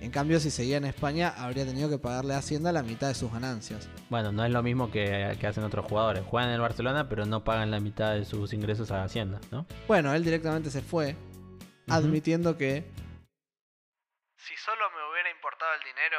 En 0.00 0.10
cambio, 0.10 0.40
si 0.40 0.50
seguía 0.50 0.76
en 0.76 0.86
España, 0.86 1.32
habría 1.38 1.64
tenido 1.64 1.88
que 1.88 1.98
pagarle 1.98 2.34
a 2.34 2.38
Hacienda 2.38 2.72
la 2.72 2.82
mitad 2.82 3.06
de 3.06 3.14
sus 3.14 3.32
ganancias. 3.32 3.88
Bueno, 4.10 4.32
no 4.32 4.44
es 4.44 4.50
lo 4.50 4.62
mismo 4.64 4.90
que, 4.90 5.36
que 5.40 5.46
hacen 5.46 5.62
otros 5.62 5.86
jugadores. 5.86 6.24
Juegan 6.26 6.50
en 6.50 6.56
el 6.56 6.60
Barcelona, 6.60 7.08
pero 7.08 7.26
no 7.26 7.44
pagan 7.44 7.70
la 7.70 7.78
mitad 7.78 8.12
de 8.14 8.24
sus 8.24 8.52
ingresos 8.52 8.90
a 8.90 9.04
Hacienda, 9.04 9.40
¿no? 9.52 9.66
Bueno, 9.86 10.12
él 10.12 10.24
directamente 10.24 10.68
se 10.70 10.82
fue. 10.82 11.14
admitiendo 11.86 12.58
que 12.58 12.84
Si 14.46 14.54
solo 14.58 14.90
me 14.90 15.10
hubiera 15.10 15.30
importado 15.30 15.72
el 15.72 15.80
dinero, 15.80 16.18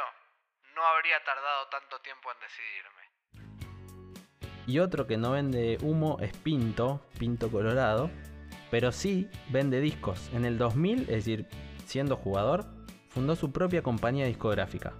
no 0.74 0.84
habría 0.84 1.22
tardado 1.22 1.68
tanto 1.70 2.00
tiempo 2.00 2.28
en 2.32 2.38
decidirme. 2.42 3.02
Y 4.66 4.80
otro 4.80 5.06
que 5.06 5.16
no 5.16 5.30
vende 5.30 5.78
humo 5.80 6.18
es 6.20 6.36
Pinto, 6.38 7.06
Pinto 7.20 7.52
Colorado, 7.52 8.10
pero 8.68 8.90
sí 8.90 9.30
vende 9.50 9.80
discos. 9.80 10.28
En 10.32 10.44
el 10.44 10.58
2000, 10.58 11.02
es 11.02 11.06
decir, 11.06 11.46
siendo 11.86 12.16
jugador, 12.16 12.64
fundó 13.10 13.36
su 13.36 13.52
propia 13.52 13.84
compañía 13.84 14.26
discográfica. 14.26 14.92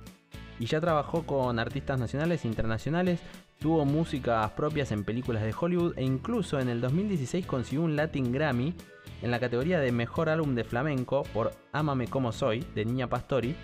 Y 0.61 0.67
ya 0.67 0.81
trabajó 0.81 1.27
con 1.27 1.59
artistas 1.59 1.99
nacionales 1.99 2.45
e 2.45 2.49
internacionales, 2.49 3.19
tuvo 3.59 3.85
músicas 3.85 4.53
propias 4.53 4.93
en 4.93 5.05
películas 5.05 5.43
de 5.43 5.53
Hollywood 5.53 5.99
e 5.99 6.05
incluso 6.05 6.61
en 6.61 6.69
el 6.69 6.81
2016 6.81 7.45
consiguió 7.45 7.83
un 7.83 7.97
Latin 7.97 8.31
Grammy 8.31 8.73
en 9.23 9.31
la 9.31 9.41
categoría 9.41 9.81
de 9.81 9.93
Mejor 9.93 10.29
Álbum 10.29 10.55
de 10.55 10.65
Flamenco 10.65 11.23
por 11.33 11.53
Ámame 11.73 12.09
como 12.09 12.33
soy, 12.33 12.65
de 12.75 12.85
Niña 12.85 13.09
Pastori, 13.09 13.57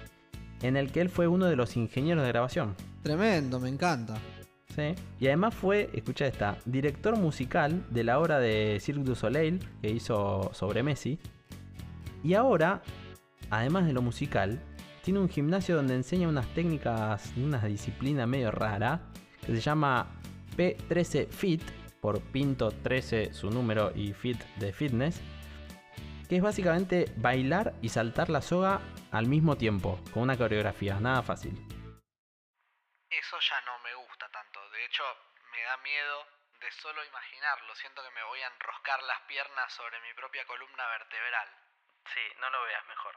en 0.63 0.77
el 0.77 0.93
que 0.93 1.01
él 1.01 1.09
fue 1.09 1.29
uno 1.29 1.47
de 1.47 1.57
los 1.57 1.77
ingenieros 1.77 2.23
de 2.23 2.29
grabación. 2.29 2.75
tremendo, 3.03 3.59
me 3.61 3.69
encanta. 3.69 4.17
Sí. 4.75 4.95
Y 5.21 5.27
además 5.27 5.55
fue, 5.55 5.91
escucha 5.93 6.27
esta, 6.27 6.57
director 6.65 7.17
musical 7.19 7.85
de 7.91 8.05
la 8.05 8.19
obra 8.19 8.39
de 8.39 8.79
Cirque 8.81 9.03
du 9.03 9.15
Soleil 9.15 9.61
que 9.83 9.91
hizo 9.91 10.51
sobre 10.55 10.83
Messi. 10.83 11.19
Y 12.25 12.35
ahora, 12.35 12.83
además 13.51 13.87
de 13.87 13.93
lo 13.93 14.01
musical, 14.01 14.61
tiene 15.03 15.21
un 15.21 15.29
gimnasio 15.29 15.77
donde 15.77 15.95
enseña 15.95 16.29
unas 16.29 16.47
técnicas, 16.55 17.33
una 17.37 17.63
disciplina 17.65 18.27
medio 18.27 18.51
rara, 18.51 19.01
que 19.45 19.55
se 19.55 19.61
llama 19.61 20.07
P13 20.57 21.29
Fit, 21.29 21.63
por 22.01 22.21
Pinto 22.21 22.71
13 22.71 23.33
su 23.33 23.51
número 23.51 23.93
y 23.95 24.13
Fit 24.13 24.39
de 24.59 24.73
Fitness, 24.73 25.21
que 26.33 26.39
es 26.39 26.43
básicamente 26.43 27.13
bailar 27.19 27.75
y 27.83 27.91
saltar 27.91 28.31
la 28.31 28.41
soga 28.41 28.81
al 29.13 29.27
mismo 29.27 29.59
tiempo, 29.59 30.01
con 30.15 30.23
una 30.23 30.39
coreografía, 30.39 30.97
nada 30.97 31.21
fácil. 31.21 31.53
Eso 33.11 33.37
ya 33.39 33.61
no 33.69 33.79
me 33.81 33.93
gusta 33.93 34.27
tanto. 34.33 34.59
De 34.71 34.83
hecho, 34.87 35.05
me 35.53 35.61
da 35.61 35.77
miedo 35.85 36.25
de 36.59 36.73
solo 36.73 37.05
imaginarlo. 37.05 37.75
Siento 37.77 38.03
que 38.03 38.11
me 38.17 38.25
voy 38.25 38.41
a 38.41 38.47
enroscar 38.49 39.03
las 39.03 39.21
piernas 39.29 39.75
sobre 39.75 40.01
mi 40.01 40.15
propia 40.15 40.47
columna 40.47 40.89
vertebral. 40.97 41.49
Sí, 42.15 42.25
no 42.41 42.49
lo 42.49 42.63
veas 42.65 42.85
mejor. 42.89 43.15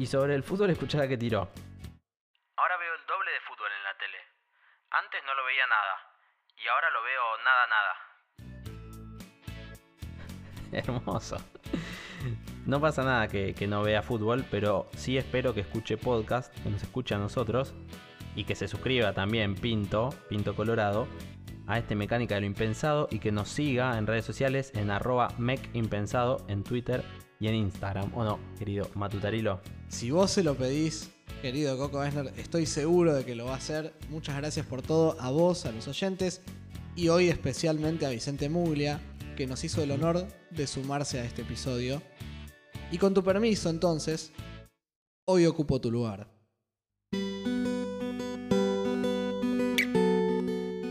Y 0.00 0.06
sobre 0.08 0.34
el 0.34 0.42
fútbol, 0.42 0.70
escuchá 0.70 1.06
que 1.06 1.16
tiró. 1.16 1.46
Ahora 2.56 2.76
veo 2.76 2.92
el 2.92 3.06
doble 3.06 3.30
de 3.30 3.40
fútbol 3.42 3.70
en 3.70 3.84
la 3.84 3.96
tele. 3.98 4.18
Antes 4.90 5.22
no 5.22 5.32
lo 5.32 5.44
veía 5.44 5.66
nada. 5.68 6.10
Y 6.56 6.66
ahora 6.66 6.90
lo 6.90 7.04
veo 7.04 7.38
nada, 7.44 7.66
nada. 7.68 8.15
Hermoso. 10.84 11.36
No 12.66 12.80
pasa 12.80 13.02
nada 13.02 13.28
que, 13.28 13.54
no 13.66 13.82
vea 13.82 14.02
fútbol, 14.02 14.44
pero 14.50 14.88
sí 14.96 15.16
espero 15.16 15.54
que 15.54 15.60
escuche 15.60 15.96
podcast, 15.96 16.52
que 16.62 16.70
nos 16.70 16.82
escuche 16.82 17.14
a 17.14 17.18
nosotros 17.18 17.72
y 18.34 18.44
que 18.44 18.54
se 18.54 18.68
suscriba 18.68 19.14
también 19.14 19.54
Pinto, 19.54 20.10
Pinto 20.28 20.54
Colorado, 20.54 21.06
a 21.66 21.78
este 21.78 21.94
Mecánica 21.94 22.34
de 22.34 22.42
lo 22.42 22.46
Impensado 22.46 23.08
y 23.10 23.20
que 23.20 23.32
nos 23.32 23.48
siga 23.48 23.96
en 23.96 24.06
redes 24.06 24.24
sociales 24.24 24.70
en 24.74 24.90
arroba 24.90 25.28
mecimpensado 25.38 26.44
en 26.48 26.62
Twitter 26.62 27.02
y 27.40 27.48
en 27.48 27.54
Instagram. 27.54 28.12
¿O 28.14 28.24
no, 28.24 28.38
querido 28.58 28.88
Matutarilo? 28.94 29.60
Si 29.88 30.10
vos 30.10 30.30
se 30.30 30.42
lo 30.42 30.56
pedís, 30.56 31.10
querido 31.40 31.78
Coco 31.78 32.04
Esner, 32.04 32.32
estoy 32.36 32.66
seguro 32.66 33.14
de 33.14 33.24
que 33.24 33.34
lo 33.34 33.46
va 33.46 33.54
a 33.54 33.56
hacer. 33.56 33.94
Muchas 34.10 34.36
gracias 34.36 34.66
por 34.66 34.82
todo, 34.82 35.16
a 35.20 35.30
vos, 35.30 35.64
a 35.64 35.72
los 35.72 35.88
oyentes 35.88 36.42
y 36.94 37.08
hoy 37.08 37.28
especialmente 37.28 38.04
a 38.06 38.10
Vicente 38.10 38.48
Muglia, 38.48 39.00
que 39.36 39.46
nos 39.46 39.62
hizo 39.62 39.82
el 39.82 39.92
honor 39.92 40.26
de 40.50 40.66
sumarse 40.66 41.20
a 41.20 41.24
este 41.24 41.42
episodio. 41.42 42.02
Y 42.90 42.98
con 42.98 43.14
tu 43.14 43.22
permiso, 43.22 43.68
entonces, 43.70 44.32
hoy 45.26 45.46
ocupo 45.46 45.80
tu 45.80 45.90
lugar. 45.90 46.28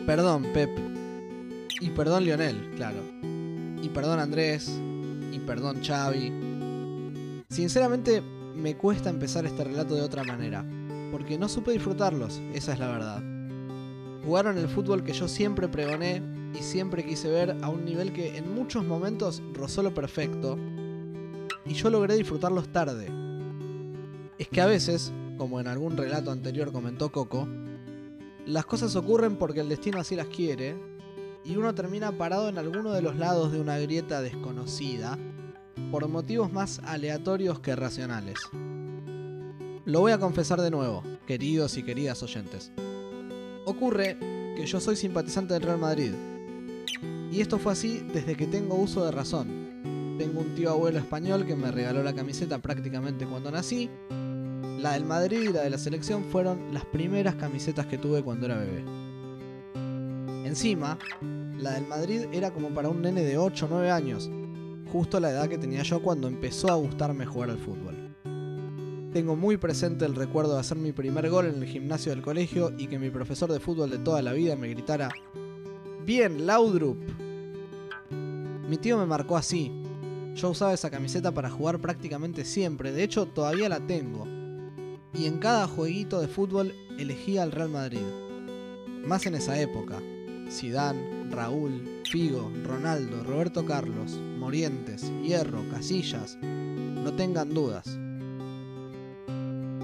Perdón, 0.06 0.46
Pep. 0.54 0.70
Y 1.82 1.90
perdón, 1.90 2.24
Lionel, 2.24 2.72
claro. 2.76 3.02
Y 3.82 3.90
perdón, 3.90 4.20
Andrés. 4.20 4.72
Y 5.34 5.40
perdón, 5.40 5.84
Xavi. 5.84 7.44
Sinceramente, 7.50 8.22
me 8.22 8.78
cuesta 8.78 9.10
empezar 9.10 9.46
este 9.46 9.64
relato 9.64 9.96
de 9.96 10.02
otra 10.02 10.24
manera. 10.24 10.64
Porque 11.12 11.38
no 11.38 11.50
supe 11.50 11.72
disfrutarlos, 11.72 12.40
esa 12.54 12.74
es 12.74 12.80
la 12.80 12.88
verdad. 12.88 13.24
Jugaron 14.24 14.58
el 14.58 14.68
fútbol 14.68 15.04
que 15.04 15.14
yo 15.14 15.28
siempre 15.28 15.68
pregoné 15.68 16.35
y 16.58 16.64
siempre 16.64 17.06
quise 17.06 17.30
ver 17.30 17.58
a 17.62 17.70
un 17.70 17.86
nivel 17.86 18.14
que 18.14 18.38
en 18.38 18.54
muchos 18.54 18.84
momentos 18.84 19.42
rozó 19.54 19.84
lo 19.84 19.94
perfecto. 19.94 20.58
Y 21.66 21.74
yo 21.74 21.90
logré 21.90 22.16
disfrutarlos 22.16 22.70
tarde. 22.70 23.08
Es 24.38 24.48
que 24.48 24.62
a 24.62 24.66
veces, 24.66 25.12
como 25.38 25.60
en 25.60 25.68
algún 25.68 25.98
relato 25.98 26.32
anterior 26.32 26.72
comentó 26.72 27.12
Coco, 27.12 27.48
las 28.46 28.66
cosas 28.66 28.96
ocurren 28.96 29.38
porque 29.38 29.62
el 29.62 29.70
destino 29.70 30.00
así 30.00 30.16
las 30.16 30.28
quiere, 30.28 30.76
y 31.44 31.58
uno 31.58 31.76
termina 31.76 32.12
parado 32.12 32.50
en 32.50 32.58
alguno 32.58 32.92
de 32.92 33.02
los 33.02 33.16
lados 33.16 33.52
de 33.52 33.60
una 33.60 33.78
grieta 33.78 34.22
desconocida, 34.22 35.18
por 35.92 36.08
motivos 36.08 36.52
más 36.52 36.80
aleatorios 36.84 37.60
que 37.60 37.76
racionales. 37.76 38.38
Lo 39.86 40.00
voy 40.02 40.12
a 40.12 40.20
confesar 40.20 40.62
de 40.62 40.72
nuevo, 40.72 41.04
queridos 41.28 41.78
y 41.78 41.84
queridas 41.84 42.24
oyentes. 42.24 42.72
Ocurre 43.66 44.18
que 44.56 44.66
yo 44.66 44.80
soy 44.80 44.96
simpatizante 44.96 45.54
del 45.54 45.64
Real 45.64 45.78
Madrid, 45.78 46.12
y 47.36 47.42
esto 47.42 47.60
fue 47.60 47.74
así 47.74 48.02
desde 48.14 48.38
que 48.38 48.48
tengo 48.48 48.76
uso 48.76 49.04
de 49.04 49.12
razón. 49.12 50.16
Tengo 50.18 50.40
un 50.40 50.56
tío 50.56 50.70
abuelo 50.70 51.00
español 51.00 51.46
que 51.46 51.54
me 51.54 51.70
regaló 51.70 52.02
la 52.02 52.14
camiseta 52.14 52.60
prácticamente 52.60 53.26
cuando 53.26 53.52
nací, 53.52 53.90
la 54.80 54.94
del 54.94 55.04
Madrid 55.04 55.50
y 55.50 55.52
la 55.52 55.64
de 55.64 55.70
la 55.70 55.78
selección 55.78 56.24
fueron 56.24 56.74
las 56.74 56.86
primeras 56.86 57.36
camisetas 57.36 57.88
que 57.88 57.98
tuve 57.98 58.24
cuando 58.24 58.46
era 58.46 58.58
bebé. 58.58 58.86
Encima, 60.46 60.98
la 61.58 61.72
del 61.72 61.86
Madrid 61.88 62.26
era 62.32 62.52
como 62.52 62.70
para 62.70 62.88
un 62.88 63.02
nene 63.02 63.24
de 63.24 63.38
8 63.38 63.66
o 63.66 63.70
9 63.70 63.92
años, 63.92 64.32
justo 64.90 65.20
la 65.20 65.32
edad 65.32 65.50
que 65.50 65.58
tenía 65.58 65.84
yo 65.84 66.02
cuando 66.02 66.30
empezó 66.30 66.72
a 66.72 66.76
gustarme 66.76 67.26
jugar 67.26 67.50
al 67.50 67.58
fútbol. 67.58 68.16
Tengo 69.12 69.36
muy 69.36 69.58
presente 69.58 70.06
el 70.06 70.16
recuerdo 70.16 70.54
de 70.54 70.62
hacer 70.62 70.78
mi 70.78 70.94
primer 70.94 71.30
gol 71.30 71.48
en 71.48 71.62
el 71.62 71.68
gimnasio 71.68 72.14
del 72.14 72.22
colegio 72.22 72.72
y 72.78 72.88
que 72.88 72.98
mi 72.98 73.10
profesor 73.10 73.52
de 73.52 73.60
fútbol 73.60 73.90
de 73.90 73.98
toda 73.98 74.22
la 74.22 74.32
vida 74.32 74.56
me 74.56 74.70
gritara 74.70 75.10
Bien, 76.06 76.46
Laudrup. 76.46 77.25
Mi 78.70 78.78
tío 78.78 78.98
me 78.98 79.06
marcó 79.06 79.38
así. 79.38 79.72
Yo 80.36 80.50
usaba 80.50 80.74
esa 80.74 80.90
camiseta 80.90 81.32
para 81.32 81.50
jugar 81.50 81.80
prácticamente 81.80 82.46
siempre, 82.46 82.92
de 82.92 83.04
hecho 83.04 83.26
todavía 83.26 83.70
la 83.70 83.80
tengo 83.80 84.28
y 85.18 85.28
en 85.28 85.38
cada 85.38 85.68
jueguito 85.68 86.20
de 86.20 86.28
fútbol 86.28 86.74
elegía 86.98 87.44
al 87.44 87.52
Real 87.52 87.70
Madrid. 87.70 88.02
Más 89.06 89.26
en 89.26 89.36
esa 89.36 89.60
época. 89.60 90.02
Zidane, 90.50 91.30
Raúl, 91.32 92.02
Figo, 92.10 92.52
Ronaldo, 92.64 93.24
Roberto 93.24 93.66
Carlos, 93.66 94.20
Morientes, 94.38 95.12
Hierro, 95.24 95.64
Casillas. 95.72 96.38
No 96.42 97.14
tengan 97.14 97.54
dudas. 97.54 97.98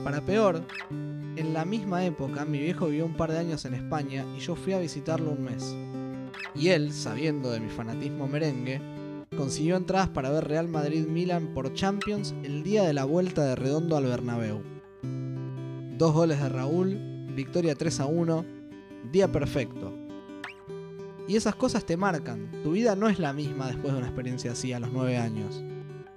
Para 0.04 0.22
peor, 0.22 0.66
en 0.90 1.54
la 1.54 1.66
misma 1.66 2.06
época 2.06 2.46
mi 2.46 2.60
viejo 2.60 2.88
vivió 2.88 3.06
un 3.06 3.16
par 3.16 3.32
de 3.32 3.40
años 3.40 3.66
en 3.66 3.76
España 3.76 4.26
y 4.36 4.40
yo 4.40 4.56
fui 4.56 4.74
a 4.74 4.80
visitarlo 4.80 5.32
un 5.32 5.44
mes. 5.44 5.76
Y 6.54 6.70
él, 6.70 6.92
sabiendo 6.92 7.52
de 7.52 7.60
mi 7.60 7.70
fanatismo 7.70 8.28
merengue, 8.28 8.82
consiguió 9.36 9.78
entradas 9.78 10.10
para 10.10 10.30
ver 10.30 10.48
Real 10.48 10.68
Madrid-Milan 10.68 11.54
por 11.54 11.74
Champions 11.74 12.36
el 12.44 12.64
día 12.64 12.84
de 12.84 12.94
la 12.94 13.06
vuelta 13.06 13.46
de 13.46 13.56
Redondo 13.56 13.96
al 13.96 14.06
Bernabéu. 14.06 14.62
Dos 15.98 16.14
goles 16.14 16.42
de 16.42 16.50
Raúl, 16.50 17.00
victoria 17.34 17.76
3 17.76 18.00
a 18.02 18.06
1, 18.08 18.46
día 19.12 19.32
perfecto. 19.32 19.94
Y 21.28 21.38
esas 21.38 21.56
cosas 21.56 21.86
te 21.86 21.96
marcan, 21.96 22.52
tu 22.64 22.72
vida 22.72 22.96
no 22.96 23.08
es 23.08 23.20
la 23.20 23.32
misma 23.32 23.68
después 23.68 23.94
de 23.94 24.00
una 24.00 24.08
experiencia 24.08 24.52
así 24.52 24.74
a 24.74 24.80
los 24.80 24.92
9 24.92 25.18
años. 25.18 25.64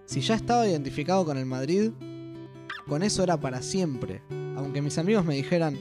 Si 0.06 0.20
ya 0.20 0.34
estaba 0.34 0.66
identificado 0.66 1.24
con 1.24 1.38
el 1.38 1.46
Madrid, 1.46 1.92
con 2.88 3.02
eso 3.02 3.22
era 3.22 3.38
para 3.38 3.62
siempre, 3.62 4.22
aunque 4.56 4.82
mis 4.82 4.98
amigos 4.98 5.24
me 5.24 5.36
dijeran, 5.36 5.78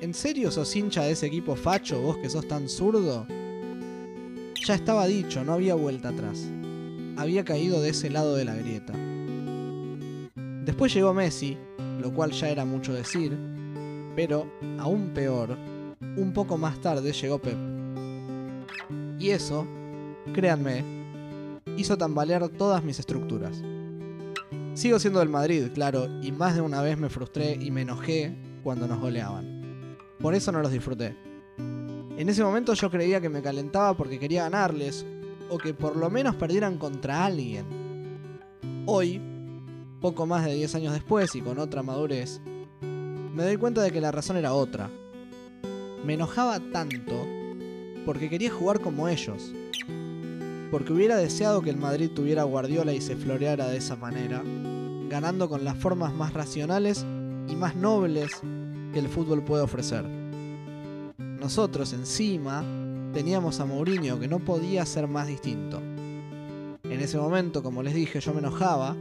¿en 0.00 0.14
serio 0.14 0.50
sos 0.50 0.74
hincha 0.74 1.02
de 1.02 1.12
ese 1.12 1.26
equipo 1.26 1.54
facho 1.56 2.00
vos 2.00 2.16
que 2.16 2.30
sos 2.30 2.48
tan 2.48 2.68
zurdo? 2.68 3.26
Ya 4.68 4.74
estaba 4.74 5.06
dicho, 5.06 5.42
no 5.44 5.54
había 5.54 5.74
vuelta 5.74 6.10
atrás. 6.10 6.46
Había 7.16 7.42
caído 7.42 7.80
de 7.80 7.88
ese 7.88 8.10
lado 8.10 8.34
de 8.34 8.44
la 8.44 8.54
grieta. 8.54 8.92
Después 10.66 10.92
llegó 10.92 11.14
Messi, 11.14 11.56
lo 12.02 12.12
cual 12.12 12.32
ya 12.32 12.50
era 12.50 12.66
mucho 12.66 12.92
decir, 12.92 13.34
pero, 14.14 14.46
aún 14.78 15.12
peor, 15.14 15.56
un 16.18 16.34
poco 16.34 16.58
más 16.58 16.78
tarde 16.82 17.14
llegó 17.14 17.38
Pep. 17.38 17.56
Y 19.18 19.30
eso, 19.30 19.66
créanme, 20.34 20.84
hizo 21.78 21.96
tambalear 21.96 22.46
todas 22.50 22.84
mis 22.84 22.98
estructuras. 22.98 23.62
Sigo 24.74 24.98
siendo 24.98 25.20
del 25.20 25.30
Madrid, 25.30 25.68
claro, 25.72 26.08
y 26.20 26.30
más 26.30 26.54
de 26.54 26.60
una 26.60 26.82
vez 26.82 26.98
me 26.98 27.08
frustré 27.08 27.54
y 27.54 27.70
me 27.70 27.80
enojé 27.80 28.36
cuando 28.62 28.86
nos 28.86 29.00
goleaban. 29.00 29.86
Por 30.20 30.34
eso 30.34 30.52
no 30.52 30.60
los 30.60 30.72
disfruté. 30.72 31.27
En 32.18 32.28
ese 32.28 32.42
momento 32.42 32.74
yo 32.74 32.90
creía 32.90 33.20
que 33.20 33.28
me 33.28 33.42
calentaba 33.42 33.96
porque 33.96 34.18
quería 34.18 34.42
ganarles, 34.42 35.06
o 35.48 35.56
que 35.56 35.72
por 35.72 35.94
lo 35.94 36.10
menos 36.10 36.34
perdieran 36.34 36.76
contra 36.76 37.24
alguien. 37.24 37.64
Hoy, 38.86 39.20
poco 40.00 40.26
más 40.26 40.44
de 40.44 40.54
10 40.54 40.74
años 40.74 40.94
después 40.94 41.32
y 41.36 41.42
con 41.42 41.60
otra 41.60 41.84
madurez, 41.84 42.40
me 42.80 43.44
doy 43.44 43.56
cuenta 43.56 43.82
de 43.82 43.92
que 43.92 44.00
la 44.00 44.10
razón 44.10 44.36
era 44.36 44.52
otra. 44.52 44.90
Me 46.04 46.14
enojaba 46.14 46.58
tanto 46.58 47.24
porque 48.04 48.28
quería 48.28 48.50
jugar 48.50 48.80
como 48.80 49.06
ellos. 49.06 49.54
Porque 50.72 50.92
hubiera 50.92 51.18
deseado 51.18 51.62
que 51.62 51.70
el 51.70 51.76
Madrid 51.76 52.10
tuviera 52.12 52.42
Guardiola 52.42 52.92
y 52.94 53.00
se 53.00 53.14
floreara 53.14 53.68
de 53.68 53.76
esa 53.76 53.94
manera, 53.94 54.42
ganando 55.08 55.48
con 55.48 55.62
las 55.62 55.78
formas 55.78 56.12
más 56.12 56.34
racionales 56.34 57.06
y 57.46 57.54
más 57.54 57.76
nobles 57.76 58.32
que 58.92 58.98
el 58.98 59.08
fútbol 59.08 59.44
puede 59.44 59.62
ofrecer. 59.62 60.17
Nosotros 61.40 61.92
encima 61.92 62.64
teníamos 63.14 63.60
a 63.60 63.64
Mourinho 63.64 64.18
que 64.18 64.28
no 64.28 64.40
podía 64.40 64.84
ser 64.84 65.06
más 65.06 65.28
distinto. 65.28 65.80
En 65.80 67.00
ese 67.00 67.16
momento, 67.16 67.62
como 67.62 67.82
les 67.82 67.94
dije, 67.94 68.20
yo 68.20 68.32
me 68.32 68.40
enojaba, 68.40 68.96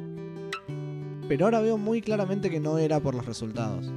pero 1.27 1.45
ahora 1.45 1.61
veo 1.61 1.77
muy 1.77 2.01
claramente 2.01 2.49
que 2.49 2.59
no 2.59 2.77
era 2.77 2.99
por 2.99 3.15
los 3.15 3.26
resultados. 3.26 3.91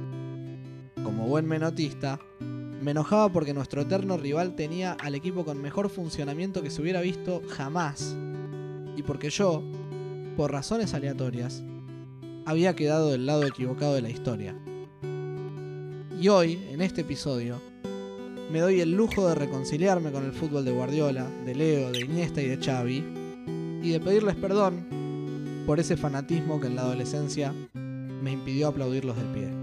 Como 1.03 1.27
buen 1.27 1.47
menotista, 1.47 2.19
me 2.39 2.91
enojaba 2.91 3.29
porque 3.31 3.53
nuestro 3.53 3.83
eterno 3.83 4.17
rival 4.17 4.55
tenía 4.55 4.93
al 4.93 5.13
equipo 5.13 5.45
con 5.45 5.61
mejor 5.61 5.89
funcionamiento 5.89 6.63
que 6.63 6.71
se 6.71 6.81
hubiera 6.81 7.01
visto 7.01 7.41
jamás, 7.47 8.15
y 8.97 9.03
porque 9.03 9.29
yo, 9.29 9.63
por 10.35 10.51
razones 10.51 10.93
aleatorias, 10.93 11.63
había 12.45 12.75
quedado 12.75 13.11
del 13.11 13.27
lado 13.27 13.45
equivocado 13.45 13.93
de 13.93 14.01
la 14.01 14.09
historia. 14.09 14.55
Y 16.19 16.27
hoy, 16.27 16.59
en 16.71 16.81
este 16.81 17.01
episodio, 17.01 17.61
me 18.51 18.59
doy 18.59 18.81
el 18.81 18.91
lujo 18.91 19.29
de 19.29 19.35
reconciliarme 19.35 20.11
con 20.11 20.25
el 20.25 20.33
fútbol 20.33 20.65
de 20.65 20.71
Guardiola, 20.71 21.25
de 21.45 21.55
Leo, 21.55 21.91
de 21.91 22.01
Iniesta 22.01 22.41
y 22.41 22.47
de 22.47 22.57
Xavi, 22.57 23.03
y 23.81 23.89
de 23.91 23.99
pedirles 24.01 24.35
perdón 24.35 24.85
por 25.65 25.79
ese 25.79 25.95
fanatismo 25.95 26.59
que 26.59 26.67
en 26.67 26.75
la 26.75 26.81
adolescencia 26.81 27.53
me 27.73 28.31
impidió 28.31 28.67
aplaudirlos 28.67 29.15
del 29.15 29.27
pie. 29.27 29.60